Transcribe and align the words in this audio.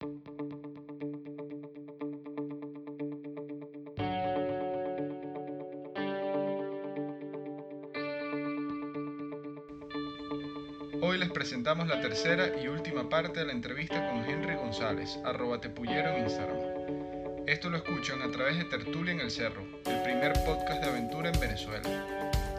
Hoy 0.00 0.22
les 11.18 11.30
presentamos 11.30 11.88
la 11.88 12.00
tercera 12.00 12.62
y 12.62 12.68
última 12.68 13.08
parte 13.08 13.40
de 13.40 13.46
la 13.46 13.52
entrevista 13.52 14.08
con 14.08 14.24
Henry 14.24 14.54
González, 14.54 15.18
arroba 15.24 15.60
tepullero 15.60 16.12
en 16.12 16.22
Instagram. 16.24 16.58
Esto 17.46 17.68
lo 17.68 17.78
escuchan 17.78 18.22
a 18.22 18.30
través 18.30 18.56
de 18.58 18.66
Tertulia 18.66 19.14
en 19.14 19.20
el 19.20 19.32
Cerro, 19.32 19.66
el 19.86 20.02
primer 20.02 20.34
podcast 20.44 20.80
de 20.82 20.90
aventura 20.90 21.30
en 21.30 21.40
Venezuela. 21.40 22.06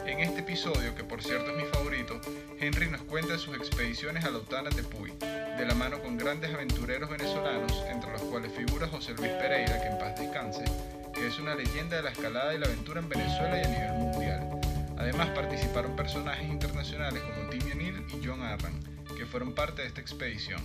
En 0.04 0.20
este 0.20 0.40
episodio, 0.40 0.94
que 0.94 1.04
por 1.04 1.22
cierto 1.22 1.52
es 1.52 1.56
mi 1.56 1.64
favorito, 1.64 2.20
Henry 2.58 2.90
nos 2.90 3.00
cuenta 3.02 3.38
sus 3.38 3.56
expediciones 3.56 4.24
a 4.24 4.30
la 4.30 4.38
Utana 4.38 4.70
Tepuy, 4.70 5.12
de 5.60 5.66
la 5.66 5.74
mano 5.74 6.00
con 6.00 6.16
grandes 6.16 6.54
aventureros 6.54 7.10
venezolanos, 7.10 7.84
entre 7.86 8.12
los 8.12 8.22
cuales 8.22 8.50
figura 8.50 8.88
José 8.88 9.12
Luis 9.12 9.30
Pereira, 9.32 9.78
que 9.78 9.88
en 9.88 9.98
paz 9.98 10.18
descanse, 10.18 10.64
que 11.12 11.26
es 11.26 11.38
una 11.38 11.54
leyenda 11.54 11.96
de 11.96 12.02
la 12.02 12.10
escalada 12.10 12.54
y 12.54 12.58
la 12.58 12.64
aventura 12.64 13.00
en 13.00 13.10
Venezuela 13.10 13.60
y 13.60 13.64
a 13.64 13.68
nivel 13.68 13.92
mundial. 13.92 14.60
Además 14.96 15.28
participaron 15.30 15.94
personajes 15.96 16.48
internacionales 16.48 17.22
como 17.22 17.50
Tim 17.50 17.60
O'Neill 17.72 18.06
y 18.08 18.26
John 18.26 18.40
Arran, 18.40 18.72
que 19.14 19.26
fueron 19.26 19.54
parte 19.54 19.82
de 19.82 19.88
esta 19.88 20.00
expedición. 20.00 20.62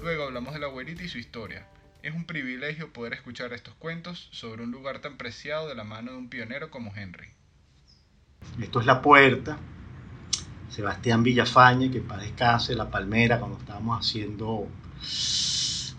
Luego 0.00 0.24
hablamos 0.24 0.54
de 0.54 0.60
la 0.60 0.68
abuelita 0.68 1.02
y 1.02 1.08
su 1.08 1.18
historia. 1.18 1.66
Es 2.02 2.14
un 2.14 2.24
privilegio 2.24 2.94
poder 2.94 3.12
escuchar 3.12 3.52
estos 3.52 3.74
cuentos 3.74 4.30
sobre 4.32 4.62
un 4.62 4.70
lugar 4.70 5.00
tan 5.00 5.18
preciado 5.18 5.68
de 5.68 5.74
la 5.74 5.84
mano 5.84 6.12
de 6.12 6.16
un 6.16 6.30
pionero 6.30 6.70
como 6.70 6.96
Henry. 6.96 7.28
Esto 8.62 8.80
es 8.80 8.86
La 8.86 9.02
Puerta, 9.02 9.58
Sebastián 10.70 11.22
Villafañe, 11.22 11.90
que 11.90 11.98
en 11.98 12.06
paz 12.06 12.20
descanse, 12.20 12.74
La 12.74 12.88
Palmera, 12.88 13.38
cuando 13.38 13.58
estábamos 13.58 13.98
haciendo 13.98 14.68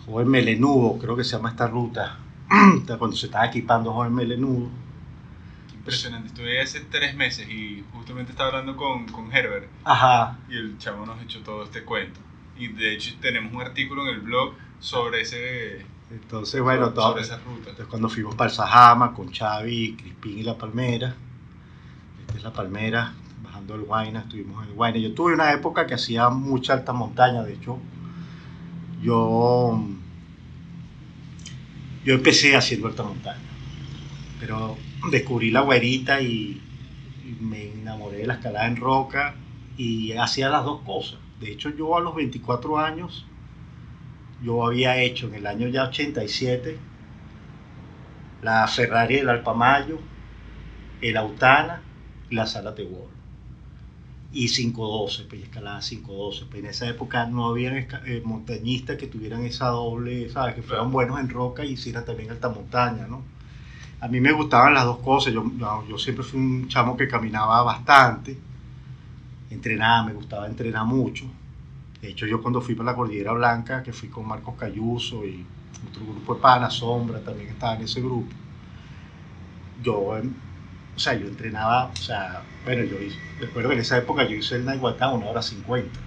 Joven 0.05 0.27
Melenudo, 0.29 0.97
creo 0.97 1.15
que 1.15 1.23
se 1.23 1.35
llama 1.35 1.49
esta 1.49 1.67
ruta, 1.67 2.17
cuando 2.97 3.15
se 3.15 3.27
estaba 3.27 3.45
equipando 3.45 3.91
Joven 3.93 4.15
Melenudo. 4.15 4.69
Impresionante, 5.73 6.27
estuve 6.27 6.61
hace 6.61 6.81
tres 6.81 7.15
meses 7.15 7.49
y 7.49 7.83
justamente 7.91 8.31
estaba 8.31 8.49
hablando 8.49 8.77
con, 8.77 9.07
con 9.07 9.33
Herbert 9.33 9.67
Ajá, 9.83 10.37
y 10.47 10.55
el 10.55 10.77
chavo 10.77 11.05
nos 11.05 11.21
echó 11.21 11.41
todo 11.41 11.63
este 11.63 11.83
cuento. 11.83 12.19
Y 12.57 12.67
de 12.67 12.93
hecho 12.93 13.15
tenemos 13.19 13.53
un 13.53 13.61
artículo 13.61 14.03
en 14.03 14.15
el 14.15 14.21
blog 14.21 14.53
sobre 14.79 15.21
ese 15.21 15.85
entonces 16.11 16.61
bueno, 16.61 16.83
sobre, 16.83 16.95
todo, 16.95 17.09
sobre 17.09 17.23
esa 17.23 17.37
ruta. 17.37 17.69
Entonces 17.69 17.87
cuando 17.87 18.09
fuimos 18.09 18.35
para 18.35 18.49
el 18.49 18.55
Sajama 18.55 19.13
con 19.13 19.33
Xavi, 19.33 19.95
Crispín 19.95 20.39
y 20.39 20.43
La 20.43 20.57
Palmera, 20.57 21.15
esta 22.21 22.37
es 22.37 22.43
La 22.43 22.53
Palmera, 22.53 23.13
bajando 23.43 23.75
el 23.75 23.81
Guayna, 23.81 24.21
estuvimos 24.21 24.63
en 24.63 24.69
el 24.69 24.75
Guayna. 24.75 24.99
Yo 24.99 25.13
tuve 25.13 25.33
una 25.33 25.51
época 25.51 25.87
que 25.87 25.95
hacía 25.95 26.29
mucha 26.29 26.73
alta 26.73 26.93
montaña, 26.93 27.43
de 27.43 27.53
hecho, 27.53 27.79
yo, 29.01 29.83
yo 32.05 32.13
empecé 32.13 32.55
haciendo 32.55 32.87
alta 32.87 33.03
montaña, 33.03 33.39
pero 34.39 34.77
descubrí 35.09 35.51
la 35.51 35.61
güerita 35.61 36.21
y, 36.21 36.61
me 37.39 37.71
enamoré 37.71 38.17
de 38.17 38.27
la 38.27 38.33
escalada 38.33 38.67
en 38.67 38.75
roca 38.75 39.35
y 39.77 40.11
hacía 40.11 40.49
las 40.49 40.65
dos 40.65 40.81
cosas. 40.81 41.17
De 41.39 41.51
hecho, 41.51 41.69
yo 41.69 41.95
a 41.95 42.01
los 42.01 42.13
24 42.13 42.77
años, 42.77 43.25
yo 44.43 44.65
había 44.65 45.01
hecho 45.01 45.27
en 45.27 45.35
el 45.35 45.47
año 45.47 45.67
ya 45.69 45.85
87 45.85 46.77
la 48.41 48.67
Ferrari 48.67 49.17
del 49.17 49.29
Alpamayo, 49.29 49.99
el 51.01 51.17
Autana 51.17 51.81
y 52.29 52.35
la 52.35 52.45
Sala 52.47 52.71
World. 52.71 53.20
Y 54.33 54.47
512, 54.49 55.23
pues 55.29 55.43
escalada 55.43 55.81
512. 55.81 56.45
Pues 56.49 56.63
en 56.63 56.69
esa 56.69 56.87
época 56.87 57.25
no 57.27 57.47
había 57.47 57.77
eh, 57.77 58.21
montañistas 58.25 58.97
que 58.97 59.07
tuvieran 59.07 59.43
esa 59.43 59.67
doble, 59.67 60.29
¿sabes? 60.29 60.55
Que 60.55 60.61
fueran 60.61 60.85
Claro. 60.85 60.91
buenos 60.93 61.19
en 61.19 61.29
roca 61.29 61.65
y 61.65 61.71
hicieran 61.73 62.05
también 62.05 62.31
alta 62.31 62.49
montaña, 62.49 63.07
¿no? 63.07 63.23
A 64.01 64.07
mí 64.09 64.21
me 64.21 64.31
gustaban 64.33 64.73
las 64.75 64.85
dos 64.85 64.99
cosas. 64.99 65.33
Yo, 65.33 65.43
yo, 65.57 65.85
yo 65.89 65.97
siempre 65.97 66.23
fui 66.25 66.39
un 66.39 66.67
chamo 66.69 66.97
que 66.97 67.07
caminaba 67.07 67.63
bastante, 67.63 68.37
entrenaba, 69.49 70.03
me 70.07 70.13
gustaba 70.13 70.47
entrenar 70.47 70.85
mucho. 70.85 71.25
De 72.01 72.09
hecho, 72.09 72.25
yo 72.27 72.41
cuando 72.41 72.61
fui 72.61 72.75
para 72.75 72.91
la 72.91 72.95
Cordillera 72.97 73.33
Blanca, 73.33 73.83
que 73.83 73.93
fui 73.93 74.09
con 74.09 74.27
Marcos 74.27 74.55
Cayuso 74.57 75.25
y 75.25 75.45
otro 75.89 76.05
grupo 76.05 76.35
de 76.35 76.41
Pana, 76.41 76.69
Sombra, 76.69 77.21
también 77.21 77.49
estaba 77.49 77.75
en 77.75 77.83
ese 77.83 78.01
grupo. 78.01 78.31
Yo, 79.83 80.15
em, 80.17 80.33
o 80.95 80.99
sea, 80.99 81.13
yo 81.15 81.27
entrenaba, 81.27 81.87
o 81.91 81.99
sea, 81.99 82.45
bueno, 82.63 82.83
yo 82.83 83.01
hice- 83.01 83.19
recuerdo 83.39 83.69
que 83.69 83.75
en 83.75 83.81
esa 83.81 83.97
época 83.97 84.27
yo 84.27 84.35
hice 84.35 84.55
el 84.55 84.65
Naiguatá 84.65 85.09
una 85.13 85.27
hora 85.27 85.41
50, 85.41 85.99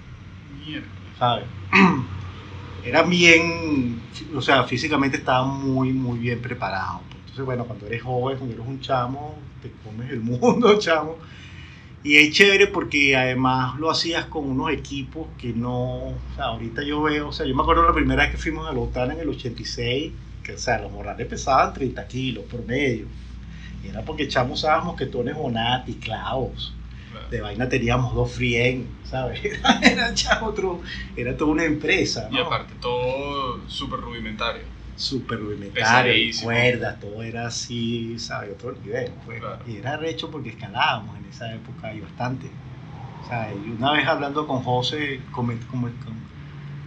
Mierda. 0.48 0.88
¿sabes? 1.18 1.46
Era 2.82 3.02
bien, 3.02 4.10
o 4.34 4.42
sea, 4.42 4.64
físicamente 4.64 5.16
estaba 5.18 5.46
muy, 5.46 5.92
muy 5.92 6.18
bien 6.18 6.42
preparado. 6.42 7.08
Entonces, 7.20 7.44
bueno, 7.44 7.66
cuando 7.66 7.86
eres 7.86 8.02
joven, 8.02 8.36
cuando 8.38 8.54
eres 8.54 8.66
un 8.66 8.80
chamo, 8.80 9.50
te 9.60 9.72
comes 9.78 10.10
el 10.10 10.20
mundo, 10.22 10.78
chamo. 10.78 11.18
Y 12.02 12.16
es 12.18 12.34
chévere 12.34 12.66
porque 12.68 13.16
además 13.16 13.78
lo 13.78 13.90
hacías 13.90 14.26
con 14.26 14.46
unos 14.48 14.70
equipos 14.72 15.32
que 15.38 15.54
no, 15.54 15.76
o 16.08 16.22
sea, 16.34 16.46
ahorita 16.46 16.82
yo 16.84 17.02
veo, 17.02 17.28
o 17.28 17.32
sea, 17.32 17.46
yo 17.46 17.54
me 17.54 17.62
acuerdo 17.62 17.84
la 17.84 17.94
primera 17.94 18.22
vez 18.24 18.32
que 18.32 18.38
fuimos 18.38 18.68
a 18.68 18.72
la 18.72 18.78
Botana 18.78 19.14
en 19.14 19.20
el 19.20 19.28
86, 19.30 20.14
que, 20.42 20.52
o 20.54 20.58
sea, 20.58 20.80
los 20.80 20.92
morrales 20.92 21.26
pesaban 21.26 21.72
30 21.72 22.06
kilos 22.06 22.44
por 22.46 22.64
medio. 22.66 23.08
Y 23.84 23.88
era 23.88 24.02
porque 24.02 24.24
echamos 24.24 24.60
usábamos 24.60 24.86
mosquetones 24.86 25.34
Bonati, 25.36 25.94
clavos. 25.94 26.72
Claro. 27.10 27.28
De 27.30 27.40
vaina 27.40 27.68
teníamos 27.68 28.14
dos 28.14 28.32
Frien, 28.32 28.86
¿sabes? 29.04 29.40
Era, 29.82 30.12
chamo, 30.14 30.46
otro, 30.46 30.80
era 31.16 31.36
toda 31.36 31.52
una 31.52 31.64
empresa, 31.64 32.28
Y 32.30 32.34
¿no? 32.34 32.42
aparte, 32.46 32.74
todo 32.80 33.60
súper 33.68 34.00
rudimentario. 34.00 34.62
súper 34.96 35.38
rudimentario, 35.40 36.12
cuerdas, 36.42 37.00
todo 37.00 37.22
era 37.22 37.46
así, 37.46 38.18
¿sabes? 38.18 38.50
Otro 38.52 38.72
nivel. 38.84 39.12
pues. 39.24 39.40
Claro. 39.40 39.58
Y 39.66 39.76
era 39.76 39.96
recho 39.96 40.30
porque 40.30 40.50
escalábamos 40.50 41.16
en 41.18 41.24
esa 41.26 41.52
época 41.54 41.94
y 41.94 42.00
bastante. 42.00 42.46
O 43.24 43.28
sea, 43.28 43.52
y 43.54 43.70
una 43.70 43.92
vez 43.92 44.06
hablando 44.06 44.46
con 44.46 44.62
José, 44.62 45.20
como- 45.30 45.52
com- 45.70 45.88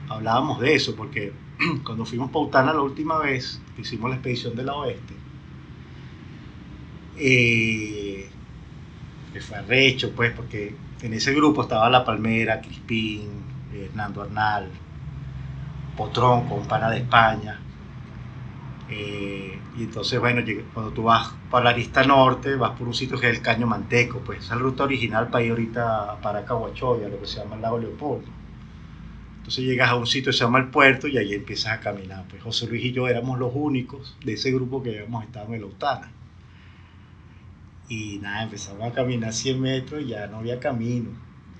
hablábamos 0.09 0.59
de 0.59 0.75
eso, 0.75 0.95
porque 0.95 1.33
cuando 1.85 2.05
fuimos 2.05 2.29
a 2.29 2.31
Pautana 2.33 2.73
la 2.73 2.81
última 2.81 3.17
vez, 3.19 3.59
que 3.75 3.81
hicimos 3.81 4.09
la 4.09 4.15
expedición 4.17 4.55
de 4.55 4.63
la 4.63 4.73
oeste, 4.75 5.13
eh, 7.19 8.29
fue 9.41 9.57
arrecho, 9.57 10.11
pues, 10.15 10.31
porque 10.33 10.75
en 11.01 11.13
ese 11.13 11.33
grupo 11.33 11.61
estaba 11.63 11.89
La 11.89 12.03
Palmera, 12.03 12.61
Crispín, 12.61 13.29
Hernando 13.73 14.23
Arnal, 14.23 14.69
Potrón 15.95 16.47
con 16.47 16.67
de 16.67 16.97
España. 16.97 17.59
Eh, 18.89 19.59
y 19.77 19.83
entonces, 19.83 20.19
bueno, 20.19 20.41
cuando 20.73 20.91
tú 20.91 21.03
vas 21.03 21.33
para 21.51 21.65
la 21.65 21.69
Arista 21.71 22.03
Norte, 22.03 22.55
vas 22.55 22.71
por 22.71 22.87
un 22.87 22.93
sitio 22.93 23.19
que 23.19 23.29
es 23.29 23.37
el 23.37 23.43
Caño 23.43 23.67
Manteco, 23.67 24.19
pues 24.19 24.39
esa 24.39 24.55
ruta 24.55 24.83
original 24.83 25.27
para 25.29 25.43
ir 25.43 25.51
ahorita 25.51 26.19
para 26.21 26.45
Caguachoya, 26.45 27.09
lo 27.09 27.19
que 27.19 27.27
se 27.27 27.39
llama 27.39 27.55
el 27.55 27.61
lago 27.61 27.79
Leopoldo. 27.79 28.27
Entonces 29.37 29.63
llegas 29.63 29.89
a 29.89 29.95
un 29.95 30.07
sitio 30.07 30.31
que 30.31 30.37
se 30.37 30.43
llama 30.43 30.59
el 30.59 30.67
puerto 30.67 31.07
y 31.07 31.17
ahí 31.17 31.33
empiezas 31.33 31.73
a 31.73 31.79
caminar. 31.79 32.25
Pues 32.29 32.41
José 32.43 32.67
Luis 32.67 32.83
y 32.85 32.91
yo 32.91 33.07
éramos 33.07 33.39
los 33.39 33.51
únicos 33.53 34.17
de 34.23 34.33
ese 34.33 34.51
grupo 34.51 34.83
que 34.83 34.89
habíamos 34.89 35.23
estado 35.23 35.53
en 35.53 35.61
la 35.61 35.67
Autana. 35.67 36.11
Y 37.89 38.19
nada, 38.21 38.43
empezamos 38.43 38.83
a 38.83 38.93
caminar 38.93 39.33
100 39.33 39.61
metros 39.61 40.01
y 40.03 40.07
ya 40.07 40.27
no 40.27 40.37
había 40.37 40.59
camino. 40.59 41.09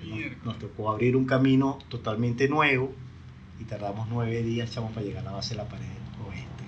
Nos, 0.05 0.45
nos 0.45 0.59
tocó 0.59 0.91
abrir 0.91 1.15
un 1.15 1.25
camino 1.25 1.79
totalmente 1.89 2.47
nuevo 2.47 2.93
y 3.59 3.63
tardamos 3.63 4.07
nueve 4.09 4.43
días, 4.43 4.71
chamo, 4.71 4.89
para 4.91 5.05
llegar 5.05 5.21
a 5.23 5.25
la 5.25 5.31
base 5.33 5.51
de 5.51 5.57
la 5.57 5.69
pared 5.69 5.85
oeste. 6.27 6.63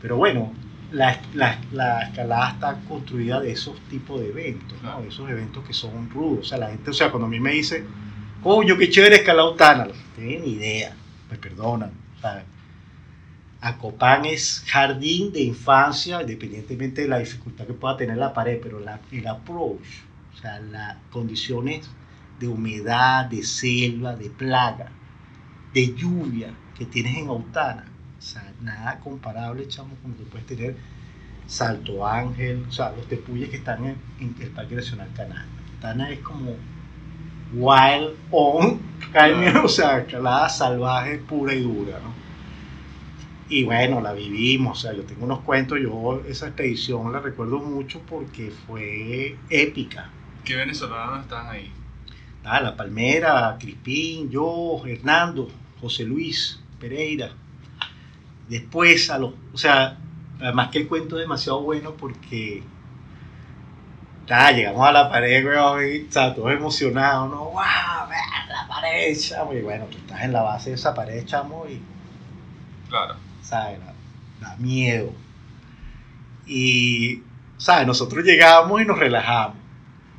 Pero 0.00 0.16
bueno, 0.16 0.52
la, 0.92 1.20
la- 1.34 1.60
la 1.72 2.02
escalada 2.02 2.50
está 2.52 2.80
construida 2.88 3.40
de 3.40 3.52
esos 3.52 3.78
tipos 3.88 4.20
de 4.20 4.28
eventos, 4.30 4.72
¿no? 4.82 4.96
Claro. 4.96 5.04
Esos 5.08 5.30
eventos 5.30 5.64
que 5.64 5.72
son 5.72 6.10
rudos. 6.10 6.40
O 6.40 6.48
sea, 6.48 6.58
la 6.58 6.68
gente, 6.70 6.90
o 6.90 6.94
sea, 6.94 7.10
cuando 7.10 7.26
a 7.26 7.30
mí 7.30 7.38
me 7.40 7.52
dice, 7.52 7.84
coño, 8.42 8.76
qué 8.76 8.88
chévere 8.90 9.16
escalar 9.16 9.44
Utana, 9.52 9.84
no 9.86 9.92
tienen 10.16 10.42
ni 10.42 10.52
idea, 10.54 10.94
me 11.30 11.36
perdonan. 11.36 11.92
¿sabes? 12.20 12.44
Acopán 13.62 14.24
es 14.24 14.64
jardín 14.66 15.32
de 15.32 15.42
infancia, 15.42 16.22
independientemente 16.22 17.02
de 17.02 17.08
la 17.08 17.18
dificultad 17.18 17.66
que 17.66 17.74
pueda 17.74 17.96
tener 17.96 18.16
la 18.16 18.32
pared, 18.32 18.58
pero 18.62 18.80
la, 18.80 19.00
el 19.12 19.26
approach, 19.26 19.86
o 20.32 20.36
sea, 20.38 20.60
las 20.60 20.96
condiciones 21.10 21.90
de 22.38 22.48
humedad, 22.48 23.26
de 23.26 23.42
selva, 23.42 24.16
de 24.16 24.30
plaga, 24.30 24.90
de 25.74 25.94
lluvia 25.94 26.54
que 26.76 26.86
tienes 26.86 27.18
en 27.18 27.28
Autana, 27.28 27.84
o 28.18 28.22
sea, 28.22 28.50
nada 28.62 28.98
comparable, 29.00 29.68
chamo, 29.68 29.94
con 30.02 30.12
lo 30.12 30.16
que 30.16 30.24
puedes 30.24 30.46
tener 30.46 30.76
Salto 31.46 32.06
Ángel, 32.06 32.64
o 32.66 32.72
sea, 32.72 32.92
los 32.92 33.06
tepuyes 33.08 33.50
que 33.50 33.56
están 33.56 33.84
en, 33.84 33.96
en 34.20 34.34
el 34.40 34.50
Parque 34.50 34.76
Nacional 34.76 35.08
Canal. 35.14 35.44
Autana 35.74 36.10
es 36.10 36.20
como 36.20 36.52
wild 37.52 38.16
on, 38.30 38.80
o 39.64 39.68
sea, 39.68 39.98
escalada 39.98 40.48
salvaje 40.48 41.18
pura 41.18 41.52
y 41.52 41.62
dura, 41.62 41.98
¿no? 41.98 42.19
Y 43.50 43.64
bueno, 43.64 44.00
la 44.00 44.12
vivimos, 44.12 44.78
o 44.78 44.80
sea, 44.80 44.96
yo 44.96 45.02
tengo 45.02 45.24
unos 45.24 45.40
cuentos, 45.40 45.80
yo 45.82 46.22
esa 46.28 46.46
expedición 46.46 47.12
la 47.12 47.18
recuerdo 47.18 47.58
mucho 47.58 48.00
porque 48.08 48.52
fue 48.52 49.36
épica. 49.50 50.08
¿Qué 50.44 50.54
venezolanos 50.54 51.22
estaban 51.22 51.48
ahí? 51.48 51.72
Ah, 52.44 52.60
la 52.60 52.76
Palmera, 52.76 53.56
Crispín, 53.58 54.30
yo, 54.30 54.80
Hernando, 54.86 55.50
José 55.80 56.04
Luis, 56.04 56.60
Pereira. 56.78 57.32
Después, 58.48 59.10
a 59.10 59.18
los, 59.18 59.34
o 59.52 59.58
sea, 59.58 59.98
además 60.40 60.68
que 60.70 60.78
el 60.78 60.88
cuento 60.88 61.16
es 61.16 61.22
demasiado 61.22 61.60
bueno 61.62 61.94
porque 61.94 62.62
ya, 64.28 64.52
llegamos 64.52 64.86
a 64.86 64.92
la 64.92 65.10
pared, 65.10 65.44
weón, 65.44 65.84
y 65.84 65.96
está 66.06 66.32
todo 66.32 66.50
emocionado, 66.50 67.28
¿no? 67.28 67.44
¡Wow! 67.46 67.54
La 68.48 68.68
pared, 68.68 69.18
chamo. 69.18 69.52
Y 69.54 69.60
bueno, 69.60 69.86
tú 69.86 69.96
estás 69.98 70.22
en 70.22 70.32
la 70.32 70.42
base 70.42 70.70
de 70.70 70.76
esa 70.76 70.94
pared, 70.94 71.26
chamo, 71.26 71.66
y, 71.68 71.82
Claro. 72.88 73.29
¿Sabes? 73.50 73.80
Da, 73.80 73.92
da 74.40 74.56
miedo. 74.58 75.12
Y, 76.46 77.22
¿sabes? 77.58 77.86
Nosotros 77.86 78.24
llegamos 78.24 78.80
y 78.80 78.84
nos 78.84 78.98
relajamos. 78.98 79.56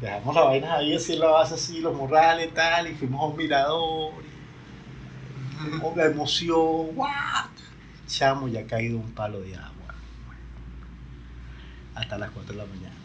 Dejamos 0.01 0.35
las 0.35 0.45
vainas 0.45 0.71
ahí, 0.71 0.95
así 0.95 1.13
en 1.13 1.19
la 1.19 1.27
base, 1.27 1.53
así, 1.53 1.79
los 1.79 1.95
morrales 1.95 2.47
y 2.49 2.51
tal, 2.53 2.89
y 2.89 2.95
fuimos 2.95 3.21
a 3.21 3.25
un 3.25 3.37
mirador. 3.37 4.13
y- 4.27 4.31
Oh, 5.83 5.93
la 5.95 6.05
emoción, 6.07 6.95
¡guau! 6.95 7.11
Chamo, 8.07 8.47
ya 8.47 8.61
ha 8.61 8.65
caído 8.65 8.97
un 8.97 9.11
palo 9.11 9.39
de 9.41 9.55
agua. 9.55 9.93
Hasta 11.95 12.17
las 12.17 12.31
4 12.31 12.53
de 12.53 12.57
la 12.57 12.65
mañana. 12.65 12.95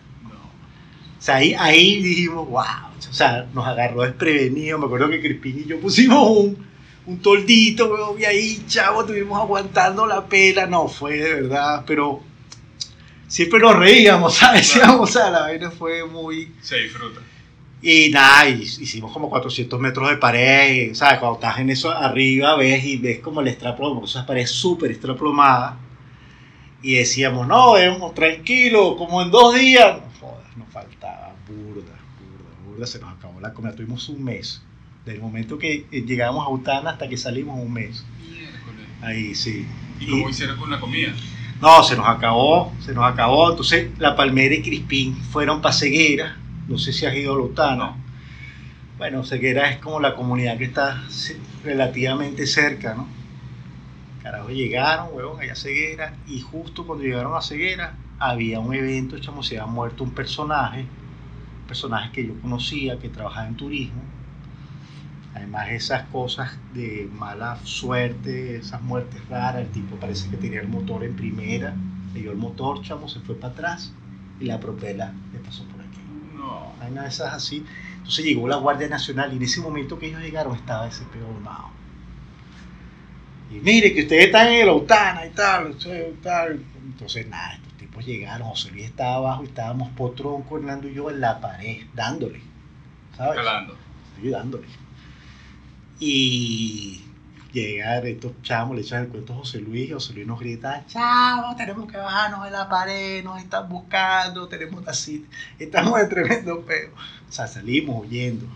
O 1.19 1.23
sea, 1.26 1.37
ahí, 1.37 1.55
ahí 1.58 2.02
dijimos, 2.02 2.49
wow. 2.49 2.62
O 2.99 3.12
sea, 3.12 3.46
nos 3.52 3.67
agarró 3.67 4.02
desprevenido. 4.02 4.78
Me 4.78 4.87
acuerdo 4.87 5.08
que 5.11 5.20
Crispín 5.20 5.58
y 5.61 5.64
yo 5.67 5.78
pusimos 5.81 6.28
un, 6.31 6.67
un 7.06 7.20
toldito, 7.20 7.86
weón, 7.92 8.20
y 8.20 8.24
ahí, 8.24 8.64
chavo, 8.66 9.02
estuvimos 9.02 9.38
aguantando 9.38 10.06
la 10.06 10.26
pela. 10.26 10.66
No, 10.66 10.88
fue 10.88 11.16
de 11.18 11.34
verdad, 11.42 11.84
pero 11.86 12.20
siempre 13.28 13.60
nos 13.60 13.76
reíamos, 13.76 14.34
¿sabes? 14.38 14.72
Claro. 14.72 15.02
O 15.02 15.06
sea, 15.06 15.30
la 15.30 15.40
vaina 15.40 15.70
fue 15.70 16.04
muy. 16.04 16.52
Se 16.60 16.76
disfruta. 16.76 17.20
Y 17.82 18.08
nada, 18.10 18.48
hicimos 18.48 19.12
como 19.12 19.28
400 19.30 19.78
metros 19.78 20.08
de 20.10 20.16
pared, 20.16 20.94
¿sabes? 20.94 21.20
Cuando 21.20 21.36
estás 21.36 21.58
en 21.60 21.70
eso 21.70 21.90
arriba, 21.90 22.56
ves 22.56 22.84
y 22.84 22.96
ves 22.96 23.20
como 23.20 23.40
el 23.40 23.48
extraplomo, 23.48 23.96
porque 23.96 24.10
esas 24.10 24.26
paredes 24.26 24.50
súper 24.50 24.90
extraplomadas. 24.90 25.74
Y 26.82 26.94
decíamos, 26.94 27.46
no, 27.46 27.74
vemos 27.74 28.14
tranquilo, 28.14 28.96
como 28.96 29.22
en 29.22 29.30
dos 29.30 29.54
días. 29.54 29.98
No 30.00 30.20
jodas, 30.20 30.56
nos 30.56 30.68
faltaba 30.68 31.34
burda, 31.46 31.92
burda, 32.18 32.50
burda, 32.66 32.86
se 32.86 32.98
nos 32.98 33.12
acabó 33.12 33.40
la 33.40 33.52
comida. 33.52 33.74
Tuvimos 33.74 34.08
un 34.08 34.24
mes. 34.24 34.62
Del 35.06 35.20
momento 35.20 35.56
que 35.56 35.86
eh, 35.90 36.02
llegamos 36.02 36.46
a 36.46 36.50
Utana 36.50 36.90
hasta 36.90 37.08
que 37.08 37.16
salimos, 37.16 37.58
un 37.58 37.72
mes. 37.72 38.04
Miércoles. 38.28 38.86
Ahí 39.00 39.34
sí. 39.34 39.66
¿Y 40.00 40.10
cómo 40.10 40.28
hicieron 40.28 40.58
con 40.58 40.70
la 40.70 40.80
comida? 40.80 41.14
No, 41.62 41.82
se 41.82 41.96
nos 41.96 42.06
acabó, 42.06 42.74
se 42.80 42.92
nos 42.92 43.04
acabó. 43.04 43.50
Entonces, 43.50 43.90
la 43.98 44.14
Palmera 44.16 44.54
y 44.54 44.62
Crispín 44.62 45.16
fueron 45.16 45.62
para 45.62 45.72
Ceguera. 45.72 46.36
No 46.68 46.76
sé 46.76 46.92
si 46.92 47.06
has 47.06 47.14
ido 47.14 47.32
a 47.32 47.36
Lutana. 47.36 47.76
No. 47.76 47.96
Bueno, 48.98 49.24
Ceguera 49.24 49.70
es 49.70 49.78
como 49.78 50.00
la 50.00 50.14
comunidad 50.14 50.58
que 50.58 50.64
está 50.64 51.04
relativamente 51.62 52.46
cerca, 52.46 52.94
¿no? 52.94 53.06
Carajo, 54.22 54.48
llegaron, 54.48 55.08
huevón, 55.12 55.40
allá 55.40 55.52
a 55.52 55.56
Ceguera, 55.56 56.16
y 56.26 56.40
justo 56.40 56.84
cuando 56.84 57.04
llegaron 57.04 57.36
a 57.36 57.42
Ceguera 57.42 57.94
había 58.18 58.58
un 58.58 58.74
evento, 58.74 59.18
chamo, 59.18 59.42
se 59.42 59.58
había 59.58 59.70
muerto 59.70 60.02
un 60.02 60.10
personaje, 60.10 60.80
un 60.80 61.66
personaje 61.68 62.10
que 62.10 62.26
yo 62.26 62.40
conocía, 62.40 62.98
que 62.98 63.08
trabajaba 63.08 63.46
en 63.46 63.56
turismo. 63.56 64.02
Además, 65.36 65.68
esas 65.68 66.04
cosas 66.04 66.56
de 66.72 67.10
mala 67.12 67.58
suerte, 67.62 68.56
esas 68.56 68.80
muertes 68.80 69.20
raras, 69.28 69.62
el 69.62 69.68
tipo 69.68 69.96
parece 69.96 70.30
que 70.30 70.38
tenía 70.38 70.62
el 70.62 70.68
motor 70.68 71.04
en 71.04 71.14
primera, 71.14 71.74
le 72.14 72.22
dio 72.22 72.30
el 72.30 72.38
motor, 72.38 72.80
chamo, 72.80 73.06
se 73.06 73.20
fue 73.20 73.34
para 73.34 73.52
atrás 73.52 73.92
y 74.40 74.46
la 74.46 74.58
propela 74.58 75.12
le 75.34 75.38
pasó 75.40 75.64
por 75.64 75.80
aquí 75.80 76.00
No. 76.34 76.72
hay 76.80 76.90
nada 76.90 77.02
de 77.02 77.08
esas 77.10 77.34
así. 77.34 77.62
Entonces 77.98 78.24
llegó 78.24 78.48
la 78.48 78.56
Guardia 78.56 78.88
Nacional 78.88 79.30
y 79.34 79.36
en 79.36 79.42
ese 79.42 79.60
momento 79.60 79.98
que 79.98 80.06
ellos 80.06 80.22
llegaron 80.22 80.56
estaba 80.56 80.88
ese 80.88 81.04
peo 81.04 81.26
armado. 81.28 81.68
Y 83.50 83.56
mire 83.56 83.92
que 83.92 84.02
ustedes 84.02 84.26
están 84.26 84.48
en 84.48 84.62
el 84.62 84.68
Autana 84.70 85.26
y 85.26 85.30
tal, 85.30 85.66
ustedes 85.66 86.18
tal. 86.22 86.60
Entonces 86.82 87.28
nada, 87.28 87.56
estos 87.56 87.74
tipos 87.74 88.06
llegaron, 88.06 88.48
José 88.48 88.70
Luis 88.70 88.86
estaba 88.86 89.16
abajo 89.16 89.42
y 89.42 89.48
estábamos 89.48 89.90
Potronco, 89.90 90.56
Hernando 90.56 90.88
y 90.88 90.94
yo 90.94 91.10
en 91.10 91.20
la 91.20 91.40
pared, 91.40 91.82
dándole. 91.94 92.40
¿Sabes? 93.18 93.36
Calando. 93.36 93.76
ayudándole. 94.18 94.66
Y 95.98 97.02
llegar 97.52 98.06
estos 98.06 98.32
chamos, 98.43 98.76
le 98.76 98.82
echan 98.82 99.04
el 99.04 99.08
cuento 99.08 99.32
a 99.32 99.37
José 99.37 99.60
Luis, 99.60 99.93
José 99.93 100.12
Luis 100.12 100.26
nos 100.26 100.38
grita, 100.38 100.84
chavos, 100.87 101.56
tenemos 101.56 101.90
que 101.90 101.96
bajarnos 101.96 102.44
de 102.44 102.50
la 102.50 102.69
pared, 102.69 103.25
nos 103.25 103.40
están 103.40 103.69
buscando, 103.69 104.46
tenemos 104.46 104.87
así, 104.87 105.25
estamos 105.58 105.98
en 105.98 106.08
tremendo 106.08 106.60
peo. 106.62 106.90
O 107.28 107.32
sea, 107.32 107.46
salimos 107.46 108.04
huyendo. 108.04 108.46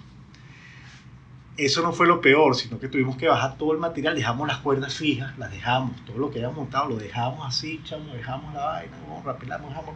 Eso 1.57 1.83
no 1.83 1.93
fue 1.93 2.07
lo 2.07 2.21
peor, 2.21 2.57
sino 2.57 2.79
que 2.79 2.89
tuvimos 2.89 3.17
que 3.17 3.27
bajar 3.29 3.57
todo 3.59 3.73
el 3.73 3.79
material, 3.79 4.15
dejamos 4.15 4.47
las 4.49 4.59
cuerdas 4.59 4.95
fijas, 4.95 5.37
las 5.39 5.51
dejamos, 5.51 5.93
todo 6.05 6.19
lo 6.19 6.31
que 6.31 6.39
habíamos 6.39 6.57
montado 6.59 6.89
lo 6.89 6.97
dejamos 6.97 7.47
así, 7.47 7.81
chamo, 7.85 8.15
dejamos 8.15 8.55
la 8.55 8.65
vaina, 8.65 8.97
rapelamos, 9.25 9.69
dejamos, 9.69 9.95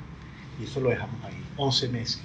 y 0.61 0.65
eso 0.65 0.81
lo 0.81 0.91
dejamos 0.91 1.23
ahí, 1.25 1.43
11 1.57 1.89
meses, 1.89 2.23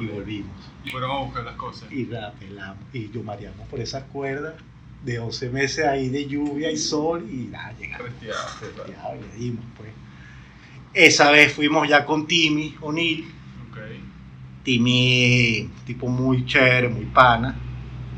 y 0.00 0.06
volvimos 0.06 0.52
Y 0.84 0.90
fueron 0.90 1.10
a 1.10 1.18
buscar 1.18 1.44
las 1.44 1.56
cosas. 1.56 1.90
y 1.92 2.06
la 2.06 2.32
pelamos 2.32 2.82
y 2.92 3.10
yo 3.10 3.22
mareamos 3.22 3.66
por 3.68 3.80
esas 3.80 4.04
cuerdas 4.04 4.54
de 5.04 5.18
11 5.18 5.50
meses 5.50 5.84
ahí 5.84 6.08
de 6.08 6.26
lluvia 6.26 6.70
y 6.70 6.76
sol 6.78 7.28
y 7.30 7.48
nada, 7.50 7.74
llegamos. 7.78 8.08
Le 8.22 9.38
dimos 9.38 9.64
pues. 9.76 9.90
Esa 10.94 11.30
vez 11.30 11.52
fuimos 11.52 11.88
ya 11.88 12.06
con 12.06 12.26
Timmy 12.26 12.74
O'Neill. 12.80 13.24
Ok. 13.70 13.78
Timmy, 14.62 15.68
tipo 15.84 16.08
muy 16.08 16.46
chévere, 16.46 16.88
muy 16.88 17.04
pana, 17.06 17.54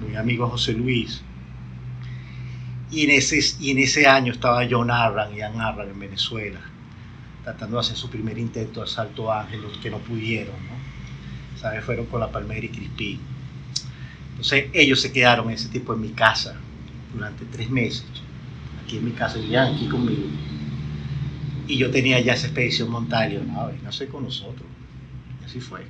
muy 0.01 0.15
amigo 0.15 0.49
José 0.49 0.75
Luis. 0.75 1.23
Y 2.91 3.05
en 3.05 3.11
ese, 3.11 3.41
y 3.59 3.73
en 3.73 3.79
ese 3.79 4.07
año 4.07 4.33
estaba 4.33 4.65
John 4.71 4.91
Arran 4.91 5.35
Ian 5.35 5.61
Arran 5.61 5.89
en 5.89 5.99
Venezuela, 5.99 6.61
tratando 7.43 7.77
de 7.77 7.81
hacer 7.81 7.97
su 7.97 8.09
primer 8.09 8.39
intento 8.39 8.81
de 8.81 8.85
asalto 8.87 9.33
a 9.33 9.41
Ángelos, 9.41 9.77
que 9.79 9.91
no 9.91 9.99
pudieron, 9.99 10.55
¿no? 10.55 10.77
¿Sabes? 11.61 11.85
Fueron 11.85 12.07
con 12.07 12.21
la 12.21 12.31
Palmera 12.31 12.67
y 12.67 12.69
Crispín. 12.69 13.21
Entonces 14.31 14.67
ellos 14.75 15.01
se 15.01 15.13
quedaron 15.13 15.51
ese 15.51 15.69
tipo 15.69 15.95
en 15.95 16.01
mi 16.03 16.11
casa 16.11 16.57
durante 17.15 17.47
tres 17.47 17.71
meses, 17.71 18.05
aquí 18.85 18.99
en 18.99 19.07
mi 19.07 19.13
casa, 19.13 19.39
vivían 19.39 19.75
aquí 19.75 19.89
conmigo. 19.89 20.29
Y 21.67 21.79
yo 21.79 21.91
tenía 21.91 22.21
ya 22.21 22.35
esa 22.35 22.47
expedición 22.47 22.91
montada, 22.91 23.29
y 23.29 23.35
yo, 23.35 23.43
no, 23.43 23.67
véngase 23.69 24.09
con 24.09 24.25
nosotros. 24.25 24.69
Y 25.41 25.45
así 25.45 25.61
fue. 25.61 25.87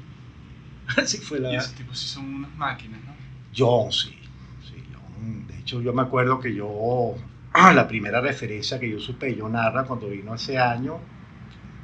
Así 0.97 1.19
fue 1.19 1.41
la... 1.41 1.53
Y 1.53 1.57
esos 1.57 1.75
tipos 1.75 1.99
sí 1.99 2.07
son 2.07 2.33
unas 2.33 2.55
máquinas, 2.55 3.01
¿no? 3.05 3.13
John, 3.55 3.91
sí. 3.91 4.17
sí 4.63 4.81
John. 4.93 5.47
De 5.49 5.59
hecho, 5.59 5.83
yo 5.83 5.93
me 5.93 6.03
acuerdo 6.03 6.39
que 6.39 6.55
yo, 6.55 7.17
la 7.55 7.89
primera 7.89 8.21
referencia 8.21 8.79
que 8.79 8.89
yo 8.89 9.01
supe 9.01 9.37
John 9.39 9.53
Narra 9.53 9.85
cuando 9.85 10.09
vino 10.09 10.33
ese 10.33 10.59
año, 10.59 11.01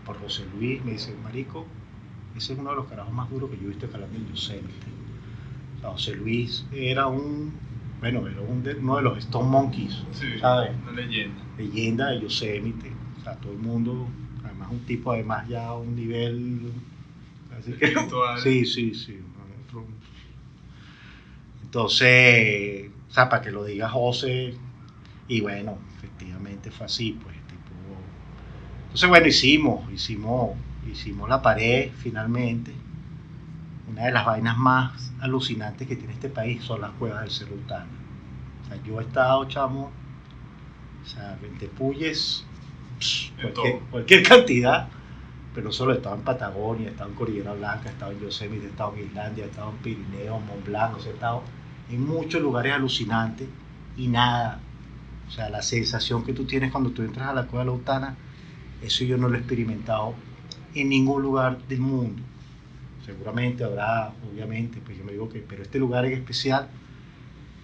por 0.07 0.21
José 0.21 0.45
Luis, 0.55 0.85
me 0.85 0.93
dice, 0.93 1.15
Marico, 1.21 1.67
ese 2.37 2.53
es 2.55 2.59
uno 2.59 2.71
de 2.71 2.77
los 2.77 2.87
carajos 2.87 3.13
más 3.13 3.29
duros 3.31 3.51
que 3.51 3.57
yo 3.57 3.65
he 3.65 3.69
visto 3.69 3.87
escalando 3.87 4.17
en 4.17 4.27
Yosemite. 4.29 4.87
O 5.77 5.81
sea, 5.81 5.91
José 5.91 6.15
Luis 6.17 6.65
era 6.73 7.07
un, 7.07 7.53
bueno, 8.01 8.27
era 8.27 8.41
un 8.41 8.63
de- 8.63 8.75
uno 8.75 8.97
de 8.97 9.03
los 9.03 9.19
Stone 9.19 9.49
Monkeys, 9.49 10.03
Sí. 10.13 10.39
¿sabes? 10.41 10.73
Una 10.83 10.93
leyenda. 10.93 11.43
leyenda 11.59 12.11
de 12.11 12.21
Yosemite. 12.21 12.91
O 13.21 13.25
sea, 13.25 13.35
todo 13.37 13.53
el 13.53 13.59
mundo, 13.59 14.07
además 14.45 14.69
un 14.71 14.81
tipo 14.81 15.13
además 15.13 15.49
ya 15.49 15.67
a 15.67 15.77
un 15.77 15.95
nivel... 15.97 16.73
Así 17.59 17.73
que, 17.75 17.95
sí, 18.43 18.65
sí, 18.65 18.95
sí. 18.95 19.19
Entonces, 21.65 22.91
o 23.11 23.13
sea, 23.15 23.29
para 23.29 23.43
que 23.43 23.51
lo 23.51 23.65
diga 23.65 23.89
José, 23.89 24.55
y 25.29 25.41
bueno, 25.41 25.79
efectivamente 25.97 26.71
fue 26.71 26.87
así, 26.87 27.19
pues, 27.23 27.35
tipo... 27.47 27.73
Entonces, 28.85 29.09
bueno, 29.09 29.27
hicimos, 29.27 29.91
hicimos, 29.93 30.51
hicimos 30.91 31.29
la 31.29 31.43
pared 31.43 31.91
finalmente. 31.97 32.73
Una 33.91 34.05
de 34.05 34.13
las 34.13 34.25
vainas 34.25 34.57
más 34.57 35.13
alucinantes 35.21 35.87
que 35.87 35.97
tiene 35.97 36.15
este 36.15 36.29
país 36.29 36.63
son 36.63 36.81
las 36.81 36.91
cuevas 36.93 37.23
del 37.23 37.31
Cerro 37.31 37.55
Utana. 37.55 37.87
O 38.63 38.69
sea, 38.69 38.83
yo 38.83 39.01
he 39.01 39.05
estado, 39.05 39.45
chamo, 39.47 39.91
o 41.03 41.07
sea, 41.07 41.39
en 41.43 41.59
Tepuyes, 41.59 42.45
pss, 42.99 43.33
En 43.37 43.53
cualquier, 43.53 43.79
cualquier 43.91 44.23
cantidad, 44.23 44.89
pero 45.55 45.67
no 45.67 45.73
solo 45.73 45.93
he 45.93 45.97
estado 45.97 46.15
en 46.17 46.23
Patagonia, 46.23 46.89
he 46.89 46.91
estado 46.91 47.11
en 47.11 47.17
Cordillera 47.17 47.53
Blanca, 47.53 47.91
he 47.91 47.93
estado 47.93 48.13
en 48.13 48.21
Yosemite, 48.21 48.67
he 48.67 48.71
estado 48.71 48.95
en 48.97 49.07
Islandia, 49.07 49.45
he 49.45 49.49
estado 49.49 49.71
en 49.71 49.77
Pirineo, 49.79 50.41
Mont 50.41 50.65
Blanc, 50.65 50.97
o 50.97 51.01
sea, 51.01 51.11
he 51.11 51.15
estado 51.15 51.43
en 51.91 52.07
muchos 52.07 52.41
lugares 52.41 52.73
alucinantes 52.73 53.49
y 53.97 54.09
nada. 54.09 54.61
O 55.29 55.31
sea, 55.31 55.51
la 55.51 55.63
sensación 55.63 56.25
que 56.25 56.33
tú 56.33 56.45
tienes 56.45 56.73
cuando 56.73 56.91
tú 56.91 57.03
entras 57.03 57.29
a 57.29 57.35
la 57.35 57.47
cueva 57.47 57.65
de 57.65 57.71
la 57.71 57.77
Utana, 57.77 58.17
eso 58.83 59.05
yo 59.05 59.17
no 59.19 59.29
lo 59.29 59.37
he 59.37 59.39
experimentado 59.39 60.15
en 60.75 60.89
ningún 60.89 61.23
lugar 61.23 61.59
del 61.69 61.81
mundo. 61.81 62.23
Seguramente 63.05 63.65
habrá, 63.65 64.13
obviamente, 64.31 64.81
pues 64.85 64.97
yo 64.97 65.05
me 65.05 65.13
digo 65.13 65.29
que, 65.29 65.41
pero 65.41 65.63
este 65.63 65.79
lugar 65.79 66.05
en 66.05 66.13
especial 66.13 66.69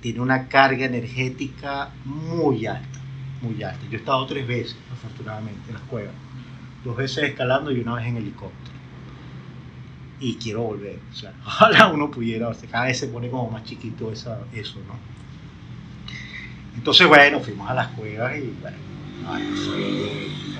tiene 0.01 0.21
una 0.21 0.49
carga 0.49 0.87
energética 0.87 1.91
muy 2.05 2.67
alta, 2.67 2.99
muy 3.41 3.63
alta. 3.63 3.85
Yo 3.91 3.97
he 3.99 4.01
estado 4.01 4.27
tres 4.27 4.47
veces, 4.47 4.77
afortunadamente, 4.93 5.61
en 5.69 5.75
las 5.75 5.83
cuevas. 5.85 6.15
Dos 6.85 6.97
veces 6.97 7.25
escalando 7.25 7.71
y 7.71 7.81
una 7.81 7.95
vez 7.95 8.07
en 8.07 8.17
helicóptero. 8.17 8.79
Y 10.21 10.35
quiero 10.37 10.63
volver. 10.63 10.99
O 11.11 11.15
sea, 11.15 11.33
ojalá 11.47 11.89
uno 11.89 12.11
pudiera, 12.11 12.49
o 12.49 12.55
sea, 12.55 12.69
cada 12.69 12.87
vez 12.87 12.99
se 12.99 13.09
pone 13.09 13.31
como 13.31 13.51
más 13.51 13.65
chiquito 13.65 14.11
esa, 14.11 14.41
eso, 14.53 14.79
¿no? 14.87 14.95
Entonces, 16.77 17.09
bueno, 17.09 17.41
fuimos 17.41 17.69
a 17.69 17.75
las 17.75 17.89
cuevas 17.89 18.39
y 18.39 18.55
bueno, 18.61 18.77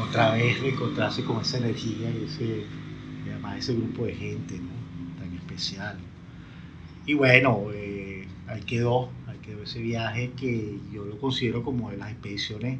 otra 0.09 0.33
vez 0.33 0.61
reencontrarse 0.61 1.25
con 1.25 1.41
esa 1.41 1.59
energía 1.59 2.11
y 2.11 2.25
ese, 2.25 2.65
además 3.31 3.59
ese 3.59 3.75
grupo 3.75 4.07
de 4.07 4.15
gente 4.15 4.59
¿no? 4.59 5.19
tan 5.19 5.35
especial. 5.35 5.99
Y 7.07 7.15
bueno, 7.15 7.67
eh, 7.73 8.27
ahí 8.47 8.63
quedó, 8.63 9.11
ahí 9.27 9.39
quedó 9.43 9.63
ese 9.63 9.81
viaje 9.81 10.33
que 10.37 10.79
yo 10.93 11.05
lo 11.05 11.19
considero 11.19 11.63
como 11.63 11.91
de 11.91 11.97
las 11.97 12.11
expediciones 12.11 12.79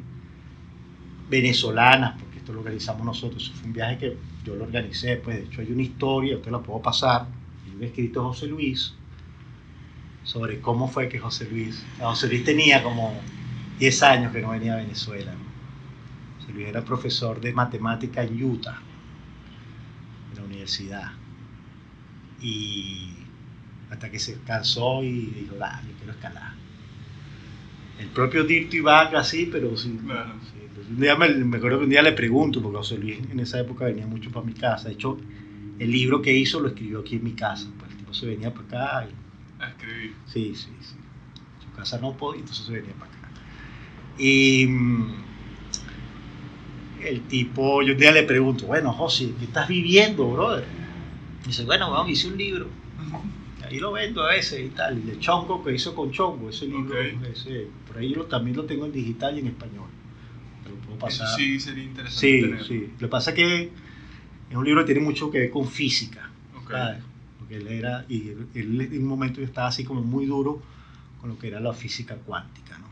venezolanas, 1.29 2.19
porque 2.19 2.37
esto 2.39 2.53
lo 2.53 2.59
organizamos 2.59 3.05
nosotros. 3.05 3.43
Eso 3.43 3.53
fue 3.53 3.67
un 3.67 3.73
viaje 3.73 3.97
que 3.97 4.17
yo 4.43 4.55
lo 4.55 4.65
organicé, 4.65 5.17
pues 5.17 5.37
de 5.37 5.43
hecho 5.43 5.61
hay 5.61 5.71
una 5.71 5.83
historia, 5.83 6.37
usted 6.37 6.51
la 6.51 6.59
puedo 6.59 6.81
pasar, 6.81 7.27
hay 7.65 7.75
un 7.75 7.83
escrito 7.83 8.23
José 8.23 8.47
Luis 8.47 8.93
sobre 10.23 10.59
cómo 10.59 10.87
fue 10.87 11.09
que 11.09 11.19
José 11.19 11.47
Luis, 11.49 11.83
José 11.99 12.27
Luis 12.27 12.43
tenía 12.43 12.83
como 12.83 13.13
10 13.79 14.03
años 14.03 14.31
que 14.31 14.41
no 14.41 14.51
venía 14.51 14.73
a 14.73 14.77
Venezuela. 14.77 15.33
Luis 16.53 16.67
era 16.67 16.83
profesor 16.83 17.39
de 17.39 17.53
matemática 17.53 18.23
en 18.23 18.43
Utah, 18.43 18.79
en 20.31 20.37
la 20.37 20.43
universidad. 20.43 21.11
Y 22.41 23.13
hasta 23.89 24.09
que 24.09 24.19
se 24.19 24.39
cansó 24.45 25.03
y 25.03 25.25
dijo, 25.27 25.55
ah, 25.61 25.81
yo 25.87 25.93
quiero 25.97 26.13
escalar. 26.13 26.53
El 27.99 28.07
propio 28.07 28.43
Dirty 28.43 28.79
Bag 28.79 29.15
así, 29.15 29.49
pero 29.51 29.75
sí. 29.75 29.99
Claro. 30.05 30.33
sí. 30.43 30.59
Entonces, 30.61 30.91
un 30.91 30.99
día 31.01 31.15
me, 31.15 31.29
me 31.29 31.57
acuerdo 31.57 31.79
que 31.79 31.83
un 31.85 31.89
día 31.89 32.01
le 32.01 32.13
pregunto, 32.13 32.61
porque 32.61 32.77
José 32.77 32.97
Luis 32.97 33.19
en 33.29 33.39
esa 33.39 33.59
época 33.59 33.85
venía 33.85 34.07
mucho 34.07 34.31
para 34.31 34.45
mi 34.45 34.53
casa. 34.53 34.87
De 34.87 34.93
hecho, 34.93 35.17
el 35.79 35.91
libro 35.91 36.21
que 36.21 36.33
hizo 36.33 36.59
lo 36.59 36.69
escribió 36.69 36.99
aquí 36.99 37.15
en 37.15 37.23
mi 37.23 37.33
casa. 37.33 37.67
Pues 37.77 37.91
el 37.91 37.97
tipo 37.97 38.13
se 38.13 38.27
venía 38.27 38.53
para 38.53 38.65
acá 39.01 39.07
y 39.09 39.63
A 39.63 39.69
escribir. 39.69 40.15
Sí, 40.27 40.53
sí, 40.55 40.69
sí. 40.81 40.95
Su 41.63 41.75
casa 41.75 41.97
no 41.99 42.15
podía, 42.15 42.41
entonces 42.41 42.65
se 42.65 42.71
venía 42.73 42.93
para 42.93 43.11
acá. 43.11 43.29
Y 44.17 44.67
mm, 44.67 45.28
el 47.03 47.21
tipo, 47.21 47.81
yo 47.81 47.93
un 47.93 47.99
día 47.99 48.11
le 48.11 48.23
pregunto, 48.23 48.65
bueno, 48.67 48.91
José, 48.93 49.31
¿qué 49.39 49.45
estás 49.45 49.67
viviendo, 49.67 50.29
brother? 50.31 50.65
Y 51.43 51.47
dice, 51.47 51.63
bueno, 51.65 51.91
vamos, 51.91 52.09
hice 52.11 52.27
un 52.27 52.37
libro. 52.37 52.67
Ahí 53.65 53.79
lo 53.79 53.91
vendo 53.91 54.23
a 54.23 54.29
veces 54.29 54.65
y 54.65 54.69
tal. 54.69 54.97
Y 54.97 55.01
de 55.01 55.19
Chongo, 55.19 55.63
que 55.63 55.73
hizo 55.75 55.93
con 55.95 56.11
Chongo, 56.11 56.49
ese 56.49 56.65
libro, 56.65 56.95
Ok. 56.99 57.23
ese, 57.31 57.67
por 57.87 57.97
ahí 57.99 58.09
lo, 58.09 58.25
también 58.25 58.57
lo 58.57 58.65
tengo 58.65 58.85
en 58.85 58.91
digital 58.91 59.35
y 59.35 59.39
en 59.41 59.47
español. 59.47 59.87
Puedo 60.85 60.97
Eso 61.07 61.19
pasar. 61.23 61.37
sí 61.39 61.59
sería 61.59 61.83
interesante 61.83 62.19
Sí, 62.19 62.41
tenerlo. 62.41 62.65
sí. 62.65 62.89
Lo 62.99 63.07
que 63.07 63.11
pasa 63.11 63.29
es 63.31 63.35
que 63.35 63.61
es 64.49 64.55
un 64.55 64.65
libro 64.65 64.81
que 64.85 64.93
tiene 64.93 65.05
mucho 65.07 65.29
que 65.29 65.39
ver 65.39 65.49
con 65.51 65.67
física. 65.67 66.29
Ok. 66.63 66.71
¿sabes? 66.71 67.03
Porque 67.37 67.57
él 67.57 67.67
era, 67.67 68.05
y 68.09 68.29
él, 68.29 68.47
él 68.55 68.81
en 68.81 69.01
un 69.03 69.07
momento 69.07 69.39
estaba 69.41 69.67
así 69.67 69.83
como 69.83 70.01
muy 70.01 70.25
duro 70.25 70.61
con 71.21 71.29
lo 71.29 71.37
que 71.37 71.47
era 71.47 71.59
la 71.59 71.73
física 71.73 72.15
cuántica, 72.15 72.77
¿no? 72.79 72.87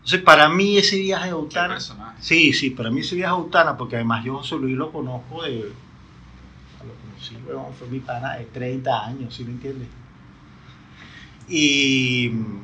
Entonces, 0.00 0.22
para 0.22 0.48
mí 0.48 0.78
ese 0.78 0.98
viaje 0.98 1.30
a 1.30 1.36
Utana, 1.36 1.78
sí, 2.20 2.54
sí, 2.54 2.70
para 2.70 2.90
mí 2.90 3.00
ese 3.00 3.16
viaje 3.16 3.32
a 3.32 3.36
Utana, 3.36 3.76
porque 3.76 3.96
además 3.96 4.24
yo 4.24 4.38
José 4.38 4.56
Luis 4.56 4.74
lo 4.76 4.90
conozco 4.90 5.42
de, 5.42 5.58
lo 5.58 6.94
conocí, 7.02 7.36
bueno, 7.44 7.68
fue 7.78 7.86
mi 7.88 8.00
pana 8.00 8.36
de 8.36 8.46
30 8.46 9.06
años, 9.06 9.34
¿sí 9.34 9.44
me 9.44 9.52
entiendes? 9.52 9.88
Y 11.50 12.30
mm, 12.32 12.60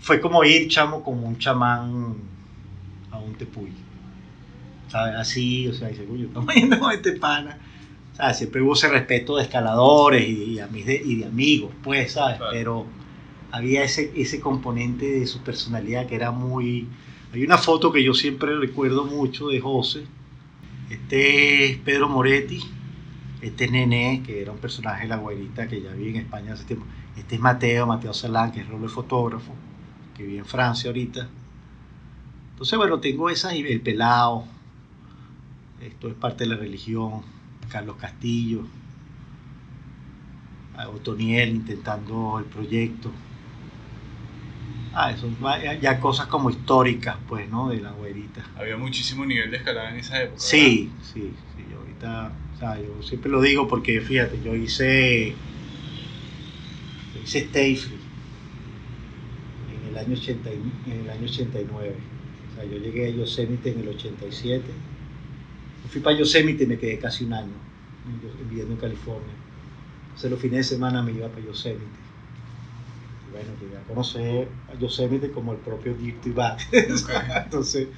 fue 0.00 0.20
como 0.20 0.42
ir, 0.42 0.68
chamo, 0.68 1.04
como 1.04 1.28
un 1.28 1.38
chamán 1.38 2.16
a 3.12 3.18
un 3.18 3.34
tepuy. 3.34 3.70
¿Sabes? 4.88 5.14
Así, 5.14 5.68
o 5.68 5.74
sea, 5.74 5.88
dice, 5.88 6.06
uy, 6.10 6.24
estamos 6.24 6.54
yendo 6.54 6.78
con 6.80 6.90
este 6.92 7.12
pana. 7.12 7.56
¿Sabes? 8.14 8.38
Siempre 8.38 8.62
hubo 8.62 8.72
ese 8.72 8.88
respeto 8.88 9.36
de 9.36 9.44
escaladores 9.44 10.26
y, 10.26 10.58
y, 10.58 10.82
de, 10.82 11.02
y 11.04 11.16
de 11.16 11.24
amigos, 11.26 11.70
pues, 11.84 12.12
¿sabes? 12.12 12.38
Claro. 12.38 12.52
Pero 12.52 12.86
había 13.50 13.82
ese, 13.82 14.12
ese 14.16 14.40
componente 14.40 15.06
de 15.06 15.26
su 15.26 15.40
personalidad 15.40 16.06
que 16.06 16.14
era 16.14 16.30
muy... 16.30 16.88
Hay 17.32 17.42
una 17.44 17.58
foto 17.58 17.92
que 17.92 18.02
yo 18.02 18.14
siempre 18.14 18.56
recuerdo 18.56 19.04
mucho 19.04 19.48
de 19.48 19.60
José. 19.60 20.04
Este 20.90 21.66
es 21.66 21.78
Pedro 21.78 22.08
Moretti. 22.08 22.60
Este 23.42 23.66
es 23.66 23.70
Nené, 23.70 24.22
que 24.24 24.42
era 24.42 24.52
un 24.52 24.58
personaje 24.58 25.02
de 25.02 25.08
la 25.08 25.16
guairita 25.16 25.68
que 25.68 25.82
ya 25.82 25.92
vive 25.92 26.10
en 26.10 26.16
España 26.16 26.54
hace 26.54 26.64
tiempo. 26.64 26.86
Este 27.16 27.34
es 27.34 27.40
Mateo, 27.40 27.86
Mateo 27.86 28.14
Salán, 28.14 28.52
que 28.52 28.60
es 28.60 28.68
roble 28.68 28.88
fotógrafo, 28.88 29.52
que 30.16 30.24
vive 30.24 30.38
en 30.38 30.46
Francia 30.46 30.88
ahorita. 30.88 31.28
Entonces, 32.52 32.78
bueno, 32.78 32.98
tengo 32.98 33.30
esas 33.30 33.52
el 33.52 33.80
pelado. 33.80 34.44
Esto 35.80 36.08
es 36.08 36.14
parte 36.14 36.44
de 36.44 36.50
la 36.50 36.56
religión. 36.56 37.22
Carlos 37.68 37.96
Castillo. 37.96 38.64
Otoniel 40.86 41.50
intentando 41.50 42.38
el 42.38 42.44
proyecto. 42.44 43.10
Ah, 45.00 45.12
eso 45.12 45.28
ya 45.80 46.00
cosas 46.00 46.26
como 46.26 46.50
históricas, 46.50 47.16
pues, 47.28 47.48
¿no? 47.48 47.68
De 47.68 47.80
la 47.80 47.92
güerita. 47.92 48.44
Había 48.56 48.76
muchísimo 48.76 49.24
nivel 49.24 49.50
de 49.52 49.58
escalada 49.58 49.90
en 49.90 49.98
esa 49.98 50.20
época. 50.20 50.40
Sí, 50.40 50.90
sí, 51.00 51.32
sí. 51.56 51.66
yo 51.70 51.78
Ahorita, 51.78 52.32
o 52.54 52.58
sea, 52.58 52.80
yo 52.80 53.00
siempre 53.02 53.30
lo 53.30 53.40
digo 53.40 53.68
porque, 53.68 54.00
fíjate, 54.00 54.40
yo 54.42 54.56
hice, 54.56 55.36
yo 57.14 57.20
hice 57.20 57.38
Stay 57.38 57.76
Free 57.76 57.98
en 59.68 59.84
el 59.84 59.96
año 59.96 60.14
80, 60.14 60.50
y- 60.52 60.90
en 60.90 61.00
el 61.02 61.10
año 61.10 61.24
89. 61.26 61.96
O 62.50 62.54
sea, 62.54 62.64
yo 62.64 62.76
llegué 62.78 63.06
a 63.06 63.10
Yosemite 63.10 63.70
en 63.70 63.80
el 63.80 63.88
87. 63.88 64.72
Yo 65.84 65.88
fui 65.90 66.00
para 66.00 66.18
Yosemite 66.18 66.64
y 66.64 66.66
me 66.66 66.78
quedé 66.78 66.98
casi 66.98 67.24
un 67.24 67.34
año 67.34 67.54
viviendo 68.48 68.74
en 68.74 68.80
California. 68.80 69.34
Entonces 70.08 70.30
los 70.30 70.40
fines 70.40 70.58
de 70.58 70.64
semana 70.76 71.02
me 71.02 71.12
iba 71.12 71.28
para 71.28 71.44
Yosemite. 71.46 72.07
Y 73.28 73.32
bueno, 73.32 73.50
llegué 73.60 73.76
a 73.76 73.82
conocer 73.82 74.48
a 74.72 74.78
Yosemite 74.78 75.30
como 75.30 75.52
el 75.52 75.58
propio 75.58 75.94
Dirty 75.94 76.30
Bag. 76.30 76.58
Ok. 76.72 77.10
Entonces, 77.44 77.88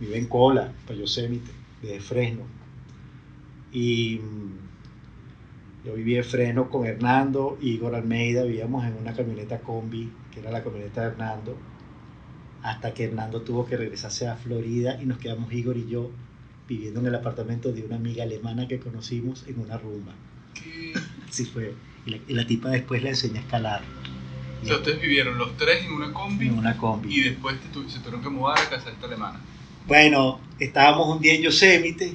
vive 0.00 0.18
en 0.18 0.26
cola 0.26 0.72
para 0.86 0.98
Yosemite, 0.98 1.50
desde 1.82 2.00
Fresno. 2.00 2.44
Y 3.72 4.20
mm, 4.22 5.86
yo 5.86 5.94
vivía 5.94 6.18
en 6.18 6.24
Fresno 6.24 6.70
con 6.70 6.86
Hernando 6.86 7.58
y 7.60 7.70
Igor 7.70 7.94
Almeida, 7.94 8.44
vivíamos 8.44 8.84
en 8.84 8.94
una 8.94 9.14
camioneta 9.14 9.60
combi, 9.60 10.10
que 10.32 10.40
era 10.40 10.50
la 10.50 10.62
camioneta 10.62 11.02
de 11.02 11.06
Hernando, 11.08 11.56
hasta 12.62 12.94
que 12.94 13.04
Hernando 13.04 13.42
tuvo 13.42 13.66
que 13.66 13.76
regresarse 13.76 14.26
a 14.28 14.36
Florida 14.36 15.00
y 15.00 15.06
nos 15.06 15.18
quedamos 15.18 15.52
Igor 15.52 15.76
y 15.76 15.86
yo 15.86 16.10
viviendo 16.68 17.00
en 17.00 17.06
el 17.06 17.14
apartamento 17.14 17.72
de 17.72 17.82
una 17.82 17.96
amiga 17.96 18.24
alemana 18.24 18.68
que 18.68 18.78
conocimos 18.78 19.44
en 19.48 19.60
una 19.60 19.78
rumba. 19.78 20.12
Así 21.28 21.44
fue. 21.46 21.74
Y 22.04 22.10
la, 22.10 22.18
y 22.28 22.34
la 22.34 22.46
tipa 22.46 22.70
después 22.70 23.02
le 23.02 23.10
enseñé 23.10 23.38
a 23.38 23.42
escalar. 23.42 23.82
O 24.62 24.66
sea, 24.66 24.76
ustedes 24.76 25.00
vivieron 25.00 25.38
los 25.38 25.56
tres 25.56 25.84
en 25.84 25.92
una 25.92 26.12
combi 26.12 26.48
En 26.48 26.58
una 26.58 26.76
combi. 26.76 27.14
y 27.14 27.20
después 27.22 27.56
tu- 27.72 27.88
se 27.88 27.98
tuvieron 28.00 28.22
que 28.22 28.28
mudar 28.28 28.58
a 28.58 28.68
casa 28.68 28.86
de 28.86 28.92
esta 28.92 29.06
alemana. 29.06 29.40
Bueno, 29.86 30.40
estábamos 30.58 31.14
un 31.16 31.22
día 31.22 31.34
en 31.34 31.42
Yosemite 31.42 32.14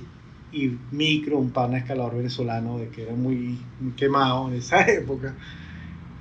y 0.52 0.72
Micro, 0.92 1.38
un 1.40 1.52
pana 1.52 1.78
escalador 1.80 2.18
venezolano 2.18 2.78
de 2.78 2.90
que 2.90 3.04
era 3.04 3.14
muy, 3.14 3.58
muy 3.80 3.94
quemado 3.94 4.50
en 4.50 4.56
esa 4.58 4.82
época, 4.90 5.34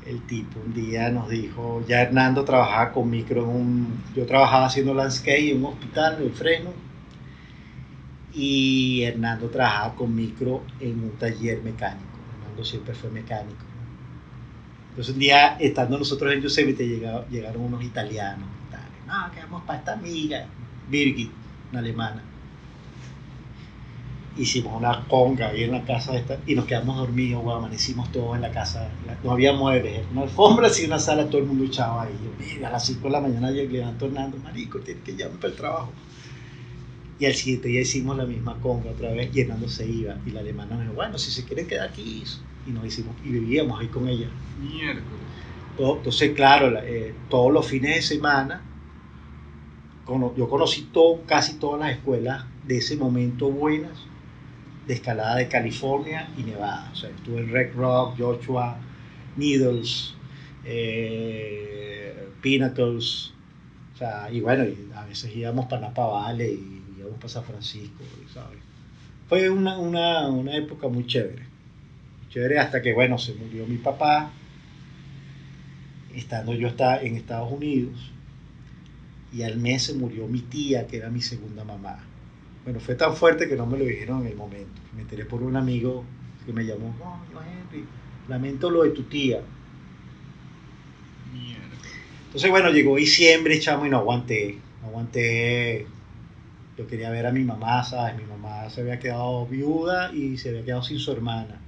el 0.06 0.20
tipo 0.22 0.58
un 0.64 0.72
día 0.72 1.10
nos 1.10 1.28
dijo, 1.28 1.84
ya 1.86 2.02
Hernando 2.02 2.44
trabajaba 2.44 2.92
con 2.92 3.10
Micro 3.10 3.42
en 3.42 3.48
un, 3.48 4.02
yo 4.16 4.24
trabajaba 4.26 4.66
haciendo 4.66 4.94
landscape 4.94 5.50
en 5.50 5.58
un 5.58 5.72
hospital 5.72 6.22
en 6.22 6.32
Fresno 6.32 6.70
y 8.34 9.02
Hernando 9.02 9.48
trabajaba 9.48 9.94
con 9.94 10.14
Micro 10.14 10.62
en 10.80 11.04
un 11.04 11.10
taller 11.18 11.62
mecánico, 11.62 12.18
Hernando 12.40 12.64
siempre 12.64 12.94
fue 12.94 13.10
mecánico. 13.10 13.64
Entonces 14.92 15.14
un 15.14 15.20
día, 15.20 15.56
estando 15.58 15.98
nosotros 15.98 16.30
en 16.34 16.42
Yosemite, 16.42 16.86
llegaron 17.30 17.62
unos 17.62 17.82
italianos, 17.82 18.46
no, 19.06 19.32
que 19.32 19.40
vamos 19.40 19.62
para 19.62 19.78
esta 19.78 19.94
amiga, 19.94 20.46
Birgit, 20.90 21.30
una 21.70 21.80
alemana. 21.80 22.22
Hicimos 24.36 24.76
una 24.76 25.06
conga 25.08 25.48
ahí 25.48 25.62
en 25.64 25.72
la 25.72 25.82
casa 25.84 26.14
esta 26.14 26.38
y 26.46 26.54
nos 26.54 26.66
quedamos 26.66 26.98
dormidos, 26.98 27.42
güey, 27.42 27.56
amanecimos 27.56 28.12
todos 28.12 28.36
en 28.36 28.42
la 28.42 28.50
casa. 28.50 28.90
no 29.24 29.32
había 29.32 29.54
muebles, 29.54 30.04
una 30.12 30.22
alfombra 30.22 30.66
así, 30.66 30.84
una 30.84 30.98
sala, 30.98 31.24
todo 31.30 31.38
el 31.40 31.46
mundo 31.46 31.64
echaba 31.64 32.02
ahí. 32.02 32.18
Yo, 32.22 32.30
mira, 32.38 32.68
a 32.68 32.72
las 32.72 32.84
5 32.84 33.00
de 33.02 33.10
la 33.10 33.20
mañana 33.22 33.50
yo 33.50 33.62
levanto 33.62 34.04
Hernando, 34.04 34.36
marico, 34.38 34.78
tiene 34.80 35.00
que 35.00 35.16
llamar 35.16 35.38
para 35.38 35.48
el 35.48 35.56
trabajo. 35.56 35.92
Y 37.18 37.24
al 37.24 37.34
siguiente 37.34 37.68
día 37.68 37.80
hicimos 37.80 38.14
la 38.18 38.26
misma 38.26 38.60
conga 38.60 38.90
otra 38.90 39.10
vez 39.12 39.34
y 39.34 39.40
Hernando 39.40 39.68
se 39.68 39.86
iba. 39.86 40.16
Y 40.26 40.32
la 40.32 40.40
alemana 40.40 40.74
nos 40.74 40.82
dijo, 40.82 40.94
bueno, 40.94 41.16
si 41.16 41.30
se 41.30 41.44
quieren 41.44 41.66
quedar 41.66 41.88
aquí. 41.88 42.24
Y 42.66 42.70
nos 42.70 42.86
hicimos, 42.86 43.14
y 43.24 43.30
vivíamos 43.32 43.80
ahí 43.80 43.88
con 43.88 44.08
ella. 44.08 44.28
Miércoles. 44.60 45.06
Todo- 45.76 45.96
Entonces, 45.98 46.32
claro, 46.34 46.70
la- 46.70 46.84
eh, 46.86 47.14
todos 47.28 47.52
los 47.52 47.66
fines 47.66 47.96
de 47.96 48.02
semana, 48.02 48.62
cono- 50.06 50.34
yo 50.36 50.48
conocí 50.48 50.82
todo, 50.92 51.24
casi 51.26 51.54
todas 51.54 51.80
las 51.80 51.90
escuelas 51.92 52.44
de 52.66 52.78
ese 52.78 52.96
momento 52.96 53.50
buenas 53.50 53.98
de 54.86 54.94
escalada 54.94 55.36
de 55.36 55.48
California 55.48 56.28
y 56.36 56.42
Nevada. 56.42 56.90
O 56.92 56.96
sea, 56.96 57.10
estuve 57.10 57.40
en 57.40 57.50
Red 57.50 57.74
Rock, 57.74 58.16
Joshua, 58.18 58.76
Needles, 59.36 60.14
eh, 60.64 62.28
Pinnacles. 62.40 63.30
O 63.94 63.98
sea, 63.98 64.28
y 64.32 64.40
bueno, 64.40 64.64
y 64.64 64.76
a 64.94 65.04
veces 65.04 65.34
íbamos 65.34 65.66
para 65.66 65.82
Napa 65.82 66.06
Valley 66.06 66.82
y 66.96 66.98
íbamos 67.00 67.16
para 67.18 67.28
San 67.28 67.44
Francisco, 67.44 68.02
¿sabes? 68.32 68.58
Fue 69.28 69.48
una, 69.50 69.78
una, 69.78 70.28
una 70.28 70.56
época 70.56 70.88
muy 70.88 71.06
chévere. 71.06 71.51
Chévere 72.32 72.58
hasta 72.58 72.80
que, 72.80 72.94
bueno, 72.94 73.18
se 73.18 73.34
murió 73.34 73.66
mi 73.66 73.76
papá 73.76 74.32
estando 76.14 76.54
yo 76.54 76.68
está 76.68 77.02
en 77.02 77.16
Estados 77.16 77.50
Unidos 77.50 78.10
y 79.32 79.42
al 79.42 79.58
mes 79.58 79.84
se 79.84 79.94
murió 79.94 80.26
mi 80.28 80.40
tía, 80.40 80.86
que 80.86 80.98
era 80.98 81.08
mi 81.08 81.22
segunda 81.22 81.64
mamá. 81.64 81.98
Bueno, 82.64 82.80
fue 82.80 82.94
tan 82.94 83.16
fuerte 83.16 83.48
que 83.48 83.56
no 83.56 83.66
me 83.66 83.78
lo 83.78 83.84
dijeron 83.84 84.22
en 84.22 84.28
el 84.28 84.36
momento. 84.36 84.80
Me 84.94 85.02
enteré 85.02 85.24
por 85.24 85.42
un 85.42 85.56
amigo 85.56 86.04
que 86.44 86.52
me 86.52 86.64
llamó, 86.64 86.94
no, 86.98 87.40
Henry, 87.40 87.86
lamento 88.28 88.70
lo 88.70 88.82
de 88.82 88.90
tu 88.90 89.04
tía. 89.04 89.40
Mierda. 91.32 91.64
Entonces, 92.26 92.50
bueno, 92.50 92.70
llegó 92.70 92.96
diciembre, 92.96 93.58
chamo, 93.58 93.86
y 93.86 93.90
no 93.90 93.98
aguanté. 93.98 94.58
No 94.82 94.88
aguanté. 94.88 95.86
Yo 96.76 96.86
quería 96.86 97.10
ver 97.10 97.26
a 97.26 97.32
mi 97.32 97.42
mamá, 97.42 97.82
¿sabes? 97.84 98.16
Mi 98.16 98.24
mamá 98.24 98.68
se 98.68 98.82
había 98.82 98.98
quedado 98.98 99.46
viuda 99.46 100.12
y 100.12 100.36
se 100.36 100.50
había 100.50 100.64
quedado 100.64 100.82
sin 100.82 100.98
su 100.98 101.10
hermana 101.12 101.58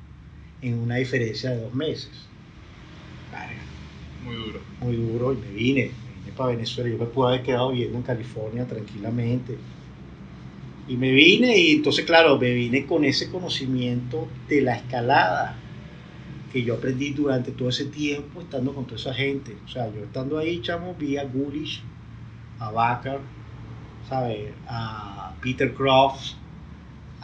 en 0.68 0.78
una 0.80 0.96
diferencia 0.96 1.50
de 1.50 1.60
dos 1.60 1.74
meses. 1.74 2.32
Verga, 3.30 3.74
Muy 4.18 4.36
duro. 4.36 4.60
muy 4.80 4.96
duro 4.96 5.32
y 5.32 5.36
me 5.38 5.50
vine, 5.52 6.00
me 6.04 6.12
vine 6.14 6.32
para 6.32 6.50
Venezuela. 6.50 6.90
Yo 6.90 6.98
me 6.98 7.06
pude 7.06 7.28
haber 7.28 7.42
quedado 7.42 7.70
viviendo 7.72 7.98
en 7.98 8.04
California 8.04 8.66
tranquilamente. 8.66 9.66
Y 10.86 10.96
me 10.96 11.12
vine 11.12 11.58
y 11.58 11.72
entonces, 11.76 12.04
claro, 12.04 12.38
me 12.38 12.52
vine 12.52 12.86
con 12.86 13.04
ese 13.04 13.30
conocimiento 13.30 14.28
de 14.48 14.60
la 14.62 14.76
escalada 14.76 15.66
que 16.52 16.62
yo 16.64 16.74
aprendí 16.74 17.12
durante 17.12 17.52
todo 17.52 17.68
ese 17.70 17.86
tiempo 17.86 18.40
estando 18.42 18.74
con 18.74 18.86
toda 18.86 19.00
esa 19.00 19.14
gente. 19.14 19.62
O 19.64 19.68
sea, 19.68 19.92
yo 19.92 20.04
estando 20.04 20.38
ahí, 20.38 20.60
chamo, 20.62 20.94
vi 20.94 21.16
a 21.16 21.24
Gulish, 21.24 21.82
a 22.58 22.70
Bacar, 22.70 23.20
¿sabes? 24.08 24.52
A 24.68 25.38
Peter 25.42 25.74
Croft, 25.74 26.34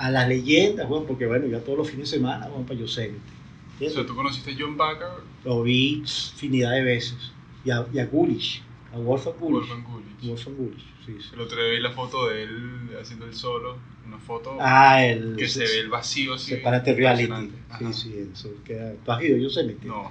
a 0.00 0.10
las 0.10 0.28
leyendas, 0.28 0.88
bueno, 0.88 1.06
porque 1.06 1.26
bueno, 1.26 1.46
yo 1.46 1.60
todos 1.60 1.78
los 1.78 1.90
fines 1.90 2.10
de 2.10 2.16
semana, 2.18 2.48
bueno, 2.48 2.66
para 2.66 2.78
Yosemite. 2.80 3.16
O 3.18 3.72
¿entiendes? 3.72 3.94
sea, 3.94 4.06
tú 4.06 4.14
conociste 4.14 4.52
a 4.52 4.54
John 4.58 4.76
Baker, 4.76 5.08
Lo 5.44 5.62
vi 5.62 5.94
infinidad 6.00 6.72
de 6.72 6.82
veces. 6.84 7.32
Y 7.64 7.70
a, 7.70 7.86
y 7.92 7.98
a 7.98 8.06
Gulish, 8.06 8.62
a 8.94 8.98
Wolfgang 8.98 9.34
Gulish. 9.38 9.68
Wolfgang 9.68 9.84
Gulich. 9.84 10.22
Wolfgang 10.30 10.56
Gulish, 10.56 10.84
sí, 11.06 11.16
sí. 11.20 11.28
El 11.34 11.40
otro 11.40 11.62
día 11.62 11.70
vi 11.72 11.80
la 11.80 11.90
foto 11.92 12.28
de 12.28 12.42
él 12.44 12.90
haciendo 13.00 13.26
el 13.26 13.34
solo, 13.34 13.76
una 14.06 14.18
foto 14.18 14.56
Ah, 14.60 15.04
el. 15.04 15.36
que 15.36 15.46
se 15.48 15.60
ve 15.60 15.80
el 15.80 15.88
vacío 15.90 16.34
así. 16.34 16.52
Separate 16.52 16.94
Reality. 16.94 17.50
Sí, 17.78 17.92
sí, 17.92 18.28
eso 18.32 18.48
queda. 18.64 18.94
¿Tú 19.04 19.12
has 19.12 19.22
ido 19.22 19.36
Yosemite? 19.36 19.86
No, 19.86 20.10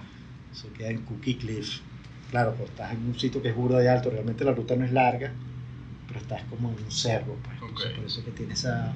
Eso 0.51 0.67
queda 0.77 0.89
en 0.89 1.01
Cookie 1.01 1.35
Cliff. 1.35 1.79
Claro, 2.29 2.53
pues 2.55 2.69
estás 2.69 2.93
en 2.93 3.05
un 3.07 3.17
sitio 3.19 3.41
que 3.41 3.49
es 3.49 3.55
burda 3.55 3.79
de 3.79 3.89
alto, 3.89 4.11
realmente 4.11 4.45
la 4.45 4.53
ruta 4.53 4.75
no 4.75 4.85
es 4.85 4.91
larga, 4.93 5.33
pero 6.07 6.19
estás 6.19 6.43
como 6.43 6.69
en 6.69 6.83
un 6.83 6.91
cerro, 6.91 7.35
pues. 7.43 7.55
Entonces, 7.61 7.87
Ok. 7.89 7.95
por 7.97 8.05
eso 8.05 8.23
que 8.23 8.31
tiene 8.31 8.53
esa, 8.53 8.93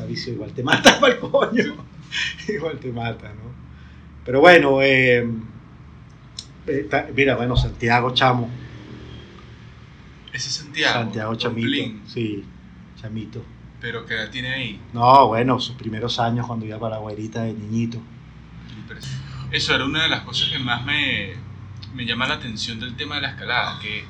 esa 0.00 0.06
visión. 0.08 0.34
Igual 0.36 0.52
te 0.52 0.62
mata 0.62 0.98
para 1.00 1.14
el 1.14 1.20
coño. 1.20 1.84
Igual 2.48 2.78
te 2.78 2.92
mata, 2.92 3.28
¿no? 3.28 3.50
Pero 4.24 4.40
bueno, 4.40 4.82
eh, 4.82 5.26
eh, 6.66 7.12
mira, 7.16 7.36
bueno, 7.36 7.56
Santiago 7.56 8.12
Chamo. 8.12 8.48
ese 10.32 10.48
es 10.48 10.54
Santiago. 10.54 11.00
Santiago 11.00 11.34
Chamito. 11.36 11.66
Blin, 11.68 12.02
Sí, 12.06 12.44
Chamito. 13.00 13.42
pero 13.80 14.04
que 14.06 14.14
la 14.14 14.30
tiene 14.30 14.52
ahí. 14.52 14.80
No, 14.92 15.28
bueno, 15.28 15.58
sus 15.58 15.74
primeros 15.76 16.18
años 16.18 16.46
cuando 16.46 16.66
iba 16.66 16.78
para 16.78 16.96
la 16.96 17.00
guairita 17.02 17.42
de 17.42 17.54
niñito. 17.54 17.98
Eso 19.50 19.74
era 19.74 19.84
una 19.84 20.02
de 20.04 20.08
las 20.08 20.20
cosas 20.20 20.48
que 20.50 20.58
más 20.58 20.84
me, 20.84 21.32
me 21.94 22.04
llama 22.04 22.26
la 22.28 22.34
atención 22.34 22.78
del 22.78 22.94
tema 22.96 23.16
de 23.16 23.22
la 23.22 23.30
escalada, 23.30 23.80
que, 23.80 24.04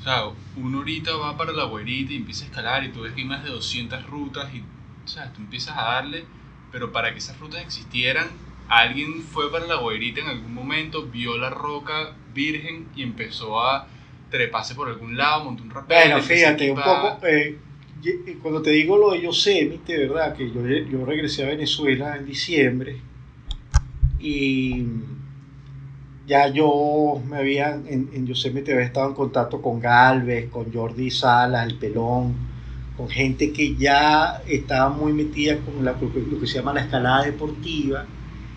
o 0.00 0.02
sea, 0.04 0.24
uno 0.56 0.78
ahorita 0.78 1.12
va 1.16 1.36
para 1.36 1.52
la 1.52 1.64
guairita 1.64 2.12
y 2.12 2.16
empieza 2.16 2.44
a 2.44 2.48
escalar 2.48 2.84
y 2.84 2.90
tú 2.90 3.00
ves 3.02 3.12
que 3.12 3.22
hay 3.22 3.26
más 3.26 3.42
de 3.42 3.50
200 3.50 4.06
rutas 4.06 4.52
y, 4.54 4.62
o 5.04 5.08
sea, 5.08 5.32
tú 5.32 5.40
empiezas 5.40 5.76
a 5.76 5.82
darle, 5.82 6.24
pero 6.70 6.92
para 6.92 7.12
que 7.12 7.18
esas 7.18 7.38
rutas 7.38 7.62
existieran, 7.62 8.28
alguien 8.68 9.22
fue 9.22 9.50
para 9.50 9.66
la 9.66 9.76
guairita 9.76 10.20
en 10.20 10.28
algún 10.28 10.54
momento, 10.54 11.06
vio 11.06 11.36
la 11.36 11.50
roca 11.50 12.14
virgen 12.34 12.88
y 12.96 13.02
empezó 13.02 13.60
a 13.60 13.86
treparse 14.30 14.74
por 14.74 14.88
algún 14.88 15.16
lado, 15.16 15.44
montó 15.44 15.62
un 15.62 15.70
rapel. 15.70 16.08
Bueno, 16.08 16.22
fíjate, 16.22 16.70
un 16.70 16.78
poco, 16.78 17.18
eh, 17.26 17.58
eh, 18.04 18.38
cuando 18.40 18.62
te 18.62 18.70
digo 18.70 18.96
lo 18.96 19.12
de 19.12 19.20
Yosemite, 19.20 19.96
¿verdad? 19.98 20.34
Que 20.34 20.50
yo, 20.50 20.66
yo 20.66 21.04
regresé 21.04 21.44
a 21.44 21.48
Venezuela 21.48 22.16
en 22.16 22.26
diciembre 22.26 22.96
y 24.18 24.86
ya 26.26 26.48
yo 26.48 27.20
me 27.28 27.36
había, 27.36 27.74
en, 27.74 28.08
en 28.12 28.26
Yosemite 28.26 28.72
había 28.72 28.86
estado 28.86 29.08
en 29.08 29.14
contacto 29.14 29.60
con 29.60 29.80
Galvez, 29.80 30.48
con 30.48 30.72
Jordi 30.72 31.10
Salas, 31.10 31.66
el 31.66 31.76
Pelón, 31.76 32.51
con 32.96 33.08
gente 33.08 33.52
que 33.52 33.76
ya 33.76 34.42
estaba 34.46 34.90
muy 34.90 35.12
metida 35.12 35.64
con 35.64 35.84
la, 35.84 35.92
lo 35.92 36.40
que 36.40 36.46
se 36.46 36.58
llama 36.58 36.74
la 36.74 36.82
escalada 36.82 37.24
deportiva. 37.24 38.06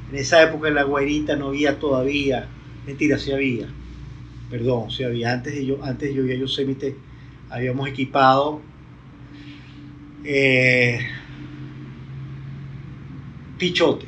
En 0.09 0.15
esa 0.15 0.41
época 0.43 0.67
en 0.67 0.75
la 0.75 0.83
Guairita 0.83 1.35
no 1.35 1.47
había 1.49 1.79
todavía, 1.79 2.57
mentira, 2.85 3.17
sí 3.17 3.31
había, 3.31 3.75
perdón, 4.49 4.91
sí 4.91 5.03
había, 5.03 5.33
antes 5.33 5.53
de 5.55 5.65
yo, 5.65 5.83
antes 5.83 6.09
de 6.09 6.15
yo 6.15 6.25
ir 6.25 6.33
a 6.33 6.35
Yosemite 6.39 7.03
habíamos 7.49 7.87
equipado 7.89 8.61
eh, 10.23 10.99
Pichote. 13.57 14.07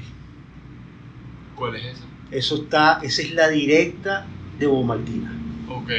¿Cuál 1.54 1.76
es 1.76 1.86
esa? 1.86 2.14
Eso 2.30 2.56
está, 2.64 3.00
esa 3.02 3.22
es 3.22 3.32
la 3.34 3.50
directa 3.50 4.36
de 4.52 4.68
Bomaltina. 4.68 5.46
Ok, 5.66 5.92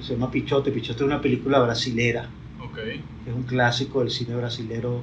Se 0.00 0.14
llama 0.14 0.30
Pichote. 0.30 0.72
Pichote 0.72 1.02
es 1.02 1.06
una 1.06 1.20
película 1.20 1.60
brasilera, 1.60 2.37
ok. 2.80 3.28
es 3.28 3.34
un 3.34 3.42
clásico 3.44 4.00
del 4.00 4.10
cine 4.10 4.36
brasilero. 4.36 5.02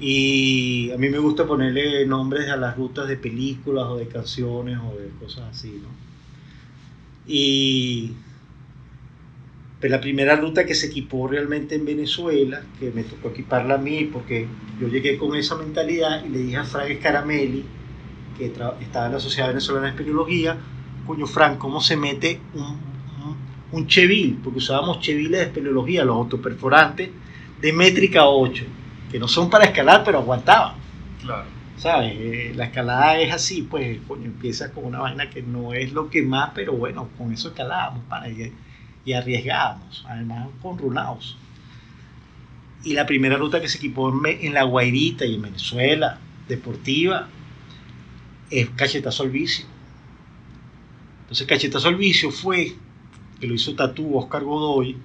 Y 0.00 0.90
a 0.90 0.98
mí 0.98 1.08
me 1.08 1.18
gusta 1.18 1.46
ponerle 1.46 2.04
nombres 2.06 2.48
a 2.48 2.56
las 2.56 2.76
rutas 2.76 3.06
de 3.06 3.16
películas 3.16 3.84
o 3.86 3.96
de 3.96 4.08
canciones 4.08 4.78
o 4.78 4.98
de 4.98 5.08
cosas 5.20 5.44
así, 5.50 5.80
¿no? 5.80 5.88
Y 7.26 8.12
pues 9.78 9.90
la 9.90 10.00
primera 10.00 10.36
ruta 10.36 10.64
que 10.64 10.74
se 10.74 10.86
equipó 10.86 11.28
realmente 11.28 11.74
en 11.76 11.84
Venezuela, 11.84 12.62
que 12.78 12.90
me 12.90 13.04
tocó 13.04 13.28
equiparla 13.28 13.74
a 13.74 13.78
mí, 13.78 14.08
porque 14.12 14.48
yo 14.80 14.88
llegué 14.88 15.16
con 15.18 15.36
esa 15.36 15.56
mentalidad 15.56 16.24
y 16.24 16.28
le 16.28 16.38
dije 16.38 16.56
a 16.56 16.64
Frank 16.64 16.98
Scaramelli, 16.98 17.64
que 18.38 18.46
estaba 18.46 19.06
en 19.06 19.12
la 19.12 19.20
Sociedad 19.20 19.48
Venezolana 19.48 19.86
de 19.86 19.90
Espeleología, 19.90 20.56
coño 21.06 21.26
Frank, 21.26 21.58
¿cómo 21.58 21.80
se 21.80 21.96
mete 21.96 22.40
un, 22.54 22.91
un, 23.72 23.86
chevil? 23.86 24.38
Porque 24.42 24.58
usábamos 24.58 25.00
cheviles 25.00 25.40
de 25.40 25.42
espeleología, 25.42 26.04
los 26.04 26.16
autoperforantes, 26.16 27.10
de 27.60 27.72
métrica 27.72 28.26
8, 28.26 28.64
que 29.10 29.18
no 29.18 29.28
son 29.28 29.50
para 29.50 29.64
escalar, 29.64 30.02
pero 30.04 30.18
aguantaban. 30.18 30.74
Claro. 31.20 31.44
¿Sabes? 31.76 32.14
Eh, 32.16 32.52
la 32.54 32.66
escalada 32.66 33.18
es 33.18 33.32
así, 33.32 33.62
pues, 33.62 33.98
coño, 34.06 34.26
empieza 34.26 34.72
con 34.72 34.84
una 34.84 35.00
vaina 35.00 35.28
que 35.30 35.42
no 35.42 35.72
es 35.74 35.92
lo 35.92 36.10
que 36.10 36.22
más, 36.22 36.50
pero 36.54 36.74
bueno, 36.74 37.08
con 37.18 37.32
eso 37.32 37.48
escalábamos 37.48 38.04
para 38.08 38.28
y, 38.28 38.52
y 39.04 39.12
arriesgábamos, 39.12 40.04
además 40.08 40.48
con 40.60 40.78
runados. 40.78 41.36
Y 42.84 42.94
la 42.94 43.06
primera 43.06 43.36
ruta 43.36 43.60
que 43.60 43.68
se 43.68 43.78
equipó 43.78 44.12
en 44.26 44.54
La 44.54 44.64
Guairita 44.64 45.24
y 45.24 45.36
en 45.36 45.42
Venezuela, 45.42 46.18
deportiva, 46.48 47.28
es 48.50 48.68
Cachetazo 48.70 49.22
al 49.22 49.30
Vicio. 49.30 49.66
Entonces, 51.22 51.46
Cachetazo 51.46 51.88
al 51.88 51.96
Vicio 51.96 52.30
fue, 52.30 52.74
que 53.42 53.48
lo 53.48 53.54
hizo 53.54 53.74
Tatú 53.74 54.16
Oscar 54.16 54.44
Godoy, 54.44 54.96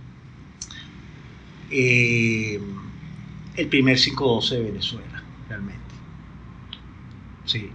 eh, 1.71 2.61
el 3.55 3.67
primer 3.67 3.97
512 3.97 4.55
de 4.57 4.61
Venezuela, 4.61 5.23
realmente. 5.49 5.95
Sí. 7.45 7.71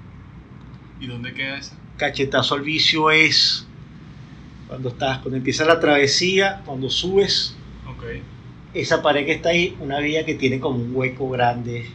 ¿Y 1.01 1.07
dónde 1.09 1.35
queda 1.35 1.59
esa? 1.59 1.77
Cachetazo 1.97 2.55
al 2.55 2.61
vicio 2.61 3.11
es 3.11 3.67
cuando 4.69 4.91
estás, 4.91 5.19
cuando 5.19 5.37
empieza 5.37 5.65
la 5.65 5.81
travesía, 5.81 6.63
cuando 6.65 6.89
subes 6.89 7.57
esa 8.73 9.03
pared 9.03 9.27
que 9.27 9.33
está 9.33 9.49
ahí, 9.49 9.77
una 9.81 9.99
vía 9.99 10.25
que 10.25 10.37
tiene 10.37 10.61
como 10.61 10.77
un 10.77 10.95
hueco 10.95 11.29
grande. 11.29 11.91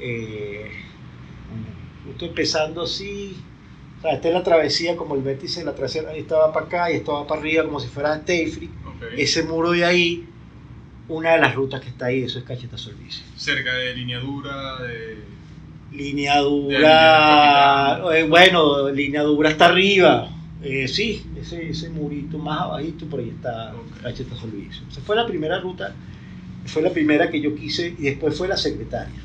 eh, 0.00 0.68
justo 2.04 2.24
empezando 2.24 2.82
así. 2.82 3.36
O 4.00 4.02
sea, 4.02 4.14
esta 4.14 4.28
es 4.28 4.34
la 4.34 4.42
travesía, 4.42 4.96
como 4.96 5.14
el 5.14 5.20
vértice 5.20 5.60
de 5.60 5.66
la 5.66 5.74
travesía, 5.74 6.02
ahí 6.08 6.20
estaba 6.20 6.50
para 6.54 6.64
acá 6.64 6.90
y 6.90 6.96
esto 6.96 7.12
va 7.12 7.26
para 7.26 7.42
arriba, 7.42 7.64
como 7.64 7.78
si 7.80 7.88
fuera 7.88 8.18
Tefri. 8.24 8.66
Ok. 8.66 9.02
Ese 9.18 9.42
muro 9.42 9.72
de 9.72 9.84
ahí, 9.84 10.26
una 11.08 11.32
de 11.32 11.38
las 11.40 11.54
rutas 11.54 11.82
que 11.82 11.88
está 11.88 12.06
ahí, 12.06 12.22
eso 12.22 12.38
es 12.38 12.46
Cachetazo 12.46 12.88
al 12.90 12.96
vicio. 12.96 13.22
Cerca 13.36 13.74
de 13.74 13.94
línea 13.94 14.20
dura, 14.20 14.80
de... 14.80 15.18
Línea 15.92 16.40
De 16.40 18.20
eh, 18.20 18.26
bueno, 18.26 18.88
línea 18.90 19.22
dura 19.22 19.50
hasta 19.50 19.66
arriba. 19.66 20.30
Eh, 20.62 20.88
sí, 20.88 21.26
ese, 21.38 21.68
ese 21.68 21.90
murito 21.90 22.38
más 22.38 22.60
abajito, 22.62 23.06
por 23.06 23.20
ahí 23.20 23.30
está 23.30 23.74
Ok. 23.74 24.02
Cachetazo 24.02 24.44
al 24.44 24.52
Vicio. 24.52 24.82
Esa 24.90 25.00
fue 25.02 25.16
la 25.16 25.26
primera 25.26 25.60
ruta, 25.60 25.94
fue 26.64 26.80
la 26.80 26.90
primera 26.90 27.28
que 27.30 27.40
yo 27.40 27.54
quise 27.54 27.88
y 27.98 28.04
después 28.04 28.36
fue 28.36 28.48
la 28.48 28.56
secretaria. 28.56 29.20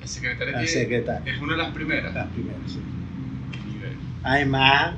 La 0.00 0.06
secretaria 0.06 0.60
La 0.60 0.66
secretaria. 0.66 1.32
es 1.32 1.40
una 1.40 1.52
de 1.52 1.62
las 1.62 1.72
primeras. 1.72 2.14
La 2.14 2.26
primera, 2.26 2.58
sí. 2.66 2.78
Además, 4.28 4.94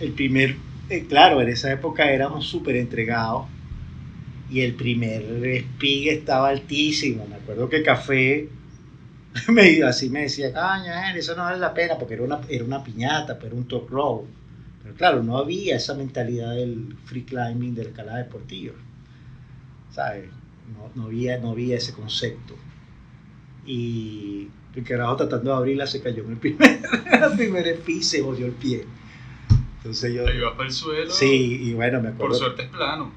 el 0.00 0.12
primer, 0.12 0.54
eh, 0.90 1.06
claro, 1.08 1.40
en 1.40 1.48
esa 1.48 1.72
época 1.72 2.10
éramos 2.12 2.46
súper 2.46 2.76
entregados 2.76 3.46
y 4.50 4.60
el 4.60 4.74
primer 4.74 5.22
speed 5.44 6.08
estaba 6.12 6.48
altísimo. 6.48 7.26
Me 7.26 7.36
acuerdo 7.36 7.68
que 7.68 7.82
Café 7.82 8.48
me, 9.48 9.82
así 9.82 10.10
me 10.10 10.22
decía, 10.22 10.52
caña, 10.52 11.16
eso 11.16 11.34
no 11.36 11.44
vale 11.44 11.58
la 11.58 11.74
pena 11.74 11.96
porque 11.98 12.14
era 12.14 12.24
una, 12.24 12.40
era 12.48 12.64
una 12.64 12.84
piñata, 12.84 13.38
pero 13.38 13.56
un 13.56 13.66
talk 13.66 13.90
row. 13.90 14.26
Pero 14.82 14.94
claro, 14.94 15.22
no 15.22 15.38
había 15.38 15.76
esa 15.76 15.94
mentalidad 15.94 16.54
del 16.54 16.96
free 17.06 17.24
climbing, 17.24 17.74
de 17.74 17.84
la 17.84 17.88
escalada 17.90 18.18
deportiva. 18.18 18.74
¿Sabes? 19.90 20.28
No, 20.74 20.90
no, 20.94 21.08
había, 21.08 21.38
no 21.38 21.50
había 21.50 21.76
ese 21.76 21.92
concepto. 21.92 22.54
Y 23.66 24.48
el 24.76 24.84
carajo 24.84 25.16
tratando 25.16 25.50
de 25.50 25.56
abrirla 25.56 25.86
se 25.86 26.02
cayó 26.02 26.22
en 26.24 26.32
el 26.32 26.36
primer, 26.36 26.80
el 27.30 27.36
primer 27.36 27.80
pie 27.80 27.96
y 27.96 28.02
se 28.02 28.22
jodió 28.22 28.46
el 28.46 28.52
pie. 28.52 28.84
Entonces 29.78 30.12
yo... 30.12 30.24
Va 30.24 30.56
para 30.56 30.68
el 30.68 30.74
suelo. 30.74 31.10
Sí, 31.10 31.60
y 31.62 31.72
bueno, 31.72 32.00
me 32.00 32.08
acuerdo. 32.08 32.28
Por 32.28 32.36
suerte 32.36 32.62
es 32.64 32.68
plano. 32.68 33.10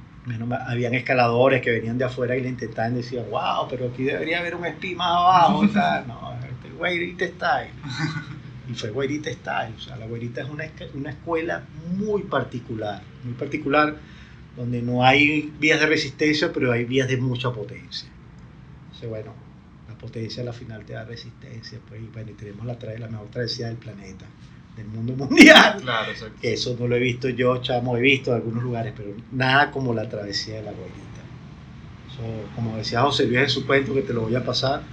Habían 0.67 0.93
escaladores 0.93 1.61
que 1.61 1.71
venían 1.71 1.97
de 1.97 2.05
afuera 2.05 2.37
y 2.37 2.41
le 2.41 2.49
intentaban 2.49 2.95
decir, 2.95 3.19
wow, 3.29 3.67
pero 3.69 3.87
aquí 3.87 4.03
debería 4.03 4.39
haber 4.39 4.55
un 4.55 4.65
espi 4.65 4.95
más 4.95 5.07
abajo. 5.07 5.63
No, 6.07 6.33
este 6.43 6.69
güerita 6.77 7.25
style. 7.25 7.73
Y 8.69 8.73
fue 8.75 8.91
güerita 8.91 9.31
style. 9.31 9.73
O 9.75 9.81
sea, 9.81 9.97
la 9.97 10.05
güerita 10.05 10.41
es 10.41 10.49
una, 10.49 10.63
una 10.93 11.09
escuela 11.09 11.63
muy 11.97 12.23
particular, 12.23 13.01
muy 13.23 13.33
particular, 13.33 13.97
donde 14.55 14.81
no 14.81 15.03
hay 15.03 15.51
vías 15.59 15.79
de 15.79 15.87
resistencia, 15.87 16.53
pero 16.53 16.71
hay 16.71 16.85
vías 16.85 17.07
de 17.07 17.17
mucha 17.17 17.51
potencia. 17.51 18.07
Entonces, 18.85 19.09
bueno, 19.09 19.33
la 19.99 20.07
potencia 20.07 20.43
a 20.43 20.45
la 20.45 20.53
final 20.53 20.85
te 20.85 20.93
da 20.93 21.03
resistencia, 21.03 21.79
pues, 21.87 22.01
y 22.01 22.05
bueno, 22.05 22.31
tenemos 22.37 22.65
la, 22.65 22.77
la 22.97 23.07
mejor 23.07 23.27
travesía 23.27 23.67
del 23.67 23.77
planeta 23.77 24.25
del 24.77 24.87
mundo 24.87 25.13
mundial. 25.17 25.81
Claro, 25.81 26.11
Eso 26.41 26.75
no 26.79 26.87
lo 26.87 26.95
he 26.95 26.99
visto 26.99 27.29
yo, 27.29 27.61
chamo, 27.61 27.97
he 27.97 28.01
visto 28.01 28.31
en 28.31 28.37
algunos 28.37 28.63
lugares, 28.63 28.93
pero 28.95 29.13
nada 29.31 29.71
como 29.71 29.93
la 29.93 30.07
travesía 30.07 30.55
de 30.55 30.63
la 30.63 30.71
Guairita. 30.71 32.55
como 32.55 32.77
decía 32.77 33.01
José 33.01 33.25
Luis 33.25 33.39
en 33.39 33.49
su 33.49 33.65
cuento, 33.65 33.93
que 33.93 34.01
te 34.01 34.13
lo 34.13 34.21
voy 34.21 34.35
a 34.35 34.43
pasar, 34.43 34.83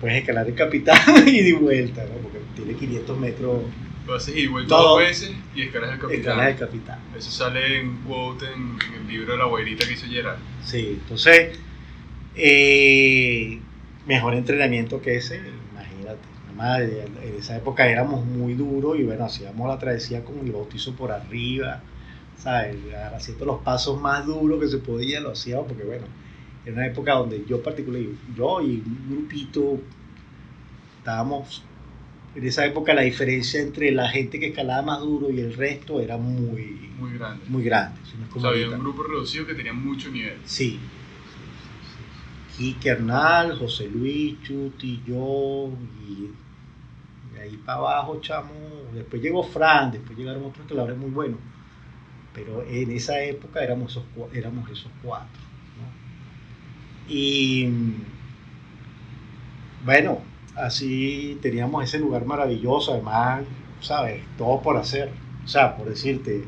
puedes 0.00 0.18
escalar 0.18 0.46
el 0.46 0.54
capitán 0.54 0.98
y 1.26 1.42
de 1.42 1.52
vuelta, 1.54 2.04
¿no? 2.04 2.14
porque 2.22 2.38
tiene 2.54 2.74
500 2.74 3.18
metros. 3.18 3.62
Lo 4.06 4.14
haces 4.14 4.36
y 4.36 4.48
vuelta 4.48 4.74
dos 4.74 4.98
veces 4.98 5.32
y 5.54 5.62
escalas 5.62 5.92
el 5.92 5.98
capitán. 6.00 6.20
Escalas 6.20 6.48
el 6.48 6.56
capitán. 6.58 6.98
Eso 7.16 7.30
sale 7.30 7.80
en 7.80 7.96
quote 7.98 8.46
en, 8.46 8.78
el 9.00 9.08
libro 9.08 9.32
de 9.32 9.38
la 9.38 9.44
Guairita 9.46 9.86
que 9.86 9.92
hizo 9.92 10.06
Gerard. 10.06 10.38
Sí, 10.64 10.98
entonces, 11.00 11.56
eh, 12.34 13.60
mejor 14.06 14.34
entrenamiento 14.34 15.00
que 15.00 15.16
ese, 15.16 15.40
en 16.60 17.34
esa 17.38 17.56
época 17.56 17.88
éramos 17.88 18.24
muy 18.24 18.54
duros 18.54 18.98
y 18.98 19.04
bueno, 19.04 19.24
hacíamos 19.24 19.68
la 19.68 19.78
travesía 19.78 20.24
con 20.24 20.38
el 20.40 20.52
bautizo 20.52 20.94
por 20.94 21.10
arriba, 21.10 21.82
¿sabes? 22.38 22.76
Haciendo 23.14 23.44
los 23.44 23.60
pasos 23.62 24.00
más 24.00 24.26
duros 24.26 24.60
que 24.60 24.68
se 24.68 24.78
podía, 24.78 25.20
lo 25.20 25.30
hacíamos 25.30 25.66
porque 25.66 25.84
bueno, 25.84 26.06
era 26.64 26.74
una 26.74 26.86
época 26.86 27.14
donde 27.14 27.44
yo 27.46 27.62
particularmente, 27.62 28.16
yo 28.36 28.60
y 28.60 28.82
un 28.84 29.06
grupito, 29.10 29.80
estábamos, 30.98 31.64
en 32.34 32.46
esa 32.46 32.64
época 32.64 32.94
la 32.94 33.02
diferencia 33.02 33.60
entre 33.60 33.90
la 33.90 34.08
gente 34.08 34.38
que 34.38 34.48
escalaba 34.48 34.82
más 34.82 35.00
duro 35.00 35.30
y 35.30 35.40
el 35.40 35.54
resto 35.54 36.00
era 36.00 36.16
muy, 36.16 36.90
muy 36.98 37.14
grande. 37.14 37.44
Muy 37.48 37.64
grande. 37.64 38.00
o 38.34 38.40
sea, 38.40 38.50
había 38.50 38.70
un 38.70 38.80
grupo 38.80 39.02
reducido 39.02 39.46
que 39.46 39.54
tenía 39.54 39.72
mucho 39.72 40.10
nivel. 40.10 40.38
Sí, 40.44 40.78
Quique 42.62 42.90
Hernal, 42.90 43.58
José 43.58 43.88
Luis, 43.88 44.40
Chuti, 44.42 45.02
yo, 45.04 45.68
y 46.06 46.30
de 47.34 47.42
ahí 47.42 47.56
para 47.56 47.78
abajo, 47.78 48.20
chamo. 48.20 48.52
Después 48.94 49.20
llegó 49.20 49.42
Fran, 49.42 49.90
después 49.90 50.16
llegaron 50.16 50.44
otros 50.44 50.64
que 50.68 50.74
la 50.74 50.84
verdad 50.84 50.96
muy 50.96 51.10
buenos. 51.10 51.40
Pero 52.32 52.62
en 52.62 52.92
esa 52.92 53.20
época 53.20 53.64
éramos 53.64 53.90
esos, 53.90 54.04
éramos 54.32 54.70
esos 54.70 54.92
cuatro. 55.02 55.42
Y 57.08 57.68
bueno, 59.84 60.20
así 60.54 61.40
teníamos 61.42 61.82
ese 61.82 61.98
lugar 61.98 62.24
maravilloso, 62.26 62.92
además, 62.92 63.42
¿sabes? 63.80 64.22
Todo 64.38 64.62
por 64.62 64.76
hacer. 64.76 65.10
O 65.44 65.48
sea, 65.48 65.76
por 65.76 65.88
decirte, 65.88 66.44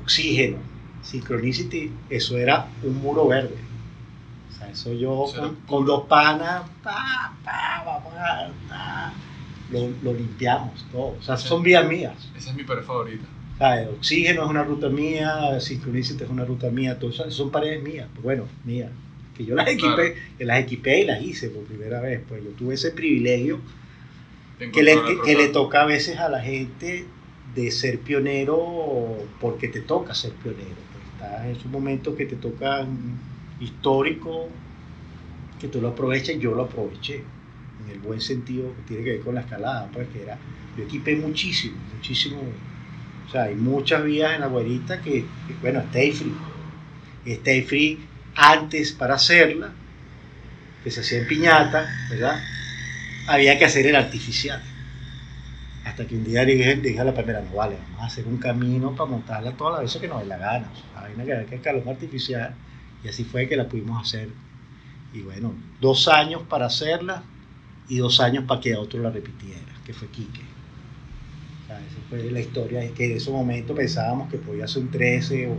oxígeno, 0.00 0.58
Synchronicity, 1.02 1.90
eso 2.10 2.38
era 2.38 2.68
un 2.84 2.94
muro 3.02 3.26
verde 3.26 3.69
eso 4.68 4.92
yo 4.92 5.26
con, 5.66 5.86
dos 5.86 6.06
panas, 6.06 6.62
pa, 6.82 7.34
pa, 7.44 7.82
vamos 7.84 8.12
a, 8.16 9.12
lo, 9.70 10.12
limpiamos 10.12 10.84
todo. 10.92 11.16
O 11.18 11.22
sea, 11.22 11.36
son 11.36 11.62
vías 11.62 11.86
mías. 11.86 12.14
Esa 12.36 12.50
es 12.50 12.56
mi 12.56 12.64
pared 12.64 12.82
favorita. 12.82 13.24
el 13.80 13.88
oxígeno 13.88 14.44
es 14.44 14.50
una 14.50 14.64
ruta 14.64 14.88
mía, 14.88 15.60
Synchronicity 15.60 16.24
es 16.24 16.30
una 16.30 16.44
ruta 16.44 16.70
mía, 16.70 16.98
todo 16.98 17.10
eso 17.10 17.30
son 17.30 17.50
paredes 17.50 17.82
mías, 17.82 18.08
pues 18.12 18.22
bueno, 18.22 18.44
mías. 18.64 18.90
Que 19.36 19.44
yo 19.44 19.54
las 19.54 19.68
equipé, 19.68 20.16
que 20.36 20.44
las 20.44 20.60
equipé 20.60 21.00
y 21.00 21.04
las 21.04 21.22
hice 21.22 21.48
por 21.50 21.64
primera 21.64 22.00
vez. 22.00 22.20
Pues 22.28 22.44
yo 22.44 22.50
tuve 22.50 22.74
ese 22.74 22.90
privilegio 22.90 23.60
que 24.58 24.82
le, 24.82 24.96
que, 25.24 25.34
le 25.34 25.48
toca 25.48 25.82
a 25.82 25.86
veces 25.86 26.18
a 26.18 26.28
la 26.28 26.40
gente 26.40 27.06
de 27.54 27.70
ser 27.70 28.00
pionero 28.00 29.16
porque 29.40 29.68
te 29.68 29.80
toca 29.80 30.14
ser 30.14 30.32
pionero. 30.32 30.76
Pues 30.92 31.04
estás 31.14 31.46
en 31.46 31.56
su 31.56 31.68
momento 31.68 32.16
que 32.16 32.26
te 32.26 32.36
toca 32.36 32.86
histórico 33.60 34.48
que 35.60 35.68
tú 35.68 35.80
lo 35.80 35.88
aproveches, 35.88 36.38
yo 36.40 36.54
lo 36.54 36.64
aproveché, 36.64 37.22
en 37.84 37.90
el 37.92 37.98
buen 38.00 38.20
sentido 38.20 38.74
que 38.74 38.82
tiene 38.88 39.04
que 39.04 39.10
ver 39.12 39.20
con 39.20 39.34
la 39.34 39.42
escalada, 39.42 39.88
pues, 39.92 40.08
era, 40.20 40.38
yo 40.76 40.84
equipé 40.84 41.16
muchísimo, 41.16 41.76
muchísimo, 41.94 42.40
o 43.26 43.30
sea, 43.30 43.44
hay 43.44 43.54
muchas 43.54 44.02
vías 44.04 44.34
en 44.34 44.40
la 44.40 44.46
guarita 44.46 45.00
que, 45.00 45.24
bueno, 45.60 45.80
stay 45.80 46.12
free, 46.12 46.34
stay 47.26 47.62
free 47.62 47.98
antes 48.34 48.92
para 48.92 49.14
hacerla, 49.14 49.70
que 50.82 50.90
se 50.90 51.00
hacía 51.00 51.18
en 51.18 51.28
piñata, 51.28 51.86
¿verdad? 52.08 52.40
Había 53.28 53.58
que 53.58 53.66
hacer 53.66 53.86
el 53.86 53.96
artificial. 53.96 54.62
Hasta 55.84 56.06
que 56.06 56.14
un 56.14 56.24
día 56.24 56.44
dije, 56.44 56.76
dije 56.76 56.98
a 57.00 57.04
la 57.04 57.14
primera, 57.14 57.42
no 57.42 57.54
vale, 57.54 57.76
vamos 57.90 58.02
a 58.02 58.06
hacer 58.06 58.26
un 58.26 58.38
camino 58.38 58.94
para 58.96 59.10
montarla 59.10 59.52
todas 59.52 59.74
las 59.74 59.82
veces 59.82 60.00
que 60.00 60.08
nos 60.08 60.20
dé 60.20 60.26
la 60.26 60.38
gana. 60.38 60.66
O 60.72 61.24
sea, 61.24 61.42
que 61.42 61.46
que 61.46 61.54
escalar 61.56 61.82
artificial 61.86 62.54
y 63.04 63.08
así 63.08 63.24
fue 63.24 63.48
que 63.48 63.56
la 63.56 63.68
pudimos 63.68 64.02
hacer. 64.02 64.28
Y 65.12 65.20
bueno, 65.20 65.54
dos 65.80 66.08
años 66.08 66.42
para 66.48 66.66
hacerla 66.66 67.22
y 67.88 67.98
dos 67.98 68.20
años 68.20 68.44
para 68.46 68.60
que 68.60 68.76
otro 68.76 69.02
la 69.02 69.10
repitiera, 69.10 69.60
que 69.84 69.92
fue 69.92 70.08
Quique. 70.08 70.42
O 71.64 71.66
sea, 71.66 71.78
esa 71.78 71.98
fue 72.08 72.30
la 72.30 72.40
historia, 72.40 72.82
es 72.82 72.92
que 72.92 73.06
en 73.06 73.16
ese 73.16 73.30
momento 73.30 73.74
pensábamos 73.74 74.30
que 74.30 74.38
podía 74.38 74.66
ser 74.68 74.82
un 74.82 74.90
13 74.90 75.48
o... 75.48 75.56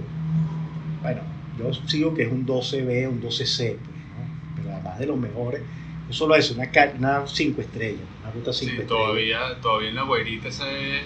Bueno, 1.02 1.22
yo 1.58 1.74
sigo 1.88 2.14
que 2.14 2.24
es 2.24 2.32
un 2.32 2.46
12B, 2.46 3.10
un 3.10 3.22
12C, 3.22 3.58
pues, 3.58 3.78
¿no? 3.78 4.56
pero 4.56 4.72
además 4.72 5.00
de 5.00 5.08
los 5.08 5.18
mejores, 5.18 5.62
no 6.08 6.14
solo 6.14 6.36
eso, 6.36 6.54
una, 6.54 6.70
una 6.98 7.28
5 7.28 7.62
estrellas, 7.62 8.02
una 8.22 8.32
ruta 8.32 8.54
5 8.54 8.72
sí, 8.72 8.88
Todavía, 8.88 9.60
todavía 9.62 9.90
en 9.90 9.96
la 9.96 10.04
guairita, 10.04 10.48
esa 10.48 10.72
es... 10.72 11.02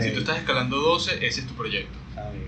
Si 0.00 0.12
tú 0.12 0.20
estás 0.20 0.38
escalando 0.38 0.76
12, 0.76 1.26
ese 1.26 1.40
es 1.40 1.46
tu 1.46 1.54
proyecto. 1.54 1.98
¿sabes? 2.14 2.40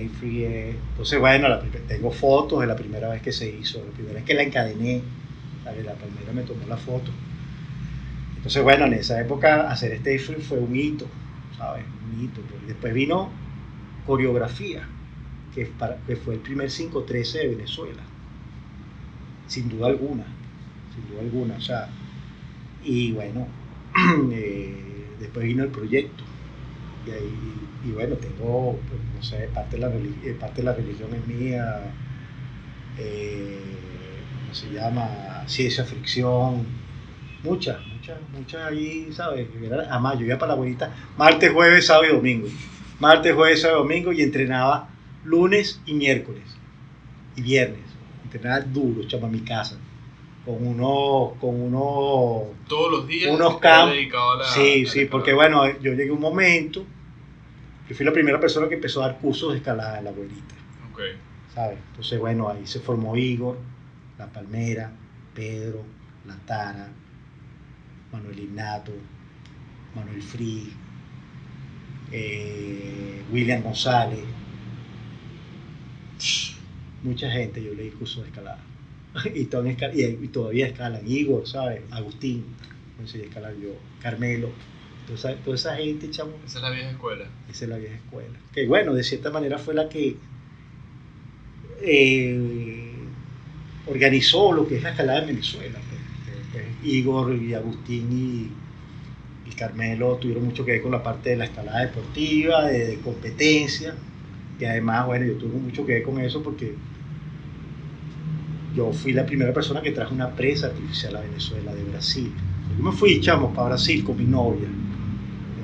Entonces, 0.00 1.18
bueno, 1.18 1.48
tengo 1.86 2.10
fotos 2.10 2.60
de 2.60 2.66
la 2.66 2.76
primera 2.76 3.08
vez 3.08 3.22
que 3.22 3.32
se 3.32 3.48
hizo, 3.48 3.84
la 3.84 3.90
primera 3.92 4.14
vez 4.14 4.24
que 4.24 4.34
la 4.34 4.42
encadené, 4.42 5.02
la 5.64 5.94
primera 5.94 6.32
me 6.32 6.42
tomó 6.42 6.66
la 6.66 6.76
foto. 6.76 7.10
Entonces, 8.36 8.62
bueno, 8.62 8.86
en 8.86 8.94
esa 8.94 9.20
época 9.20 9.70
hacer 9.70 9.92
Stay 9.92 10.18
Free 10.18 10.40
fue 10.40 10.58
un 10.58 10.74
hito, 10.74 11.06
¿sabes? 11.56 11.84
Un 12.12 12.24
hito. 12.24 12.40
Después 12.66 12.92
vino 12.94 13.30
coreografía, 14.06 14.82
que, 15.54 15.66
fue 16.16 16.34
el 16.34 16.40
primer 16.40 16.70
513 16.70 17.38
de 17.38 17.48
Venezuela, 17.48 18.02
sin 19.46 19.68
duda 19.68 19.88
alguna, 19.88 20.24
sin 20.94 21.08
duda 21.08 21.20
alguna, 21.20 21.54
o 21.56 21.60
sea, 21.60 21.88
y 22.82 23.12
bueno, 23.12 23.46
eh, 24.32 25.06
después 25.20 25.44
vino 25.44 25.62
el 25.62 25.70
proyecto, 25.70 26.24
y 27.06 27.10
ahí 27.10 27.54
y 27.84 27.90
bueno, 27.90 28.16
tengo, 28.16 28.78
pues, 28.88 29.00
no 29.14 29.22
sé, 29.22 29.48
parte 29.52 29.76
de 29.76 29.82
la, 29.82 29.88
eh, 29.88 30.36
parte 30.38 30.62
de 30.62 30.66
la 30.66 30.74
religión 30.74 31.10
es 31.14 31.26
mía, 31.26 31.92
eh, 32.98 33.58
¿cómo 34.40 34.54
se 34.54 34.70
llama? 34.70 35.44
Ciencia 35.46 35.84
fricción, 35.84 36.64
muchas, 37.42 37.84
muchas, 37.86 38.18
muchas 38.32 38.62
ahí, 38.70 39.08
¿sabes? 39.12 39.48
Además, 39.90 40.18
yo 40.18 40.26
iba 40.26 40.38
para 40.38 40.48
la 40.48 40.54
abuelita 40.54 40.94
martes, 41.16 41.52
jueves, 41.52 41.86
sábado 41.86 42.06
y 42.06 42.16
domingo. 42.16 42.48
Martes, 43.00 43.34
jueves, 43.34 43.62
sábado 43.62 43.80
y 43.80 43.82
domingo 43.82 44.12
y 44.12 44.22
entrenaba 44.22 44.88
lunes 45.24 45.80
y 45.86 45.94
miércoles 45.94 46.44
y 47.36 47.42
viernes. 47.42 47.80
Entrenaba 48.24 48.60
duro, 48.60 49.06
chama, 49.08 49.26
mi 49.26 49.40
casa 49.40 49.76
con 50.44 50.66
unos 50.66 51.38
con 51.40 51.60
uno 51.60 52.46
todos 52.68 52.90
los 52.90 53.06
días 53.06 53.32
unos 53.32 53.58
campos 53.58 53.94
sí 54.52 54.86
sí 54.86 55.04
porque 55.04 55.32
bueno 55.32 55.68
yo 55.80 55.92
llegué 55.92 56.10
un 56.10 56.20
momento 56.20 56.84
yo 57.88 57.96
fui 57.96 58.06
la 58.06 58.12
primera 58.12 58.40
persona 58.40 58.68
que 58.68 58.74
empezó 58.74 59.02
a 59.02 59.08
dar 59.08 59.18
cursos 59.18 59.52
de 59.52 59.58
escalada 59.58 59.98
en 59.98 60.04
la 60.04 60.10
abuelita. 60.10 60.54
Okay. 60.92 61.12
¿Sabes? 61.54 61.78
Entonces, 61.90 62.18
bueno, 62.18 62.48
ahí 62.48 62.66
se 62.66 62.80
formó 62.80 63.16
Igor, 63.16 63.58
La 64.18 64.26
Palmera, 64.26 64.92
Pedro, 65.34 65.82
La 66.26 66.36
Tara, 66.46 66.88
Manuel 68.12 68.38
Ignato, 68.38 68.92
Manuel 69.94 70.22
Free, 70.22 70.72
eh, 72.12 73.22
William 73.30 73.62
González. 73.62 74.24
Mucha 77.02 77.30
gente, 77.30 77.62
yo 77.62 77.74
leí 77.74 77.90
cursos 77.90 78.22
de 78.22 78.28
escalada. 78.28 78.62
y, 79.34 79.46
todavía 79.46 80.66
escalan. 80.66 81.02
Igor, 81.06 81.46
¿sabes? 81.46 81.82
Agustín, 81.90 82.44
no 83.00 83.06
sé 83.06 83.24
escalar 83.24 83.54
yo. 83.56 83.70
Carmelo. 84.00 84.50
Toda 85.14 85.32
esa, 85.32 85.42
toda 85.42 85.56
esa 85.56 85.76
gente, 85.76 86.10
chamo, 86.10 86.32
Esa 86.46 86.58
es 86.58 86.62
la 86.62 86.70
vieja 86.70 86.90
escuela. 86.90 87.24
esa 87.50 87.64
es 87.64 87.70
la 87.70 87.76
vieja 87.78 87.94
escuela. 87.94 88.38
Que 88.52 88.66
bueno, 88.66 88.94
de 88.94 89.02
cierta 89.02 89.30
manera 89.30 89.58
fue 89.58 89.74
la 89.74 89.88
que 89.88 90.16
eh, 91.80 92.92
organizó 93.86 94.52
lo 94.52 94.66
que 94.66 94.76
es 94.76 94.82
la 94.82 94.90
escalada 94.90 95.20
en 95.20 95.26
Venezuela. 95.28 95.78
pues. 95.88 96.00
Eh, 96.36 96.44
pues, 96.52 96.92
Igor 96.92 97.34
y 97.34 97.54
Agustín 97.54 98.08
y, 98.12 99.50
y 99.50 99.54
Carmelo 99.54 100.16
tuvieron 100.16 100.44
mucho 100.44 100.64
que 100.64 100.72
ver 100.72 100.82
con 100.82 100.92
la 100.92 101.02
parte 101.02 101.30
de 101.30 101.36
la 101.36 101.44
escalada 101.44 101.80
deportiva, 101.80 102.66
de, 102.66 102.86
de 102.86 102.98
competencia. 103.00 103.94
Y 104.58 104.64
además, 104.64 105.06
bueno, 105.06 105.26
yo 105.26 105.34
tuve 105.34 105.58
mucho 105.58 105.84
que 105.84 105.94
ver 105.94 106.02
con 106.04 106.20
eso 106.20 106.42
porque 106.42 106.74
yo 108.74 108.92
fui 108.92 109.12
la 109.12 109.26
primera 109.26 109.52
persona 109.52 109.82
que 109.82 109.90
trajo 109.90 110.14
una 110.14 110.30
presa 110.34 110.68
artificial 110.68 111.16
a 111.16 111.20
Venezuela 111.20 111.74
de 111.74 111.82
Brasil. 111.84 112.32
Yo 112.78 112.84
me 112.84 112.92
fui, 112.92 113.20
chamo, 113.20 113.52
para 113.52 113.68
Brasil 113.68 114.02
con 114.04 114.16
mi 114.16 114.24
novia 114.24 114.68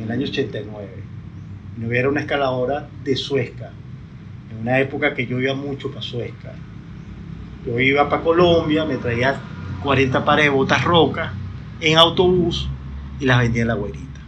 el 0.09 0.21
año 0.21 0.31
89. 0.31 0.89
Mi 1.77 1.85
novia 1.85 2.01
era 2.01 2.09
una 2.09 2.21
escaladora 2.21 2.89
de 3.05 3.15
Suezca, 3.15 3.71
en 4.51 4.59
una 4.59 4.79
época 4.79 5.15
que 5.15 5.27
yo 5.27 5.39
iba 5.39 5.55
mucho 5.55 5.91
para 5.91 6.03
Suezca. 6.03 6.55
Yo 7.67 7.79
iba 7.79 8.09
para 8.09 8.23
Colombia, 8.23 8.85
me 8.85 8.97
traía 8.97 9.39
40 9.83 10.25
pares 10.25 10.47
de 10.47 10.51
botas 10.51 10.83
rocas 10.85 11.33
en 11.81 11.99
autobús 11.99 12.69
y 13.21 13.27
las 13.27 13.39
vendía 13.39 13.63
en 13.63 13.69
la 13.69 13.75
güerita. 13.75 14.21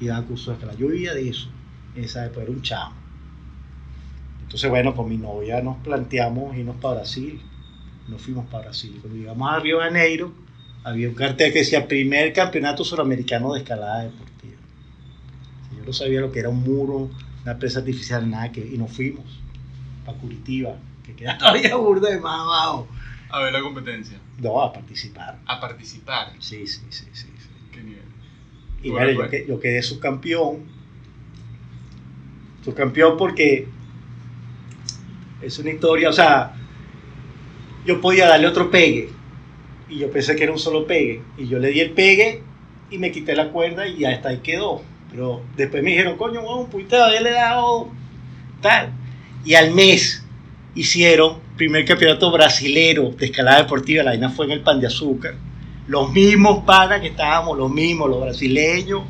Y 0.00 0.06
daba 0.06 0.24
cursos 0.26 0.46
de 0.46 0.52
escalada. 0.54 0.78
Yo 0.78 0.88
vivía 0.88 1.14
de 1.14 1.28
eso 1.28 1.48
en 1.96 2.04
esa 2.04 2.24
época, 2.24 2.42
era 2.42 2.52
un 2.52 2.62
chamo. 2.62 2.94
Entonces, 4.42 4.70
bueno, 4.70 4.94
con 4.94 5.08
mi 5.08 5.16
novia 5.16 5.60
nos 5.60 5.78
planteamos 5.78 6.56
irnos 6.56 6.76
para 6.76 6.96
Brasil. 6.96 7.40
Nos 8.08 8.22
fuimos 8.22 8.46
para 8.46 8.64
Brasil. 8.64 8.96
Cuando 9.00 9.18
llegamos 9.18 9.50
a 9.50 9.58
Río 9.58 9.78
de 9.78 9.84
Janeiro, 9.84 10.32
había 10.84 11.08
un 11.08 11.14
cartel 11.14 11.52
que 11.52 11.60
decía 11.60 11.88
primer 11.88 12.32
campeonato 12.32 12.84
suramericano 12.84 13.54
de 13.54 13.60
escalada 13.60 14.04
deportiva. 14.04 14.55
No 15.86 15.92
sabía 15.92 16.20
lo 16.20 16.32
que 16.32 16.40
era 16.40 16.48
un 16.48 16.62
muro, 16.62 17.08
una 17.44 17.58
presa 17.58 17.78
artificial, 17.78 18.28
nada 18.28 18.50
que. 18.52 18.60
Y 18.60 18.76
nos 18.76 18.92
fuimos 18.92 19.24
para 20.04 20.18
Curitiba, 20.18 20.76
que 21.04 21.14
queda 21.14 21.38
todavía 21.38 21.76
burda 21.76 22.10
de 22.10 22.20
más 22.20 22.40
abajo. 22.40 22.88
A 23.30 23.40
ver 23.40 23.52
la 23.52 23.60
competencia. 23.60 24.18
No, 24.40 24.60
a 24.60 24.72
participar. 24.72 25.38
A 25.46 25.60
participar. 25.60 26.32
Sí, 26.40 26.66
sí, 26.66 26.82
sí, 26.90 27.04
sí. 27.12 27.28
sí. 27.38 27.48
¿Qué 27.72 27.82
nivel? 27.82 28.02
Y 28.82 28.90
Bueno, 28.90 29.06
bueno, 29.06 29.22
yo, 29.24 29.30
pues. 29.30 29.46
yo 29.48 29.60
quedé 29.60 29.82
subcampeón. 29.82 30.64
Subcampeón 32.64 33.16
porque 33.16 33.68
es 35.40 35.58
una 35.58 35.70
historia, 35.70 36.08
o 36.08 36.12
sea, 36.12 36.54
yo 37.84 38.00
podía 38.00 38.26
darle 38.26 38.48
otro 38.48 38.70
pegue. 38.70 39.10
Y 39.88 39.98
yo 39.98 40.10
pensé 40.10 40.34
que 40.34 40.42
era 40.42 40.52
un 40.52 40.58
solo 40.58 40.86
pegue. 40.86 41.22
Y 41.38 41.46
yo 41.46 41.58
le 41.58 41.68
di 41.68 41.80
el 41.80 41.92
pegue 41.92 42.42
y 42.90 42.98
me 42.98 43.12
quité 43.12 43.34
la 43.36 43.50
cuerda 43.50 43.86
y 43.86 43.98
ya 43.98 44.10
hasta 44.10 44.30
ahí 44.30 44.38
quedó. 44.38 44.82
Pero 45.10 45.42
después 45.56 45.82
me 45.82 45.90
dijeron, 45.90 46.16
coño, 46.16 46.40
weón, 46.40 46.68
pudiste 46.68 46.96
haberle 46.96 47.30
dado 47.30 47.88
tal. 48.60 48.90
Y 49.44 49.54
al 49.54 49.72
mes 49.72 50.24
hicieron 50.74 51.38
primer 51.56 51.84
campeonato 51.84 52.30
brasilero 52.30 53.10
de 53.10 53.26
escalada 53.26 53.62
deportiva. 53.62 54.02
La 54.02 54.10
vaina 54.10 54.28
fue 54.30 54.46
en 54.46 54.52
el 54.52 54.60
Pan 54.60 54.80
de 54.80 54.88
Azúcar 54.88 55.34
los 55.88 56.12
mismos 56.12 56.64
panas 56.64 57.00
que 57.00 57.06
estábamos, 57.08 57.56
los 57.56 57.70
mismos, 57.70 58.10
los 58.10 58.20
brasileños, 58.20 59.02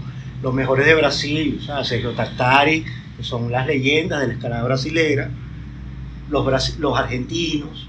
los 0.43 0.53
mejores 0.53 0.85
de 0.85 0.95
Brasil, 0.95 1.59
o 1.59 1.65
sea, 1.65 1.83
Sergio 1.83 2.11
Tartari, 2.11 2.85
que 3.17 3.23
son 3.25 3.51
las 3.51 3.67
leyendas 3.67 4.21
de 4.21 4.27
la 4.29 4.33
escalada 4.35 4.63
brasilera, 4.65 5.31
los, 6.29 6.47
brasi- 6.47 6.77
los 6.77 6.99
argentinos, 6.99 7.89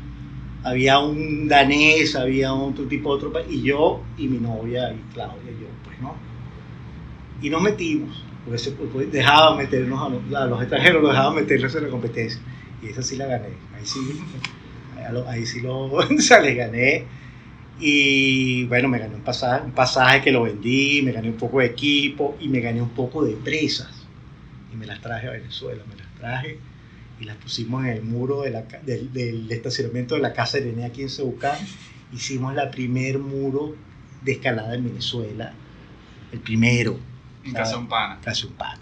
había 0.64 1.00
un 1.00 1.50
danés, 1.50 2.16
había 2.16 2.54
otro 2.54 2.86
tipo 2.86 3.10
de 3.10 3.16
otro 3.18 3.34
país, 3.34 3.48
y 3.50 3.62
yo 3.64 4.02
y 4.18 4.28
mi 4.28 4.38
novia 4.38 4.94
y 4.94 5.14
Claudia 5.14 5.52
y 5.52 5.62
yo, 5.62 5.68
pues 5.84 6.00
no. 6.00 6.16
Y 7.42 7.50
nos 7.50 7.62
metimos, 7.62 8.24
porque 8.46 9.08
dejaban 9.08 9.58
meternos 9.58 10.02
a 10.02 10.46
los, 10.46 10.62
extranjeros, 10.62 11.02
los 11.02 11.12
dejaban 11.12 11.36
meternos 11.36 11.76
en 11.76 11.84
la 11.84 11.90
competencia, 11.90 12.42
y 12.82 12.88
esa 12.88 13.02
sí 13.04 13.16
la 13.16 13.28
gané, 13.28 13.50
ahí 13.76 13.86
sí, 13.86 14.00
ahí, 15.28 15.46
sí 15.46 15.62
lo, 15.62 15.86
o 15.92 16.20
sea, 16.20 16.42
le 16.42 16.56
gané. 16.56 17.06
Y 17.80 18.64
bueno, 18.66 18.88
me 18.88 18.98
gané 18.98 19.14
un 19.14 19.22
pasaje, 19.22 19.66
un 19.66 19.72
pasaje 19.72 20.24
que 20.24 20.32
lo 20.32 20.44
vendí, 20.44 21.04
me 21.04 21.12
gané 21.12 21.30
un 21.30 21.38
poco 21.38 21.60
de 21.60 21.68
equipo 21.68 22.36
y 22.42 22.48
me 22.48 22.60
gané 22.60 22.82
un 22.82 22.90
poco 22.90 23.24
de 23.24 23.36
presas. 23.36 24.08
Y 24.74 24.78
me 24.78 24.88
las 24.88 25.00
traje 25.00 25.28
a 25.28 25.32
Venezuela, 25.32 25.84
me 25.88 25.96
las 25.96 26.12
traje 26.16 26.58
y 27.20 27.26
las 27.26 27.38
pusimos 27.38 27.84
en 27.86 27.92
el 27.92 28.04
muro 28.04 28.42
del, 28.42 29.14
del 29.14 29.52
estacionamiento 29.52 30.16
de 30.16 30.22
la 30.22 30.34
casa 30.34 30.58
de 30.58 30.66
René 30.66 30.86
aquí 30.86 31.02
en 31.04 31.10
Cebucán. 31.10 31.58
Hicimos 32.14 32.56
la 32.56 32.72
primer 32.72 33.20
muro 33.20 33.76
de 34.24 34.34
escalada 34.34 34.76
en 34.76 34.84
Venezuela, 34.84 35.54
el 36.32 36.40
primero, 36.40 36.98
En 37.48 37.54
casa 37.54 37.74
de 37.74 37.78
un 37.78 37.88
pana. 37.88 38.20
casi 38.22 38.46
un 38.46 38.54
pana. 38.54 38.82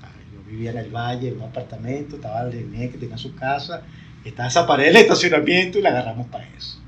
¿sabes? 0.00 0.26
Yo 0.32 0.50
vivía 0.50 0.70
en 0.70 0.78
el 0.78 0.90
valle, 0.90 1.28
en 1.28 1.36
un 1.36 1.42
apartamento, 1.42 2.16
estaba 2.16 2.42
el 2.42 2.52
René 2.52 2.90
que 2.90 2.98
tenía 2.98 3.18
su 3.18 3.34
casa, 3.34 3.82
estaba 4.24 4.48
esa 4.48 4.66
pared 4.66 4.86
del 4.86 4.96
estacionamiento 4.96 5.78
y 5.78 5.82
la 5.82 5.90
agarramos 5.90 6.26
para 6.26 6.46
eso. 6.48 6.80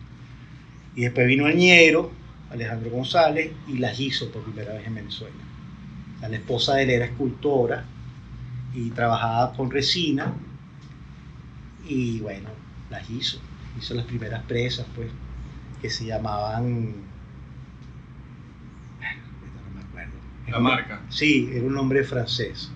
Y 0.94 1.02
después 1.02 1.26
vino 1.26 1.46
el 1.46 1.56
ñero, 1.56 2.10
Alejandro 2.50 2.90
González, 2.90 3.52
y 3.68 3.78
las 3.78 3.98
hizo 4.00 4.30
por 4.32 4.42
primera 4.42 4.74
vez 4.74 4.86
en 4.86 4.94
Venezuela. 4.96 5.36
O 6.16 6.20
sea, 6.20 6.28
la 6.28 6.36
esposa 6.36 6.74
de 6.74 6.82
él 6.82 6.90
era 6.90 7.04
escultora 7.04 7.84
y 8.74 8.90
trabajaba 8.90 9.52
con 9.54 9.70
resina, 9.70 10.34
y 11.86 12.20
bueno, 12.20 12.50
las 12.90 13.08
hizo. 13.08 13.40
Hizo 13.78 13.94
las 13.94 14.04
primeras 14.06 14.42
presas, 14.44 14.86
pues, 14.94 15.08
que 15.80 15.88
se 15.88 16.06
llamaban. 16.06 16.94
No 19.00 19.74
me 19.74 19.80
acuerdo. 19.82 20.12
La 20.50 20.58
marca. 20.58 21.00
Sí, 21.08 21.50
era 21.52 21.64
un 21.64 21.74
nombre 21.74 22.04
francés. 22.04 22.70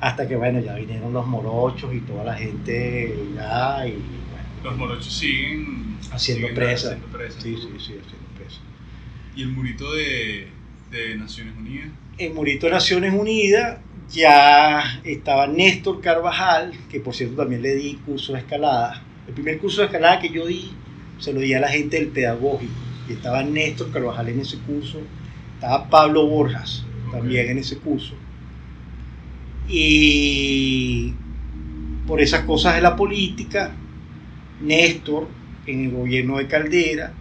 Hasta 0.00 0.28
que, 0.28 0.36
bueno, 0.36 0.60
ya 0.60 0.74
vinieron 0.74 1.12
los 1.12 1.26
morochos 1.26 1.92
y 1.94 2.00
toda 2.00 2.24
la 2.24 2.34
gente 2.34 3.14
ya, 3.34 3.86
y 3.86 3.92
bueno, 3.92 4.48
Los 4.62 4.76
morochos 4.76 5.12
siguen 5.12 5.96
haciendo 6.12 6.48
siguen 6.48 6.68
haciendo 6.68 7.06
presas. 7.08 7.42
Sí, 7.42 7.56
sí, 7.56 7.68
sí, 7.72 7.76
haciendo 7.78 8.28
presas. 8.36 8.60
Y 9.34 9.42
el 9.42 9.48
murito 9.48 9.92
de, 9.92 10.48
de 10.90 11.16
Naciones 11.16 11.54
Unidas. 11.56 11.88
En 12.18 12.34
Murito 12.34 12.66
de 12.66 12.72
Naciones 12.72 13.14
Unidas 13.14 13.78
ya 14.10 15.00
estaba 15.04 15.46
Néstor 15.46 16.00
Carvajal, 16.00 16.72
que 16.90 17.00
por 17.00 17.14
cierto 17.14 17.36
también 17.36 17.62
le 17.62 17.74
di 17.74 17.94
curso 17.94 18.32
de 18.32 18.40
escalada. 18.40 19.02
El 19.26 19.34
primer 19.34 19.58
curso 19.58 19.80
de 19.80 19.86
escalada 19.86 20.18
que 20.20 20.30
yo 20.30 20.46
di 20.46 20.72
se 21.18 21.32
lo 21.32 21.40
di 21.40 21.52
a 21.54 21.60
la 21.60 21.68
gente 21.68 21.98
del 21.98 22.08
pedagógico. 22.08 22.72
Y 23.08 23.12
estaba 23.12 23.42
Néstor 23.42 23.90
Carvajal 23.90 24.28
en 24.28 24.40
ese 24.40 24.58
curso. 24.58 25.00
Estaba 25.58 25.90
Pablo 25.90 26.24
Borjas 26.28 26.86
también 27.10 27.48
en 27.48 27.58
ese 27.58 27.78
curso. 27.78 28.14
Y 29.68 31.12
por 32.06 32.20
esas 32.20 32.44
cosas 32.44 32.76
de 32.76 32.80
la 32.80 32.94
política, 32.94 33.72
Néstor, 34.60 35.26
en 35.66 35.86
el 35.86 35.90
gobierno 35.90 36.38
de 36.38 36.46
Caldera, 36.46 37.12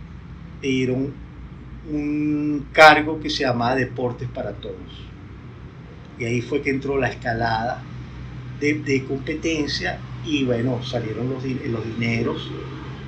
le 0.61 0.67
dieron 0.69 1.13
un 1.91 2.67
cargo 2.71 3.19
que 3.19 3.31
se 3.31 3.43
llamaba 3.43 3.75
Deportes 3.75 4.29
para 4.29 4.51
Todos. 4.53 5.09
Y 6.19 6.25
ahí 6.25 6.41
fue 6.41 6.61
que 6.61 6.69
entró 6.69 6.99
la 6.99 7.09
escalada 7.09 7.81
de, 8.59 8.75
de 8.75 9.03
competencia 9.05 9.99
y 10.23 10.43
bueno, 10.43 10.83
salieron 10.83 11.29
los, 11.29 11.43
los 11.43 11.85
dineros 11.85 12.51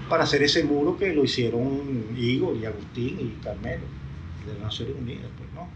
para 0.09 0.23
hacer 0.23 0.41
ese 0.43 0.63
muro 0.63 0.97
que 0.97 1.13
lo 1.13 1.23
hicieron 1.23 2.05
Igor 2.17 2.57
y 2.57 2.65
Agustín 2.65 3.19
y 3.19 3.43
Carmelo, 3.43 3.85
de 4.49 4.55
las 4.55 4.63
Naciones 4.63 4.95
Unidas, 4.99 5.27
pues 5.37 5.49
no. 5.53 5.67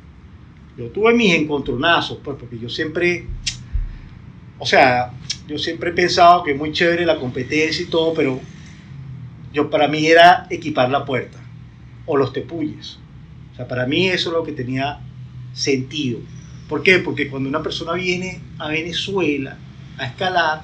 Yo 0.78 0.90
tuve 0.92 1.14
mis 1.14 1.34
encontronazos, 1.34 2.18
pues, 2.24 2.38
porque 2.40 2.58
yo 2.58 2.70
siempre, 2.70 3.28
o 4.60 4.66
sea, 4.66 5.12
yo 5.48 5.58
siempre 5.58 5.92
he 5.92 5.94
pensado 5.94 6.44
que 6.44 6.52
es 6.52 6.58
muy 6.58 6.72
chévere 6.72 7.06
la 7.06 7.20
competencia 7.20 7.84
y 7.84 7.90
todo, 7.90 8.14
pero 8.14 8.40
yo 9.54 9.70
para 9.70 9.88
mí 9.88 10.06
era 10.08 10.48
equipar 10.50 10.90
la 10.90 11.06
puerta 11.06 11.40
o 12.06 12.18
los 12.18 12.34
tepuyes. 12.34 12.98
O 13.54 13.56
sea, 13.56 13.68
para 13.68 13.86
mí 13.86 14.08
eso 14.08 14.30
es 14.30 14.36
lo 14.36 14.44
que 14.44 14.52
tenía 14.52 15.00
sentido. 15.54 16.20
¿Por 16.68 16.82
qué? 16.82 17.00
Porque 17.00 17.30
cuando 17.30 17.50
una 17.50 17.62
persona 17.62 17.94
viene 17.94 18.42
a 18.58 18.70
Venezuela 18.70 19.58
a 19.98 20.06
escalar, 20.06 20.64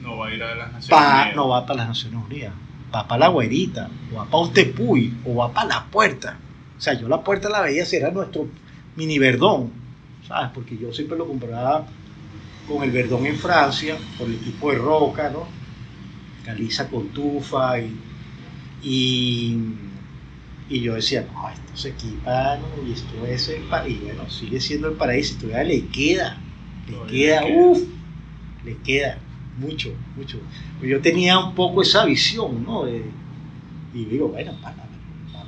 No 0.00 0.16
va 0.16 0.28
a 0.28 0.34
ir 0.34 0.42
a 0.42 0.54
las 0.54 0.72
Naciones 0.72 1.06
Unidas. 1.06 1.36
no 1.36 1.48
va 1.48 1.66
para 1.66 1.78
las 1.80 1.88
Naciones 1.88 2.24
Unidas, 2.24 2.54
va 2.94 3.06
para 3.06 3.18
la 3.20 3.28
güerita, 3.28 3.90
o 4.12 4.16
va 4.16 4.24
para 4.24 4.38
un 4.38 4.52
tepuy, 4.52 5.14
o 5.26 5.36
va 5.36 5.52
para 5.52 5.68
la 5.68 5.84
puerta. 5.84 6.38
O 6.82 6.84
sea, 6.84 6.94
yo 6.94 7.06
la 7.08 7.22
puerta 7.22 7.48
la 7.48 7.60
veía 7.60 7.86
si 7.86 7.94
era 7.96 8.10
nuestro 8.10 8.50
mini 8.96 9.16
verdón, 9.16 9.72
¿sabes? 10.26 10.50
Porque 10.52 10.76
yo 10.76 10.92
siempre 10.92 11.16
lo 11.16 11.28
comparaba 11.28 11.86
con 12.64 12.82
el 12.84 12.92
verdón 12.92 13.26
en 13.26 13.36
Francia, 13.38 14.00
por 14.16 14.30
el 14.30 14.40
tipo 14.40 14.70
de 14.72 14.78
roca, 14.78 15.30
¿no? 15.30 15.54
Caliza 16.42 16.90
con 16.90 17.12
tufa 17.12 17.80
y, 17.80 18.04
y, 18.80 19.58
y 20.68 20.80
yo 20.82 20.94
decía, 20.94 21.22
no, 21.22 21.48
esto 21.50 21.76
se 21.76 21.90
equipa, 21.90 22.56
¿no? 22.58 22.82
y 22.82 22.92
esto 22.92 23.26
es 23.26 23.48
el 23.48 23.64
paraíso, 23.64 23.98
y 23.98 24.04
bueno, 24.04 24.28
sigue 24.30 24.60
siendo 24.60 24.88
el 24.88 24.96
paraíso, 24.96 25.34
y 25.34 25.38
todavía 25.38 25.64
le 25.64 25.88
queda, 25.88 26.44
le 26.86 27.04
queda, 27.06 27.46
uff, 27.46 27.80
le 28.64 28.78
queda 28.78 29.20
mucho, 29.54 29.90
mucho. 30.14 30.38
Yo 30.80 31.00
tenía 31.02 31.38
un 31.38 31.54
poco 31.54 31.82
esa 31.82 32.04
visión, 32.06 32.64
¿no? 32.64 32.84
De- 32.84 33.14
y 33.92 34.06
digo, 34.06 34.28
bueno, 34.30 34.58
para- 34.62 34.91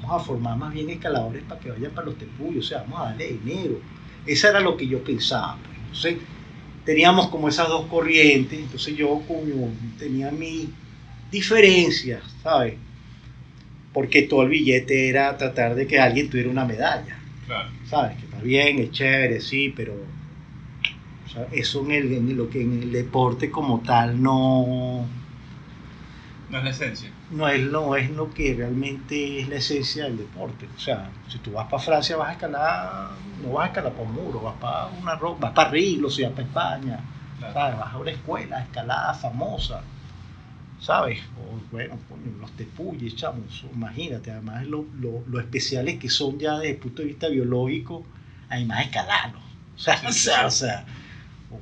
vamos 0.06 0.22
a 0.22 0.24
formar 0.26 0.56
más 0.58 0.72
bien 0.72 0.90
escaladores 0.90 1.44
para 1.44 1.60
que 1.60 1.70
vayan 1.70 1.92
para 1.94 2.06
los 2.06 2.18
tepuyos, 2.18 2.66
o 2.66 2.68
sea, 2.68 2.82
vamos 2.82 3.00
a 3.00 3.04
darle 3.10 3.28
dinero. 3.28 3.84
Esa 4.24 4.50
era 4.50 4.60
lo 4.60 4.76
que 4.76 4.88
yo 4.88 5.04
pensaba. 5.04 5.62
pues. 5.62 5.78
Entonces, 5.78 6.28
teníamos 6.84 7.28
como 7.30 7.48
esas 7.48 7.68
dos 7.68 7.88
corrientes, 7.88 8.60
entonces 8.60 8.96
yo 8.96 9.24
como 9.26 9.80
tenía 9.98 10.30
mi 10.32 10.78
diferencias, 11.30 12.36
¿sabes? 12.42 12.80
Porque 13.92 14.22
todo 14.22 14.42
el 14.42 14.50
billete 14.50 15.08
era 15.08 15.36
tratar 15.38 15.74
de 15.74 15.86
que 15.86 15.98
alguien 15.98 16.28
tuviera 16.28 16.50
una 16.50 16.64
medalla, 16.66 17.26
Claro. 17.46 17.80
¿sabes? 17.82 18.18
Que 18.18 18.24
está 18.26 18.40
bien, 18.40 18.78
es 18.80 18.90
chévere, 18.90 19.40
sí, 19.40 19.70
pero 19.76 19.94
o 21.24 21.28
sea, 21.28 21.48
eso 21.52 21.84
en, 21.84 21.90
el, 21.92 22.12
en 22.12 22.36
lo 22.36 22.48
que 22.50 22.62
en 22.62 22.82
el 22.82 22.92
deporte 22.92 23.50
como 23.50 23.82
tal 23.82 24.20
no, 24.22 25.16
No 26.48 26.58
es 26.58 26.64
la 26.64 26.70
esencia. 26.70 27.13
No 27.30 27.48
es, 27.48 27.60
no 27.70 27.96
es 27.96 28.10
lo 28.10 28.30
que 28.30 28.54
realmente 28.54 29.40
es 29.40 29.48
la 29.48 29.56
esencia 29.56 30.04
del 30.04 30.16
deporte. 30.16 30.70
O 30.74 30.78
sea, 30.78 31.12
si 31.28 31.38
tú 31.40 31.52
vas 31.52 31.66
para 31.68 31.82
Francia 31.82 32.16
vas 32.16 32.28
a 32.30 32.32
escalar, 32.32 33.18
no 33.36 33.52
vas 33.52 33.64
a 33.64 33.66
escalar 33.68 33.92
para 33.94 34.04
un 34.08 34.14
muro, 34.14 34.40
vas 34.42 34.56
para 34.56 34.88
una 34.88 35.16
ro- 35.16 35.36
vas 35.36 35.52
para 35.52 35.70
Riglo, 35.70 36.10
si 36.10 36.22
vas 36.22 36.32
para 36.32 36.46
España, 36.46 37.04
¿sabes? 37.52 37.78
Vas 37.78 37.94
a 37.94 37.98
una 37.98 38.10
escuela, 38.10 38.60
escalada 38.62 39.14
famosa, 39.14 39.86
¿sabes? 40.78 41.20
O 41.36 41.60
bueno, 41.70 42.00
los 42.38 42.52
tepuyes, 42.56 43.16
chamos, 43.16 43.64
imagínate, 43.72 44.30
además 44.30 44.66
lo, 44.66 44.88
lo, 44.94 45.24
lo 45.26 45.40
especiales 45.40 45.98
que 45.98 46.10
son 46.10 46.38
ya 46.38 46.54
desde 46.58 46.72
el 46.72 46.78
punto 46.78 47.02
de 47.02 47.08
vista 47.08 47.28
biológico, 47.28 48.06
además 48.48 48.86
escalarlos. 48.86 49.42
O 49.76 49.78
sea, 49.78 49.96
Sí, 50.00 50.06
o 50.08 50.12
sí, 50.12 50.30
sea, 50.30 50.46
sí. 50.46 50.46
o 50.46 50.50
sea, 50.52 50.86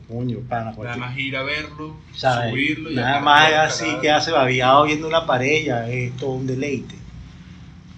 coño, 0.09 0.39
pana, 0.49 0.73
Nada 0.77 0.97
más 0.97 1.17
ir 1.19 1.37
a 1.37 1.43
verlo, 1.43 1.97
¿sabes? 2.15 2.51
subirlo 2.51 2.91
y 2.91 2.95
Nada 2.95 3.21
más 3.21 3.45
escalar. 3.45 3.67
así 3.67 3.87
que 4.01 4.11
hace 4.11 4.31
babiado 4.31 4.85
viendo 4.85 5.09
una 5.09 5.27
pared, 5.27 5.65
ya 5.65 5.89
es 5.89 6.17
todo 6.17 6.33
un 6.33 6.47
deleite. 6.47 6.97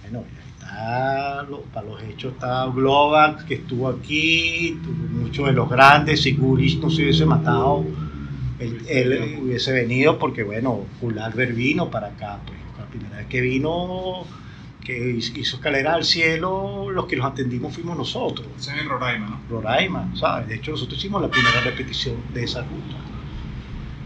Bueno, 0.03 0.25
ya 0.35 0.67
está, 0.67 1.47
para 1.73 1.87
los 1.87 2.03
hechos 2.03 2.35
está 2.35 2.67
Global, 2.67 3.45
que 3.47 3.55
estuvo 3.55 3.89
aquí, 3.89 4.79
muchos 5.13 5.47
de 5.47 5.53
los 5.53 5.69
grandes, 5.69 6.23
si 6.23 6.33
Gurish 6.33 6.79
no 6.79 6.91
se 6.91 7.03
hubiese 7.03 7.25
matado, 7.27 7.85
él, 8.59 8.81
él 8.89 9.39
hubiese 9.43 9.73
venido 9.73 10.19
porque, 10.19 10.43
bueno, 10.43 10.87
Albert 11.21 11.55
vino 11.55 11.91
para 11.91 12.09
acá, 12.09 12.39
pues, 12.47 12.59
la 12.79 12.87
primera 12.87 13.17
vez 13.19 13.27
que 13.27 13.41
vino, 13.41 14.25
que 14.85 15.11
hizo 15.11 15.57
escalera 15.57 15.95
al 15.95 16.05
cielo, 16.05 16.91
los 16.91 17.07
que 17.07 17.17
los 17.17 17.25
atendimos 17.27 17.75
fuimos 17.75 17.97
nosotros. 17.97 18.47
Ese 18.59 18.73
es 18.73 18.83
en 18.83 18.89
Roraima, 18.89 19.27
¿no? 19.27 19.41
Roraima, 19.49 20.11
¿sabes? 20.15 20.47
De 20.49 20.57
hecho, 20.57 20.73
nosotros 20.73 20.99
hicimos 20.99 21.23
la 21.23 21.29
primera 21.29 21.61
repetición 21.63 22.17
de 22.33 22.45
esa 22.45 22.61
ruta. 22.61 22.97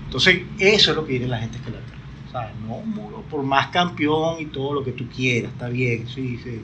Entonces, 0.04 0.42
eso 0.58 0.90
es 0.92 0.96
lo 0.96 1.04
que 1.04 1.12
viene 1.12 1.26
la 1.26 1.38
gente 1.38 1.58
la 1.70 2.32
¿sabes? 2.32 2.54
No 2.66 2.78
muro, 2.80 3.22
por 3.28 3.42
más 3.42 3.68
campeón 3.68 4.40
y 4.40 4.46
todo 4.46 4.72
lo 4.72 4.84
que 4.84 4.92
tú 4.92 5.08
quieras, 5.08 5.52
está 5.52 5.68
bien, 5.68 6.06
sí, 6.08 6.38
sí. 6.42 6.62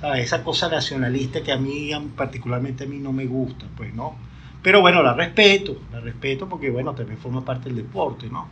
¿Sabes? 0.00 0.24
Esa 0.24 0.44
cosa 0.44 0.68
nacionalista 0.68 1.42
que 1.42 1.52
a 1.52 1.56
mí, 1.56 1.90
particularmente 2.14 2.84
a 2.84 2.86
mí, 2.86 2.98
no 2.98 3.12
me 3.12 3.26
gusta, 3.26 3.66
pues, 3.76 3.94
¿no? 3.94 4.16
Pero 4.62 4.80
bueno, 4.80 5.02
la 5.02 5.14
respeto, 5.14 5.80
la 5.92 6.00
respeto 6.00 6.48
porque, 6.48 6.70
bueno, 6.70 6.94
también 6.94 7.18
forma 7.18 7.44
parte 7.44 7.68
del 7.70 7.76
deporte, 7.76 8.28
¿no? 8.28 8.48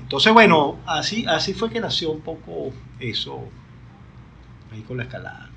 Entonces, 0.00 0.32
bueno, 0.32 0.78
así, 0.86 1.24
así 1.26 1.54
fue 1.54 1.70
que 1.70 1.80
nació 1.80 2.10
un 2.10 2.20
poco 2.20 2.72
eso, 2.98 3.48
la 4.96 5.02
escalada. 5.04 5.50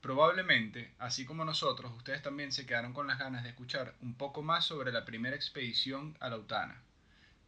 Probablemente, 0.00 0.92
así 0.98 1.24
como 1.24 1.44
nosotros, 1.46 1.90
ustedes 1.96 2.20
también 2.20 2.52
se 2.52 2.66
quedaron 2.66 2.92
con 2.92 3.06
las 3.06 3.18
ganas 3.18 3.42
de 3.42 3.48
escuchar 3.48 3.94
un 4.02 4.14
poco 4.14 4.42
más 4.42 4.66
sobre 4.66 4.92
la 4.92 5.06
primera 5.06 5.34
expedición 5.34 6.14
a 6.20 6.28
la 6.28 6.36
Utana. 6.36 6.82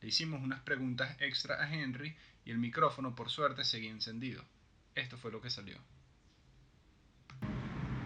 Le 0.00 0.08
hicimos 0.08 0.42
unas 0.42 0.60
preguntas 0.60 1.16
extra 1.20 1.62
a 1.62 1.70
Henry 1.72 2.16
y 2.46 2.50
el 2.50 2.58
micrófono, 2.58 3.14
por 3.14 3.28
suerte, 3.28 3.62
seguía 3.64 3.90
encendido. 3.90 4.42
Esto 4.94 5.18
fue 5.18 5.30
lo 5.30 5.42
que 5.42 5.50
salió. 5.50 5.76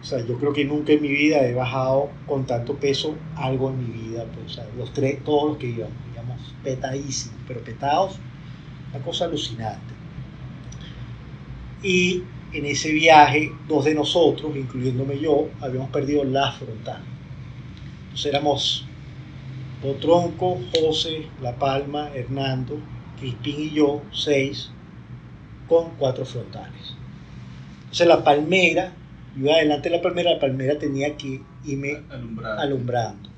O 0.01 0.03
sea, 0.03 0.25
yo 0.25 0.37
creo 0.39 0.51
que 0.51 0.65
nunca 0.65 0.93
en 0.93 1.01
mi 1.01 1.09
vida 1.09 1.45
he 1.45 1.53
bajado 1.53 2.11
con 2.25 2.45
tanto 2.45 2.75
peso 2.75 3.17
algo 3.35 3.69
en 3.69 3.77
mi 3.77 4.09
vida. 4.09 4.25
Pues, 4.33 4.47
o 4.47 4.49
sea, 4.49 4.65
los 4.75 4.91
tres, 4.91 5.23
todos 5.23 5.51
los 5.51 5.57
que 5.59 5.67
íbamos, 5.67 5.95
digamos, 6.09 6.55
petadísimos, 6.63 7.39
pero 7.47 7.63
petados, 7.63 8.19
una 8.93 9.03
cosa 9.03 9.25
alucinante. 9.25 9.93
Y 11.83 12.23
en 12.53 12.65
ese 12.65 12.91
viaje, 12.91 13.51
dos 13.67 13.85
de 13.85 13.95
nosotros, 13.95 14.55
incluyéndome 14.55 15.19
yo, 15.19 15.49
habíamos 15.61 15.89
perdido 15.89 16.23
la 16.23 16.51
frontal. 16.51 17.01
Entonces 18.03 18.25
éramos 18.25 18.85
Potronco, 19.81 20.59
José, 20.75 21.27
La 21.41 21.55
Palma, 21.55 22.11
Hernando, 22.13 22.77
Crispín 23.19 23.61
y 23.61 23.69
yo, 23.71 24.01
seis, 24.11 24.69
con 25.67 25.91
cuatro 25.97 26.25
frontales. 26.25 26.95
Entonces 27.83 28.07
la 28.07 28.23
palmera, 28.23 28.93
yo 29.35 29.45
iba 29.45 29.53
adelante 29.53 29.89
de 29.89 29.95
la 29.95 30.01
palmera, 30.01 30.33
la 30.33 30.39
palmera 30.39 30.77
tenía 30.77 31.15
que 31.15 31.41
irme 31.65 32.01
Alumbrado. 32.09 32.59
alumbrando. 32.59 33.29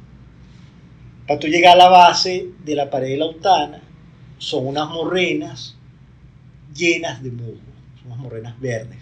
Para 1.28 1.40
tú 1.40 1.48
llegar 1.48 1.74
a 1.74 1.84
la 1.84 1.90
base 1.90 2.48
de 2.66 2.76
la 2.76 2.90
pared 2.90 3.10
de 3.10 3.18
la 3.18 3.28
Utana, 3.28 3.82
son 4.44 4.68
unas 4.68 4.90
morrenas 4.90 5.78
llenas 6.76 7.24
de 7.24 7.32
musgo, 7.32 7.62
son 7.96 8.08
unas 8.08 8.20
morrenas 8.20 8.60
verdes. 8.60 9.00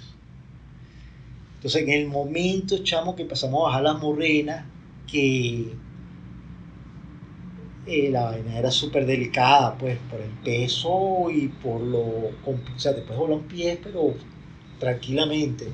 Entonces, 1.56 1.82
en 1.82 1.90
el 1.90 2.08
momento, 2.08 2.84
chamo, 2.84 3.16
que 3.16 3.26
pasamos 3.26 3.62
a 3.62 3.68
bajar 3.70 3.84
las 3.84 4.00
morrenas, 4.00 4.66
que 5.08 5.74
eh, 7.88 8.10
la 8.12 8.26
vaina 8.26 8.60
era 8.60 8.70
súper 8.70 9.08
delicada, 9.08 9.76
pues, 9.80 9.98
por 10.12 10.22
el 10.22 10.30
peso 10.44 11.32
y 11.32 11.48
por 11.48 11.82
lo... 11.82 12.02
O 12.02 12.60
sea, 12.78 12.92
puedes 12.94 13.18
volar 13.18 13.40
un 13.40 13.48
pie, 13.48 13.80
pero 13.82 14.14
tranquilamente. 14.80 15.70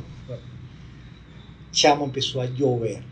Chamo, 1.71 2.05
empezó 2.05 2.39
a 2.39 2.45
llover. 2.45 3.03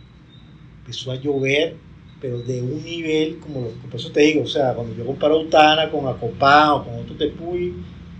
Empezó 0.79 1.11
a 1.11 1.15
llover, 1.15 1.75
pero 2.21 2.39
de 2.39 2.61
un 2.61 2.83
nivel, 2.83 3.39
como 3.39 3.61
lo, 3.61 3.67
por 3.69 3.99
eso 3.99 4.11
te 4.11 4.21
digo, 4.21 4.43
o 4.43 4.47
sea, 4.47 4.73
cuando 4.73 4.95
yo 4.95 5.05
comparo 5.05 5.35
Autana 5.35 5.89
con 5.89 6.07
Acopán 6.07 6.69
o 6.69 6.85
con 6.85 6.95
otro 6.95 7.15
Tepuy, 7.15 7.73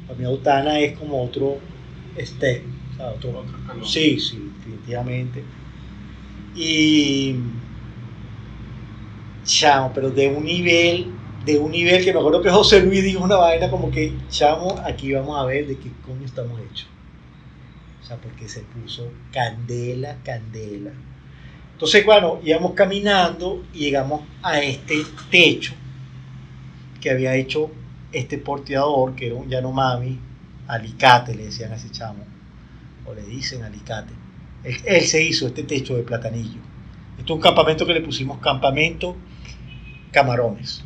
para 0.08 0.20
mí 0.20 0.26
Autana 0.26 0.80
es 0.80 0.98
como 0.98 1.24
otro 1.24 1.58
step, 2.20 2.64
o 2.94 2.98
sea, 2.98 3.10
otro, 3.10 3.30
Otro. 3.40 3.86
Sí, 3.86 4.20
sí, 4.20 4.52
definitivamente. 4.60 5.44
Y. 6.56 7.36
Chamo, 9.44 9.92
pero 9.94 10.10
de 10.10 10.28
un 10.28 10.44
nivel, 10.44 11.12
de 11.46 11.60
un 11.60 11.72
nivel 11.72 12.04
que 12.04 12.12
me 12.12 12.20
acuerdo 12.20 12.42
que 12.42 12.50
José 12.50 12.82
Luis 12.82 13.04
dijo 13.04 13.24
una 13.24 13.36
vaina 13.36 13.70
como 13.70 13.92
que, 13.92 14.12
chamo, 14.30 14.76
aquí 14.84 15.14
vamos 15.14 15.40
a 15.40 15.46
ver 15.46 15.68
de 15.68 15.78
qué 15.78 15.92
coño 16.04 16.26
estamos 16.26 16.60
hechos. 16.60 16.88
O 18.04 18.08
sea, 18.08 18.18
porque 18.18 18.50
se 18.50 18.62
puso 18.62 19.08
candela, 19.32 20.18
candela. 20.24 20.92
Entonces, 21.76 22.06
bueno, 22.06 22.40
íbamos 22.42 22.72
caminando 22.72 23.66
y 23.74 23.80
llegamos 23.80 24.22
a 24.42 24.62
este 24.62 24.96
techo 25.30 25.74
que 27.02 27.10
había 27.12 27.36
hecho 27.36 27.70
este 28.14 28.38
porteador, 28.38 29.14
que 29.14 29.28
era 29.28 29.36
un 29.36 29.50
Yanomami, 29.50 30.18
alicate, 30.68 31.36
le 31.36 31.48
decían 31.48 31.74
a 31.74 31.76
ese 31.76 31.92
chamo 31.92 32.24
o 33.06 33.14
le 33.14 33.24
dicen 33.24 33.62
alicate. 33.62 34.14
Él, 34.64 34.78
él 34.86 35.02
se 35.02 35.22
hizo 35.22 35.48
este 35.48 35.64
techo 35.64 35.98
de 35.98 36.04
platanillo. 36.04 36.62
Esto 37.18 37.34
es 37.34 37.36
un 37.36 37.42
campamento 37.42 37.86
que 37.86 37.94
le 37.94 38.02
pusimos 38.02 38.40
campamento 38.40 39.18
camarones. 40.12 40.82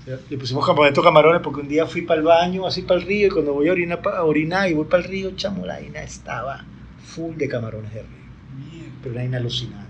O 0.00 0.04
sea, 0.04 0.18
le 0.30 0.38
pusimos 0.38 0.64
campamento 0.64 1.02
camarones 1.02 1.42
porque 1.42 1.62
un 1.62 1.68
día 1.68 1.84
fui 1.84 2.02
para 2.02 2.20
el 2.20 2.26
baño, 2.26 2.64
así 2.64 2.82
para 2.82 3.00
el 3.00 3.06
río, 3.06 3.26
y 3.26 3.30
cuando 3.30 3.54
voy 3.54 3.68
a 3.68 3.72
orinar, 3.72 4.00
a 4.06 4.22
orinar 4.22 4.70
y 4.70 4.74
voy 4.74 4.84
para 4.84 5.02
el 5.02 5.08
río, 5.08 5.32
chamo, 5.32 5.66
la 5.66 5.74
vaina 5.74 6.00
estaba 6.00 6.64
full 7.04 7.34
de 7.34 7.48
camarones 7.48 7.92
de 7.92 8.02
río. 8.02 8.92
Pero 9.02 9.14
una 9.14 9.22
vaina 9.22 9.38
alucinante. 9.38 9.87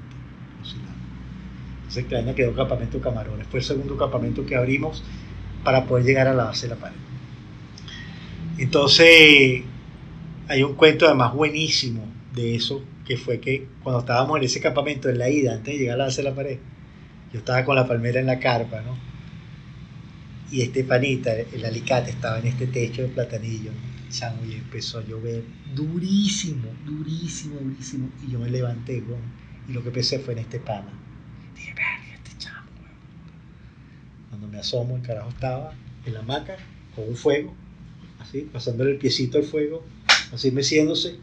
Entonces, 1.88 2.10
la 2.10 2.18
vaina 2.18 2.34
quedó 2.34 2.54
campamento 2.54 3.00
camarones. 3.00 3.46
Fue 3.46 3.60
el 3.60 3.64
segundo 3.64 3.96
campamento 3.96 4.44
que 4.44 4.56
abrimos 4.56 5.02
para 5.64 5.86
poder 5.86 6.04
llegar 6.04 6.28
a 6.28 6.34
la 6.34 6.44
base 6.44 6.68
de 6.68 6.74
la 6.74 6.80
pared. 6.80 6.96
Entonces, 8.58 9.62
hay 10.48 10.62
un 10.62 10.74
cuento 10.74 11.06
además 11.06 11.32
buenísimo 11.32 12.04
de 12.34 12.54
eso, 12.54 12.82
que 13.06 13.16
fue 13.16 13.40
que 13.40 13.66
cuando 13.82 14.00
estábamos 14.00 14.36
en 14.36 14.44
ese 14.44 14.60
campamento, 14.60 15.08
en 15.08 15.18
la 15.18 15.30
ida, 15.30 15.54
antes 15.54 15.74
de 15.74 15.80
llegar 15.80 15.94
a 15.94 15.98
la 15.98 16.04
base 16.04 16.22
de 16.22 16.28
la 16.28 16.34
pared, 16.34 16.58
yo 17.32 17.38
estaba 17.38 17.64
con 17.64 17.74
la 17.74 17.86
palmera 17.86 18.20
en 18.20 18.26
la 18.26 18.38
carpa, 18.38 18.82
¿no? 18.82 18.94
Y 20.50 20.60
este 20.60 20.84
panita, 20.84 21.32
el 21.34 21.64
alicate, 21.64 22.10
estaba 22.10 22.38
en 22.38 22.48
este 22.48 22.66
techo 22.66 23.02
de 23.02 23.08
platanillo. 23.08 23.70
Chamo, 24.10 24.44
y 24.44 24.54
empezó 24.54 24.98
a 24.98 25.04
llover 25.04 25.42
durísimo, 25.74 26.68
durísimo, 26.84 27.60
durísimo. 27.60 28.10
Y 28.26 28.32
yo 28.32 28.38
me 28.38 28.50
levanté, 28.50 29.02
y 29.68 29.72
lo 29.72 29.82
que 29.82 29.90
pensé 29.90 30.18
fue 30.18 30.34
en 30.34 30.40
este 30.40 30.58
pana. 30.58 30.92
Dije, 31.58 31.74
verga, 31.74 32.14
este 32.14 32.38
chamo, 32.38 32.68
weón. 32.82 32.94
Cuando 34.30 34.48
me 34.48 34.58
asomo, 34.58 34.96
el 34.96 35.02
carajo 35.02 35.28
estaba 35.30 35.72
en 36.06 36.14
la 36.14 36.20
hamaca, 36.20 36.56
con 36.94 37.08
un 37.08 37.16
fuego, 37.16 37.54
así, 38.20 38.48
pasándole 38.52 38.92
el 38.92 38.98
piecito 38.98 39.38
al 39.38 39.44
fuego, 39.44 39.84
así 40.32 40.50
meciéndose, 40.50 41.18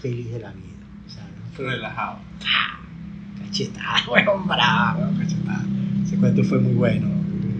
feliz 0.00 0.30
de 0.32 0.38
la 0.40 0.52
vida. 0.52 0.66
O 1.06 1.10
sea, 1.10 1.22
no 1.24 1.54
fue 1.56 1.64
Relajado. 1.66 2.18
cachetada, 3.44 4.08
weón, 4.10 4.26
weón, 4.48 5.18
cachetada. 5.18 5.64
Ese 6.04 6.16
cuento 6.16 6.44
fue 6.44 6.58
muy 6.58 6.74
bueno. 6.74 7.08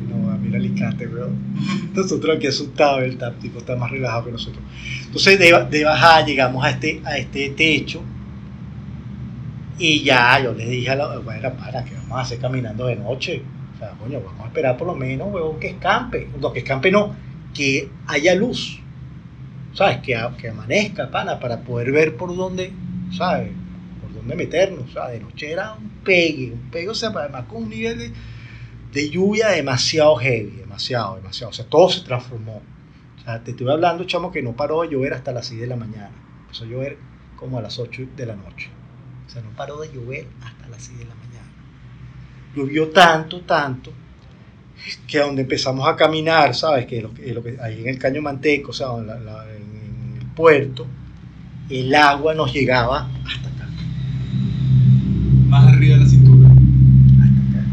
No, 0.08 0.30
a 0.30 0.36
mí 0.36 0.48
el 0.48 0.54
Alicante, 0.56 1.06
weón. 1.06 1.36
Nosotros 1.94 2.36
aquí 2.36 2.46
asustados, 2.46 3.02
el 3.02 3.18
tipo 3.40 3.58
está 3.58 3.76
más 3.76 3.90
relajado 3.90 4.26
que 4.26 4.32
nosotros. 4.32 4.62
Entonces, 5.06 5.38
de, 5.38 5.66
de 5.70 5.84
bajada 5.84 6.24
llegamos 6.24 6.64
a 6.64 6.70
este, 6.70 7.00
a 7.04 7.16
este 7.18 7.50
techo 7.50 8.02
Y 9.78 10.02
ya 10.02 10.38
yo 10.40 10.52
le 10.52 10.66
dije 10.66 10.90
a 10.90 10.96
la 10.96 11.18
bueno, 11.18 11.52
para, 11.54 11.84
que 11.84 11.94
vamos 11.94 12.18
a 12.18 12.20
hacer 12.20 12.38
caminando 12.38 12.86
de 12.86 12.96
noche? 12.96 13.42
O 13.74 13.78
sea, 13.78 13.90
coño, 13.92 14.20
vamos 14.20 14.44
a 14.44 14.46
esperar 14.46 14.76
por 14.76 14.86
lo 14.86 14.94
menos, 14.94 15.32
huevón, 15.32 15.58
que 15.58 15.68
escampe. 15.68 16.28
No, 16.40 16.52
que 16.52 16.60
escampe 16.60 16.90
no, 16.90 17.14
que 17.54 17.88
haya 18.06 18.34
luz. 18.34 18.80
¿Sabes? 19.74 19.98
Que, 19.98 20.18
que 20.38 20.48
amanezca, 20.48 21.10
pana, 21.10 21.40
para 21.40 21.60
poder 21.62 21.92
ver 21.92 22.16
por 22.16 22.36
dónde, 22.36 22.72
¿sabes? 23.16 23.50
Por 24.02 24.14
dónde 24.14 24.36
meternos. 24.36 24.90
O 24.90 24.92
sea, 24.92 25.08
de 25.08 25.20
noche 25.20 25.50
era 25.50 25.72
un 25.72 25.88
pegue, 26.04 26.52
un 26.52 26.70
pegue, 26.70 26.90
o 26.90 26.94
sea, 26.94 27.08
además 27.08 27.44
con 27.48 27.64
un 27.64 27.70
nivel 27.70 27.98
de, 27.98 28.12
de 28.92 29.10
lluvia 29.10 29.48
demasiado 29.48 30.16
heavy, 30.16 30.50
demasiado, 30.58 31.16
demasiado. 31.16 31.50
O 31.50 31.54
sea, 31.54 31.64
todo 31.64 31.88
se 31.88 32.02
transformó. 32.02 32.60
O 33.18 33.24
sea, 33.24 33.42
te 33.42 33.52
estoy 33.52 33.70
hablando, 33.70 34.04
chamo, 34.04 34.30
que 34.30 34.42
no 34.42 34.54
paró 34.54 34.82
de 34.82 34.90
llover 34.90 35.14
hasta 35.14 35.32
las 35.32 35.46
6 35.46 35.60
de 35.60 35.66
la 35.66 35.76
mañana. 35.76 36.10
Empezó 36.42 36.64
a 36.64 36.66
llover 36.66 36.98
como 37.36 37.58
a 37.58 37.62
las 37.62 37.78
8 37.78 38.02
de 38.16 38.26
la 38.26 38.36
noche. 38.36 38.68
O 39.32 39.34
sea, 39.34 39.42
no 39.42 39.48
paró 39.56 39.80
de 39.80 39.90
llover 39.90 40.26
hasta 40.44 40.68
las 40.68 40.82
6 40.82 40.98
de 40.98 41.04
la 41.06 41.14
mañana. 41.14 41.46
Llovió 42.54 42.90
tanto, 42.90 43.40
tanto, 43.40 43.90
que 45.06 45.20
donde 45.20 45.40
empezamos 45.40 45.88
a 45.88 45.96
caminar, 45.96 46.54
¿sabes? 46.54 46.84
Que, 46.84 47.00
lo, 47.00 47.14
que, 47.14 47.32
lo 47.32 47.42
que 47.42 47.56
ahí 47.62 47.80
en 47.80 47.88
el 47.88 47.98
Caño 47.98 48.20
Manteco, 48.20 48.72
o 48.72 48.74
sea, 48.74 48.88
en, 48.98 49.06
la, 49.06 49.18
la, 49.18 49.44
en 49.56 50.18
el 50.20 50.26
puerto, 50.36 50.86
el 51.70 51.94
agua 51.94 52.34
nos 52.34 52.52
llegaba 52.52 53.08
hasta 53.24 53.48
acá. 53.48 53.68
Más 55.46 55.66
arriba 55.66 55.96
de 55.96 56.02
la 56.02 56.10
cintura. 56.10 56.50
Hasta 56.50 57.58
acá. 57.58 57.66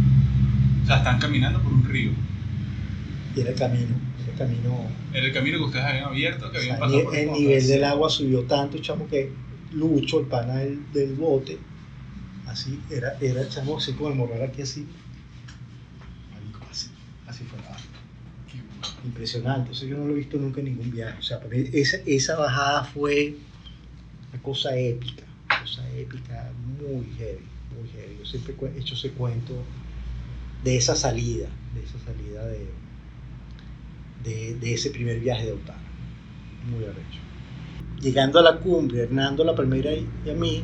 O 0.82 0.88
sea, 0.88 0.96
están 0.96 1.20
caminando 1.20 1.62
por 1.62 1.74
un 1.74 1.84
río. 1.84 2.12
Y 3.36 3.42
era 3.42 3.50
el 3.50 3.58
camino, 3.58 3.98
era 4.24 4.32
el 4.32 4.38
camino. 4.38 4.86
Era 5.12 5.26
el 5.26 5.34
camino 5.34 5.58
que 5.58 5.64
ustedes 5.66 5.86
habían 5.86 6.06
abierto, 6.06 6.52
que 6.52 6.58
o 6.58 6.62
habían 6.62 6.78
sea, 6.78 6.86
pasado 6.86 7.00
el, 7.00 7.06
por 7.06 7.16
el 7.18 7.28
el 7.28 7.32
nivel 7.34 7.68
del 7.68 7.84
agua 7.84 8.10
subió 8.10 8.44
tanto, 8.44 8.78
chamo, 8.78 9.06
que 9.10 9.49
Lucho, 9.74 10.20
el 10.20 10.26
pana 10.26 10.56
del, 10.56 11.14
bote, 11.16 11.60
así, 12.48 12.80
era, 12.90 13.18
era 13.22 13.48
chamo, 13.50 13.78
así 13.78 13.94
como 13.94 14.10
el 14.10 14.16
morral 14.16 14.42
aquí 14.44 14.62
así. 14.62 14.86
Así, 16.72 16.90
así 17.28 17.44
fue 17.44 17.60
la. 17.60 17.78
Impresionante, 19.06 19.72
eso 19.72 19.86
yo 19.86 19.98
no 19.98 20.06
lo 20.06 20.14
he 20.14 20.18
visto 20.18 20.38
nunca 20.38 20.60
en 20.60 20.66
ningún 20.66 20.92
viaje. 20.92 21.18
O 21.20 21.22
sea, 21.22 21.40
esa, 21.52 21.98
esa 22.06 22.38
bajada 22.38 22.84
fue 22.84 23.34
una 24.34 24.42
cosa 24.42 24.76
épica, 24.78 25.24
una 25.46 25.60
cosa 25.62 25.90
épica, 25.96 26.52
muy 26.80 27.06
heavy, 27.18 27.46
muy 27.78 27.90
heavy. 27.90 28.18
Yo 28.20 28.26
siempre 28.26 28.56
he 28.76 28.80
hecho 28.80 28.96
ese 28.96 29.12
cuento 29.12 29.54
de 30.64 30.76
esa 30.76 30.96
salida, 30.96 31.48
de 31.74 31.84
esa 31.84 32.00
salida 32.00 32.46
de, 32.46 32.68
de, 34.24 34.56
de 34.56 34.74
ese 34.74 34.90
primer 34.90 35.20
viaje 35.20 35.46
de 35.46 35.54
Otara. 35.54 35.80
Muy 36.70 36.84
arrecho. 36.84 37.29
Llegando 38.02 38.40
a 38.40 38.42
la 38.42 38.58
cumbre, 38.58 39.04
Hernando, 39.04 39.44
la 39.44 39.56
primera 39.56 39.92
y 39.92 40.30
a 40.30 40.34
mí, 40.34 40.64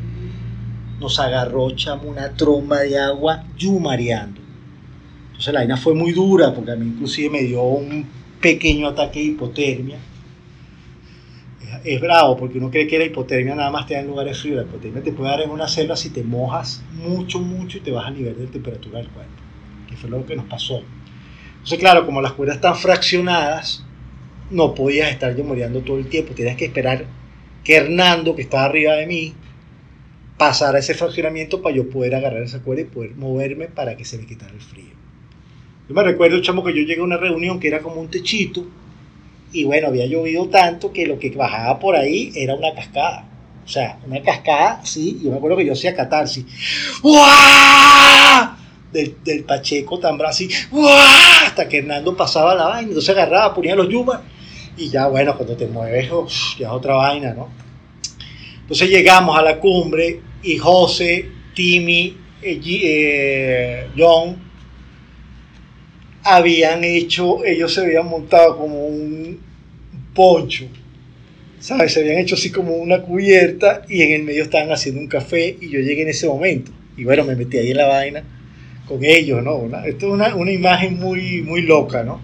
nos 0.99 1.19
agarró, 1.19 1.71
chamo, 1.71 2.09
una 2.09 2.33
tromba 2.33 2.79
de 2.79 2.97
agua 2.97 3.43
yumareando. 3.57 4.41
Entonces 5.27 5.53
la 5.53 5.59
vaina 5.59 5.77
fue 5.77 5.93
muy 5.93 6.13
dura, 6.13 6.53
porque 6.53 6.71
a 6.71 6.75
mí 6.75 6.86
inclusive 6.86 7.29
me 7.29 7.41
dio 7.43 7.61
un 7.63 8.05
pequeño 8.39 8.88
ataque 8.88 9.19
de 9.19 9.25
hipotermia. 9.25 9.97
Es, 11.83 11.99
bravo, 11.99 12.38
porque 12.38 12.57
uno 12.57 12.71
cree 12.71 12.88
que 12.88 12.97
la 12.97 13.05
hipotermia 13.05 13.53
nada 13.53 13.69
más 13.69 13.86
te 13.86 13.95
da 13.95 13.99
en 13.99 14.07
lugares 14.07 14.39
fríos. 14.39 14.57
La 14.57 14.63
hipotermia 14.63 15.03
te 15.03 15.11
puede 15.11 15.29
dar 15.29 15.41
en 15.41 15.49
una 15.49 15.67
selva 15.67 15.95
si 15.95 16.09
te 16.09 16.23
mojas 16.23 16.81
mucho, 16.93 17.39
mucho 17.39 17.77
y 17.77 17.81
te 17.81 17.91
baja 17.91 18.09
el 18.09 18.15
nivel 18.15 18.38
de 18.38 18.47
temperatura 18.47 18.99
del 18.99 19.09
cuerpo, 19.09 19.33
que 19.89 19.97
fue 19.97 20.09
lo 20.09 20.25
que 20.25 20.36
nos 20.36 20.45
pasó. 20.45 20.81
Entonces, 21.55 21.79
claro, 21.79 22.05
como 22.05 22.21
las 22.21 22.31
cuerdas 22.31 22.57
están 22.57 22.75
fraccionadas, 22.75 23.83
no 24.49 24.73
podías 24.73 25.11
estar 25.11 25.36
yumareando 25.36 25.81
todo 25.81 25.97
el 25.97 26.07
tiempo. 26.07 26.33
Tenías 26.33 26.55
que 26.55 26.65
esperar 26.65 27.05
que 27.66 27.76
Hernando, 27.76 28.36
que 28.36 28.43
estaba 28.43 28.66
arriba 28.66 28.93
de 28.93 29.07
mí, 29.07 29.34
pasara 30.38 30.80
ese 30.80 30.93
fraccionamiento 30.93 31.61
para 31.61 31.76
yo 31.76 31.89
poder 31.89 32.16
agarrar 32.16 32.43
esa 32.43 32.61
cuerda 32.61 32.84
y 32.84 32.86
poder 32.86 33.16
moverme 33.16 33.68
para 33.68 33.97
que 33.97 34.05
se 34.05 34.18
me 34.18 34.26
quitara 34.26 34.53
el 34.53 34.61
frío. 34.61 34.93
Yo 35.89 35.95
me 35.95 36.03
recuerdo, 36.03 36.39
chamo, 36.41 36.63
que 36.63 36.74
yo 36.74 36.84
llegué 36.84 37.01
a 37.01 37.03
una 37.03 37.18
reunión 37.18 37.59
que 37.59 37.68
era 37.68 37.82
como 37.82 37.99
un 37.99 38.09
techito 38.09 38.66
y 39.51 39.63
bueno, 39.63 39.88
había 39.88 40.05
llovido 40.05 40.47
tanto 40.47 40.93
que 40.93 41.07
lo 41.07 41.18
que 41.18 41.32
bajaba 41.32 41.80
por 41.80 41.95
ahí 41.95 42.32
era 42.36 42.55
una 42.55 42.74
cascada. 42.74 43.26
O 43.66 43.68
sea, 43.68 43.97
una 44.05 44.22
cascada, 44.22 44.86
sí, 44.86 45.20
yo 45.24 45.32
me 45.32 45.38
acuerdo 45.38 45.57
que 45.57 45.66
yo 45.66 45.74
hacía 45.74 45.95
catarsis. 45.95 46.45
¡Uah! 47.01 48.57
Del, 48.93 49.18
del 49.24 49.43
Pacheco 49.43 49.99
tan 49.99 50.22
así, 50.24 50.47
¡uah! 50.72 51.47
hasta 51.47 51.68
que 51.68 51.80
Hernando 51.80 52.16
pasaba 52.16 52.55
la 52.55 52.66
vaina, 52.66 52.89
entonces 52.89 53.09
agarraba, 53.09 53.53
ponía 53.53 53.76
los 53.76 53.89
yumas 53.89 54.22
y 54.78 54.89
ya 54.89 55.07
bueno, 55.07 55.36
cuando 55.36 55.55
te 55.55 55.67
mueves, 55.67 56.11
uf, 56.11 56.57
ya 56.57 56.67
es 56.67 56.73
otra 56.73 56.95
vaina, 56.95 57.34
¿no? 57.34 57.49
Entonces 58.61 58.89
llegamos 58.89 59.38
a 59.38 59.41
la 59.41 59.59
cumbre 59.59 60.19
y 60.43 60.57
José, 60.57 61.30
Timmy, 61.53 62.17
eh, 62.41 62.61
eh, 62.63 63.88
John 63.97 64.38
habían 66.23 66.84
hecho, 66.84 67.45
ellos 67.45 67.73
se 67.73 67.82
habían 67.82 68.07
montado 68.07 68.57
como 68.57 68.88
un 68.88 69.39
poncho, 70.13 70.65
¿sabes? 71.59 71.93
Se 71.93 71.99
habían 71.99 72.17
hecho 72.17 72.34
así 72.34 72.51
como 72.51 72.76
una 72.76 73.01
cubierta 73.01 73.84
y 73.88 74.01
en 74.01 74.13
el 74.13 74.23
medio 74.23 74.43
estaban 74.43 74.71
haciendo 74.71 74.99
un 74.99 75.07
café 75.07 75.55
y 75.61 75.69
yo 75.69 75.80
llegué 75.80 76.01
en 76.01 76.09
ese 76.09 76.28
momento. 76.28 76.71
Y 76.97 77.03
bueno, 77.03 77.23
me 77.26 77.36
metí 77.36 77.57
ahí 77.57 77.71
en 77.71 77.78
la 77.78 77.88
vaina 77.88 78.23
con 78.88 79.03
ellos, 79.03 79.43
¿no? 79.43 79.65
Esto 79.86 80.07
es 80.07 80.13
una, 80.13 80.36
una 80.36 80.51
imagen 80.51 80.97
muy, 80.97 81.43
muy 81.43 81.61
loca, 81.61 82.03
¿no? 82.03 82.19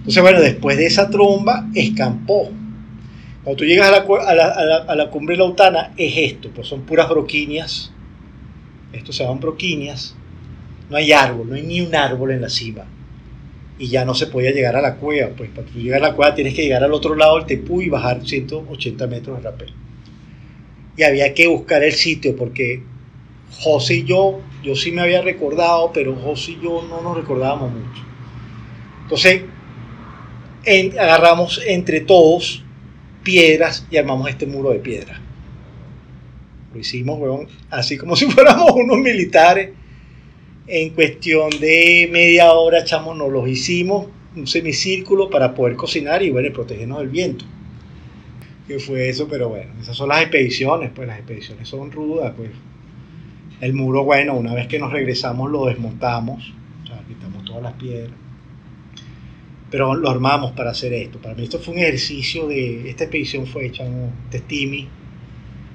Entonces, 0.00 0.22
bueno, 0.22 0.40
después 0.40 0.78
de 0.78 0.86
esa 0.86 1.10
tromba, 1.10 1.68
escampó. 1.74 2.50
Cuando 3.44 3.58
tú 3.58 3.64
llegas 3.64 3.88
a 3.88 3.90
la, 3.90 3.98
a 3.98 4.34
la, 4.34 4.76
a 4.76 4.94
la, 4.94 5.02
a 5.04 5.10
cumbre 5.10 5.36
lautana, 5.36 5.92
es 5.96 6.14
esto, 6.16 6.50
pues 6.54 6.68
son 6.68 6.82
puras 6.82 7.08
broquinias. 7.08 7.92
Estos 8.94 9.16
se 9.16 9.24
llaman 9.24 9.40
broquinias. 9.40 10.16
No 10.88 10.96
hay 10.96 11.12
árbol, 11.12 11.50
no 11.50 11.54
hay 11.54 11.62
ni 11.62 11.82
un 11.82 11.94
árbol 11.94 12.30
en 12.30 12.40
la 12.40 12.48
cima. 12.48 12.84
Y 13.78 13.88
ya 13.88 14.06
no 14.06 14.14
se 14.14 14.26
podía 14.26 14.52
llegar 14.52 14.74
a 14.74 14.80
la 14.80 14.96
cueva, 14.96 15.30
pues 15.36 15.50
para 15.50 15.68
llegar 15.68 16.02
a 16.02 16.08
la 16.08 16.14
cueva 16.14 16.34
tienes 16.34 16.54
que 16.54 16.62
llegar 16.62 16.82
al 16.82 16.92
otro 16.92 17.14
lado 17.14 17.36
del 17.36 17.46
Tepú 17.46 17.82
y 17.82 17.90
bajar 17.90 18.26
180 18.26 19.06
metros 19.06 19.36
de 19.36 19.50
rapel. 19.50 19.72
Y 20.96 21.02
había 21.02 21.32
que 21.34 21.46
buscar 21.46 21.82
el 21.84 21.92
sitio 21.92 22.34
porque 22.36 22.82
José 23.52 23.96
y 23.96 24.04
yo, 24.04 24.40
yo 24.62 24.74
sí 24.74 24.92
me 24.92 25.02
había 25.02 25.22
recordado, 25.22 25.90
pero 25.92 26.16
José 26.16 26.52
y 26.52 26.60
yo 26.62 26.82
no 26.88 27.02
nos 27.02 27.16
recordábamos 27.16 27.72
mucho. 27.72 28.02
Entonces, 29.02 29.42
agarramos 30.66 31.60
entre 31.66 32.00
todos 32.00 32.62
piedras 33.22 33.86
y 33.90 33.96
armamos 33.96 34.28
este 34.28 34.46
muro 34.46 34.70
de 34.70 34.78
piedra. 34.78 35.20
Lo 36.72 36.80
hicimos, 36.80 37.48
así 37.70 37.96
como 37.96 38.16
si 38.16 38.26
fuéramos 38.26 38.70
unos 38.72 38.98
militares. 38.98 39.70
En 40.66 40.90
cuestión 40.90 41.50
de 41.58 42.08
media 42.12 42.52
hora, 42.52 42.84
chamo, 42.84 43.12
nos 43.12 43.32
los 43.32 43.48
hicimos 43.48 44.06
un 44.36 44.46
semicírculo 44.46 45.28
para 45.28 45.52
poder 45.52 45.74
cocinar 45.74 46.22
y, 46.22 46.30
bueno, 46.30 46.52
protegernos 46.52 47.00
del 47.00 47.08
viento. 47.08 47.44
Que 48.68 48.78
fue 48.78 49.08
eso, 49.08 49.26
pero 49.26 49.48
bueno, 49.48 49.72
esas 49.80 49.96
son 49.96 50.10
las 50.10 50.22
expediciones, 50.22 50.92
pues 50.94 51.08
las 51.08 51.18
expediciones 51.18 51.68
son 51.68 51.90
rudas, 51.90 52.32
pues. 52.36 52.50
El 53.60 53.74
muro, 53.74 54.04
bueno, 54.04 54.34
una 54.34 54.54
vez 54.54 54.68
que 54.68 54.78
nos 54.78 54.92
regresamos 54.92 55.50
lo 55.50 55.66
desmontamos, 55.66 56.54
o 56.84 56.86
sea, 56.86 57.02
quitamos 57.08 57.44
todas 57.44 57.62
las 57.62 57.72
piedras 57.74 58.14
pero 59.70 59.94
lo 59.94 60.10
armamos 60.10 60.52
para 60.52 60.70
hacer 60.70 60.92
esto. 60.92 61.20
Para 61.20 61.34
mí 61.34 61.44
esto 61.44 61.58
fue 61.58 61.74
un 61.74 61.80
ejercicio 61.80 62.48
de, 62.48 62.90
esta 62.90 63.04
expedición 63.04 63.46
fue 63.46 63.66
hecha 63.66 63.84
de 63.84 64.40
Timmy, 64.40 64.88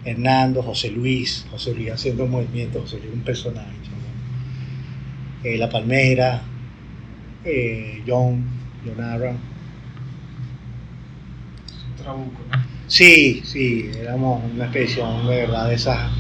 Hernando, 0.04 0.62
José 0.62 0.91
Luis, 0.91 1.46
José 1.50 1.74
Luis 1.74 1.91
haciendo 1.91 2.28
movimientos, 2.28 2.84
José 2.84 3.00
Luis 3.00 3.14
un 3.14 3.22
personaje, 3.22 3.70
¿no? 3.70 5.50
Eh, 5.50 5.58
La 5.58 5.70
Palmera, 5.70 6.43
eh, 7.46 8.04
John, 8.06 8.46
John. 8.86 9.00
Un 11.89 11.96
trabuco, 11.98 12.41
¿no? 12.52 12.66
Sí, 12.88 13.41
sí, 13.43 13.89
éramos 14.00 14.43
una 14.54 14.66
expedición 14.66 15.26
de 15.28 15.38
verdad 15.38 15.70
de 15.70 15.76
esas. 15.76 16.12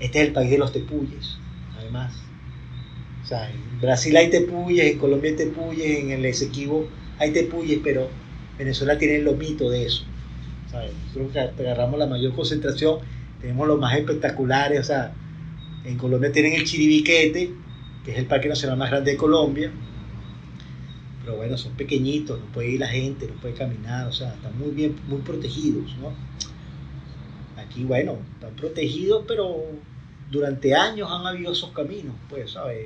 Este 0.00 0.22
es 0.22 0.28
el 0.28 0.32
país 0.32 0.50
de 0.50 0.58
los 0.58 0.72
tepuyes, 0.72 1.38
además. 1.76 2.27
O 3.28 3.30
sea, 3.30 3.50
en 3.50 3.78
Brasil 3.82 4.16
hay 4.16 4.30
tepuyes, 4.30 4.90
en 4.90 4.98
Colombia 4.98 5.30
hay 5.30 5.36
tepuyes, 5.36 5.98
en 6.00 6.12
el 6.12 6.24
Esequibo 6.24 6.88
hay 7.18 7.30
tepuyes, 7.30 7.78
pero 7.84 8.08
Venezuela 8.56 8.96
tiene 8.96 9.16
el 9.16 9.24
lomito 9.24 9.68
de 9.68 9.84
eso. 9.84 10.04
¿sabes? 10.70 10.92
Nosotros 11.14 11.36
agarramos 11.58 11.98
la 11.98 12.06
mayor 12.06 12.34
concentración, 12.34 13.00
tenemos 13.42 13.68
los 13.68 13.78
más 13.78 13.94
espectaculares, 13.98 14.80
o 14.80 14.82
sea, 14.82 15.12
en 15.84 15.98
Colombia 15.98 16.32
tienen 16.32 16.54
el 16.54 16.64
Chiribiquete, 16.64 17.52
que 18.02 18.12
es 18.12 18.16
el 18.16 18.24
parque 18.24 18.48
nacional 18.48 18.78
más 18.78 18.88
grande 18.88 19.10
de 19.10 19.18
Colombia, 19.18 19.70
pero 21.22 21.36
bueno, 21.36 21.58
son 21.58 21.74
pequeñitos, 21.74 22.40
no 22.40 22.46
puede 22.46 22.70
ir 22.70 22.80
la 22.80 22.88
gente, 22.88 23.26
no 23.26 23.34
puede 23.42 23.52
caminar, 23.52 24.08
o 24.08 24.12
sea, 24.12 24.32
están 24.32 24.58
muy 24.58 24.70
bien, 24.70 24.96
muy 25.06 25.18
protegidos, 25.18 25.94
¿no? 26.00 26.14
Aquí, 27.60 27.84
bueno, 27.84 28.16
están 28.36 28.56
protegidos, 28.56 29.26
pero 29.28 29.66
durante 30.30 30.74
años 30.74 31.10
han 31.10 31.26
habido 31.26 31.52
esos 31.52 31.70
caminos, 31.70 32.14
pues, 32.28 32.52
¿sabes? 32.52 32.78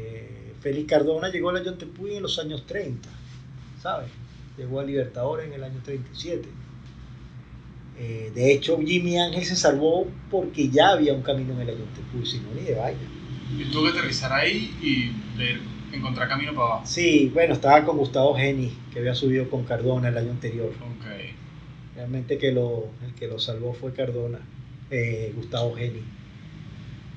Félix 0.61 0.89
Cardona 0.89 1.29
llegó 1.29 1.51
a 1.51 1.55
la 1.55 1.63
Yontepuy 1.63 2.17
en 2.17 2.23
los 2.23 2.39
años 2.39 2.65
30, 2.67 3.09
¿sabes? 3.83 4.09
Llegó 4.57 4.81
a 4.81 4.85
Libertadores 4.85 5.47
en 5.47 5.55
el 5.55 5.65
año 5.65 5.81
37. 5.85 6.49
Eh, 7.99 8.33
de 8.35 8.53
hecho, 8.53 8.79
Jimmy 8.79 9.19
Ángel 9.19 9.45
se 9.45 9.57
salvó 9.57 10.07
porque 10.31 10.69
ya 10.69 10.91
había 10.91 11.13
un 11.13 11.23
camino 11.23 11.53
en 11.55 11.61
el 11.61 11.71
Ayuntepú, 11.71 12.25
si 12.25 12.39
no, 12.41 12.53
ni 12.55 12.63
de 12.63 12.75
vaya. 12.75 12.97
Y 13.57 13.65
tuvo 13.71 13.85
que 13.85 13.91
aterrizar 13.91 14.33
ahí 14.33 14.75
y 14.81 15.39
ver, 15.39 15.61
encontrar 15.93 16.29
camino 16.29 16.55
para 16.55 16.67
abajo. 16.67 16.87
Sí, 16.87 17.31
bueno, 17.35 17.55
estaba 17.55 17.85
con 17.85 17.99
Gustavo 17.99 18.35
Geni, 18.35 18.73
que 18.93 19.01
había 19.01 19.15
subido 19.15 19.49
con 19.51 19.65
Cardona 19.65 20.09
el 20.09 20.17
año 20.17 20.31
anterior. 20.31 20.71
Ok. 20.71 21.07
Realmente 21.95 22.39
que 22.39 22.51
lo, 22.51 22.89
el 23.05 23.15
que 23.15 23.29
lo 23.29 23.39
salvó 23.39 23.75
fue 23.75 23.93
Cardona, 23.93 24.41
eh, 24.91 25.33
Gustavo 25.37 25.75
Geni. 25.75 26.03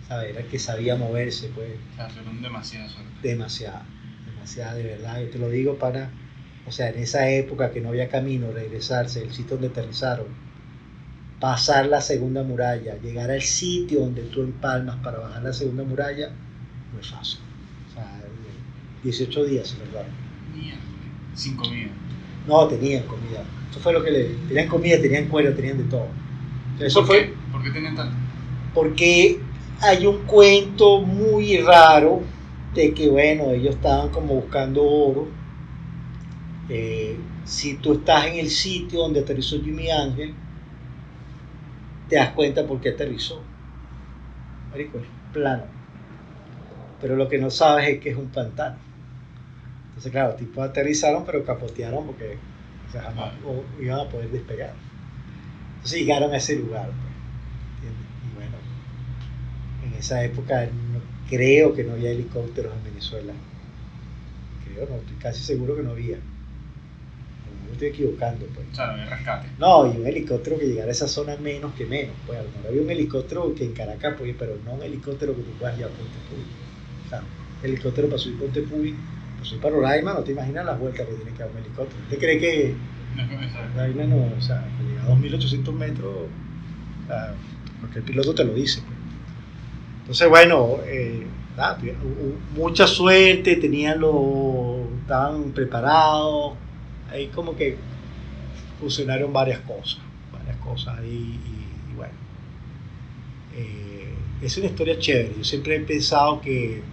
¿Sabes? 0.08 0.30
Era 0.32 0.42
el 0.42 0.48
que 0.48 0.60
sabía 0.60 0.96
moverse, 0.96 1.50
pues. 1.56 1.70
O 1.94 1.96
sea, 1.96 2.10
fueron 2.10 2.42
demasiada 2.42 2.90
suerte. 2.90 3.12
Demasiada, 3.28 3.86
demasiada, 4.26 4.74
de 4.76 4.84
verdad. 4.84 5.22
Yo 5.22 5.30
te 5.30 5.40
lo 5.40 5.50
digo 5.50 5.78
para, 5.78 6.12
o 6.68 6.72
sea, 6.72 6.90
en 6.90 7.00
esa 7.00 7.30
época 7.30 7.72
que 7.72 7.82
no 7.82 7.90
había 7.90 8.10
camino, 8.10 8.52
regresarse 8.52 9.22
del 9.22 9.34
sitio 9.34 9.58
donde 9.58 9.68
aterrizaron, 9.68 10.28
pasar 11.40 11.88
la 11.88 12.02
segunda 12.02 12.44
muralla, 12.44 13.00
llegar 13.02 13.32
al 13.32 13.42
sitio 13.42 14.02
donde 14.02 14.24
tú 14.24 14.42
empalmas 14.42 14.98
para 14.98 15.20
bajar 15.20 15.44
la 15.44 15.54
segunda 15.54 15.84
muralla, 15.84 16.30
no 16.94 17.00
es 17.00 17.08
fácil. 17.08 17.40
O 17.90 17.94
sea, 17.94 18.22
18 19.04 19.46
días 19.46 19.68
se. 19.68 19.78
Mierda. 20.56 20.80
Sin 21.34 21.56
comida. 21.56 21.90
No, 22.48 22.68
tenían 22.68 23.04
comida. 23.04 23.44
Eso 23.72 23.80
fue 23.80 23.92
lo 23.94 24.04
que 24.04 24.12
le. 24.12 24.24
Tenían 24.48 24.68
comida, 24.68 25.02
tenían 25.02 25.28
cuero, 25.28 25.54
tenían 25.56 25.78
de 25.80 25.84
todo. 25.86 26.08
Eso 26.80 27.00
¿Por 27.00 27.08
fue 27.08 27.26
qué? 27.26 27.34
¿Por 27.52 27.64
qué 27.64 27.72
tenían 27.72 27.96
tanto? 27.96 28.16
porque 28.76 29.40
hay 29.82 30.06
un 30.06 30.26
cuento 30.26 31.02
muy 31.02 31.58
raro 31.58 32.22
de 32.74 32.94
que, 32.94 33.10
bueno, 33.10 33.52
ellos 33.52 33.76
estaban 33.76 34.10
como 34.10 34.36
buscando 34.36 34.84
oro. 34.84 35.28
Eh, 36.70 37.18
si 37.46 37.76
tú 37.76 37.94
estás 37.94 38.26
en 38.26 38.36
el 38.36 38.50
sitio 38.50 39.00
donde 39.02 39.20
aterrizó 39.20 39.62
Jimmy 39.62 39.90
Ángel, 39.90 40.34
te 42.10 42.16
das 42.16 42.30
cuenta 42.32 42.66
por 42.66 42.82
qué 42.82 42.90
aterrizó. 42.90 43.42
Marico, 44.72 44.98
es 44.98 45.06
plano. 45.32 45.64
Pero 47.02 47.16
lo 47.16 47.30
que 47.30 47.38
no 47.38 47.50
sabes 47.50 47.88
es 47.88 48.00
que 48.00 48.10
es 48.10 48.18
un 48.18 48.30
pantano. 48.30 48.78
Entonces, 49.90 50.12
claro, 50.12 50.36
tipos 50.36 50.68
aterrizaron, 50.68 51.24
pero 51.26 51.46
capotearon 51.46 52.06
porque 52.06 52.38
jamás 52.92 53.34
iban 53.80 54.00
a 54.00 54.10
poder 54.10 54.30
despegar. 54.30 54.74
Entonces 55.76 56.00
llegaron 56.00 56.34
a 56.34 56.38
ese 56.38 56.56
lugar. 56.56 56.90
pues, 56.90 56.98
¿entiendes? 57.76 58.08
Y 58.26 58.36
bueno, 58.36 58.58
en 59.96 60.00
esa 60.02 60.24
época 60.24 60.66
no- 60.66 61.02
creo 61.30 61.74
que 61.74 61.84
no 61.84 61.94
había 61.94 62.12
helicópteros 62.12 62.74
en 62.76 62.84
Venezuela. 62.84 63.34
Creo, 64.64 64.88
no, 64.90 64.96
estoy 64.98 65.18
casi 65.18 65.44
seguro 65.44 65.76
que 65.76 65.84
no 65.84 65.92
había. 65.92 66.18
Mejor 66.18 67.66
me 67.66 67.72
estoy 67.74 67.88
equivocando, 67.90 68.46
pues. 68.48 68.68
O 68.72 68.76
sea, 68.76 68.88
no 68.88 68.94
había 68.94 69.06
rescate. 69.06 69.48
No, 69.58 69.94
y 69.94 69.98
un 69.98 70.08
helicóptero 70.08 70.58
que 70.60 70.68
llegara 70.68 70.90
a 70.90 70.92
esa 70.92 71.08
zona 71.08 71.38
menos 71.38 71.74
que 71.76 71.86
menos. 71.86 72.16
Pues 72.26 72.40
a 72.40 72.44
lo 72.44 72.50
mejor 72.52 72.68
había 72.68 72.82
un 72.82 72.90
helicóptero 72.90 73.56
que 73.56 73.66
en 73.66 73.74
Caracas, 73.74 74.16
pues, 74.18 74.36
pero 74.38 74.58
no 74.66 74.74
un 74.76 74.84
helicóptero 74.84 75.36
que 75.36 75.44
tú 75.44 75.58
puedas 75.58 75.78
ir 75.78 75.86
a 75.86 75.94
Ponte 75.94 76.20
Puy. 76.22 76.46
O 77.06 77.10
sea, 77.10 77.22
un 77.22 77.66
helicóptero 77.66 78.10
para 78.10 78.20
subir 78.20 78.38
Ponte 78.40 78.62
Puy, 78.64 79.08
para 79.36 79.46
subir 79.46 79.62
para 79.62 79.76
Roraima, 79.76 80.14
no 80.14 80.24
te 80.24 80.32
imaginas 80.32 80.66
las 80.66 80.80
vueltas 80.80 81.08
que 81.08 81.16
tiene 81.16 81.34
que 81.34 81.40
dar 81.44 81.52
un 81.52 81.58
helicóptero. 81.58 82.02
¿Usted 82.04 82.20
cree 82.20 82.40
que 82.40 82.82
No 83.14 83.68
Roraima 83.74 84.06
no, 84.06 84.36
o 84.36 84.42
sea, 84.42 84.74
que 84.78 84.84
llega 84.84 85.04
a 85.04 85.08
2800 85.08 85.76
metros, 85.76 86.32
o 87.04 87.08
sea, 87.08 87.34
porque 87.82 88.00
el 88.00 88.06
piloto 88.06 88.34
te 88.36 88.44
lo 88.46 88.54
dice. 88.54 88.82
pues. 88.82 88.95
Entonces, 90.06 90.30
bueno, 90.30 90.78
eh, 90.86 91.26
nada, 91.58 91.80
hubo 91.82 92.62
mucha 92.62 92.86
suerte, 92.86 93.56
tenían 93.56 94.00
lo, 94.00 94.88
estaban 95.02 95.52
preparados, 95.52 96.54
ahí 97.10 97.28
como 97.28 97.56
que 97.56 97.76
funcionaron 98.80 99.34
varias 99.34 99.62
cosas, 99.62 100.00
varias 100.32 100.58
cosas 100.58 101.00
y, 101.04 101.40
y 101.92 101.96
bueno. 101.96 102.14
Eh, 103.56 104.14
es 104.44 104.56
una 104.58 104.68
historia 104.68 105.00
chévere, 105.00 105.34
yo 105.38 105.44
siempre 105.44 105.78
he 105.78 105.80
pensado 105.80 106.40
que 106.40 106.84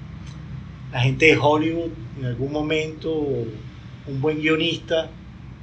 la 0.91 1.01
gente 1.01 1.27
de 1.27 1.37
Hollywood 1.37 1.91
en 2.19 2.25
algún 2.25 2.51
momento, 2.51 3.13
un 3.13 4.21
buen 4.21 4.41
guionista, 4.41 5.11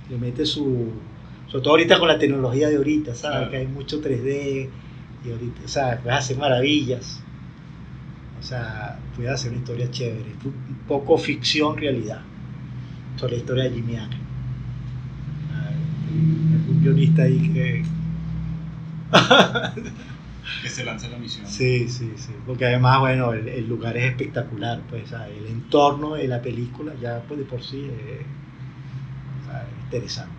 le 0.08 0.18
mete 0.18 0.46
su, 0.46 0.92
sobre 1.48 1.64
todo 1.64 1.72
ahorita 1.72 1.98
con 1.98 2.08
la 2.08 2.20
tecnología 2.20 2.70
de 2.70 2.78
ahorita, 2.78 3.16
¿sabes? 3.16 3.38
Claro. 3.38 3.52
Que 3.52 3.58
hay 3.58 3.68
mucho 3.68 4.02
3D 4.02 4.70
y 5.26 5.32
ahorita, 5.32 5.62
o 5.66 5.68
sea, 5.68 6.00
puedes 6.02 6.20
hacer 6.20 6.38
maravillas. 6.38 7.24
O 8.40 8.44
sea, 8.44 8.98
puedes 9.16 9.32
hacer 9.32 9.52
una 9.52 9.60
historia 9.60 9.92
chévere, 9.92 10.34
un 10.46 10.78
poco 10.88 11.18
ficción, 11.18 11.78
realidad, 11.78 12.22
sobre 13.18 13.34
la 13.34 13.40
historia 13.40 13.64
de 13.66 13.72
Jimmy 13.72 13.98
Ángel. 13.98 14.20
Ah, 15.54 15.72
Un 16.70 16.82
guionista 16.82 17.24
ahí 17.24 17.50
que... 17.54 17.84
Que 20.64 20.70
se 20.70 20.84
lanza 20.84 21.08
la 21.10 21.18
misión. 21.18 21.46
Sí, 21.48 21.88
sí, 21.88 22.12
sí, 22.18 22.32
porque 22.46 22.66
además, 22.66 23.00
bueno, 23.00 23.34
el, 23.34 23.48
el 23.48 23.68
lugar 23.68 23.96
es 23.98 24.06
espectacular, 24.06 24.82
pues, 24.90 25.10
¿sabes? 25.10 25.38
el 25.38 25.48
entorno 25.48 26.16
de 26.16 26.28
la 26.28 26.42
película 26.42 26.94
ya 27.02 27.22
pues, 27.28 27.40
de 27.40 27.46
por 27.46 27.62
sí 27.64 27.86
es, 27.86 28.26
¿sabes? 29.46 29.68
interesante. 29.86 30.39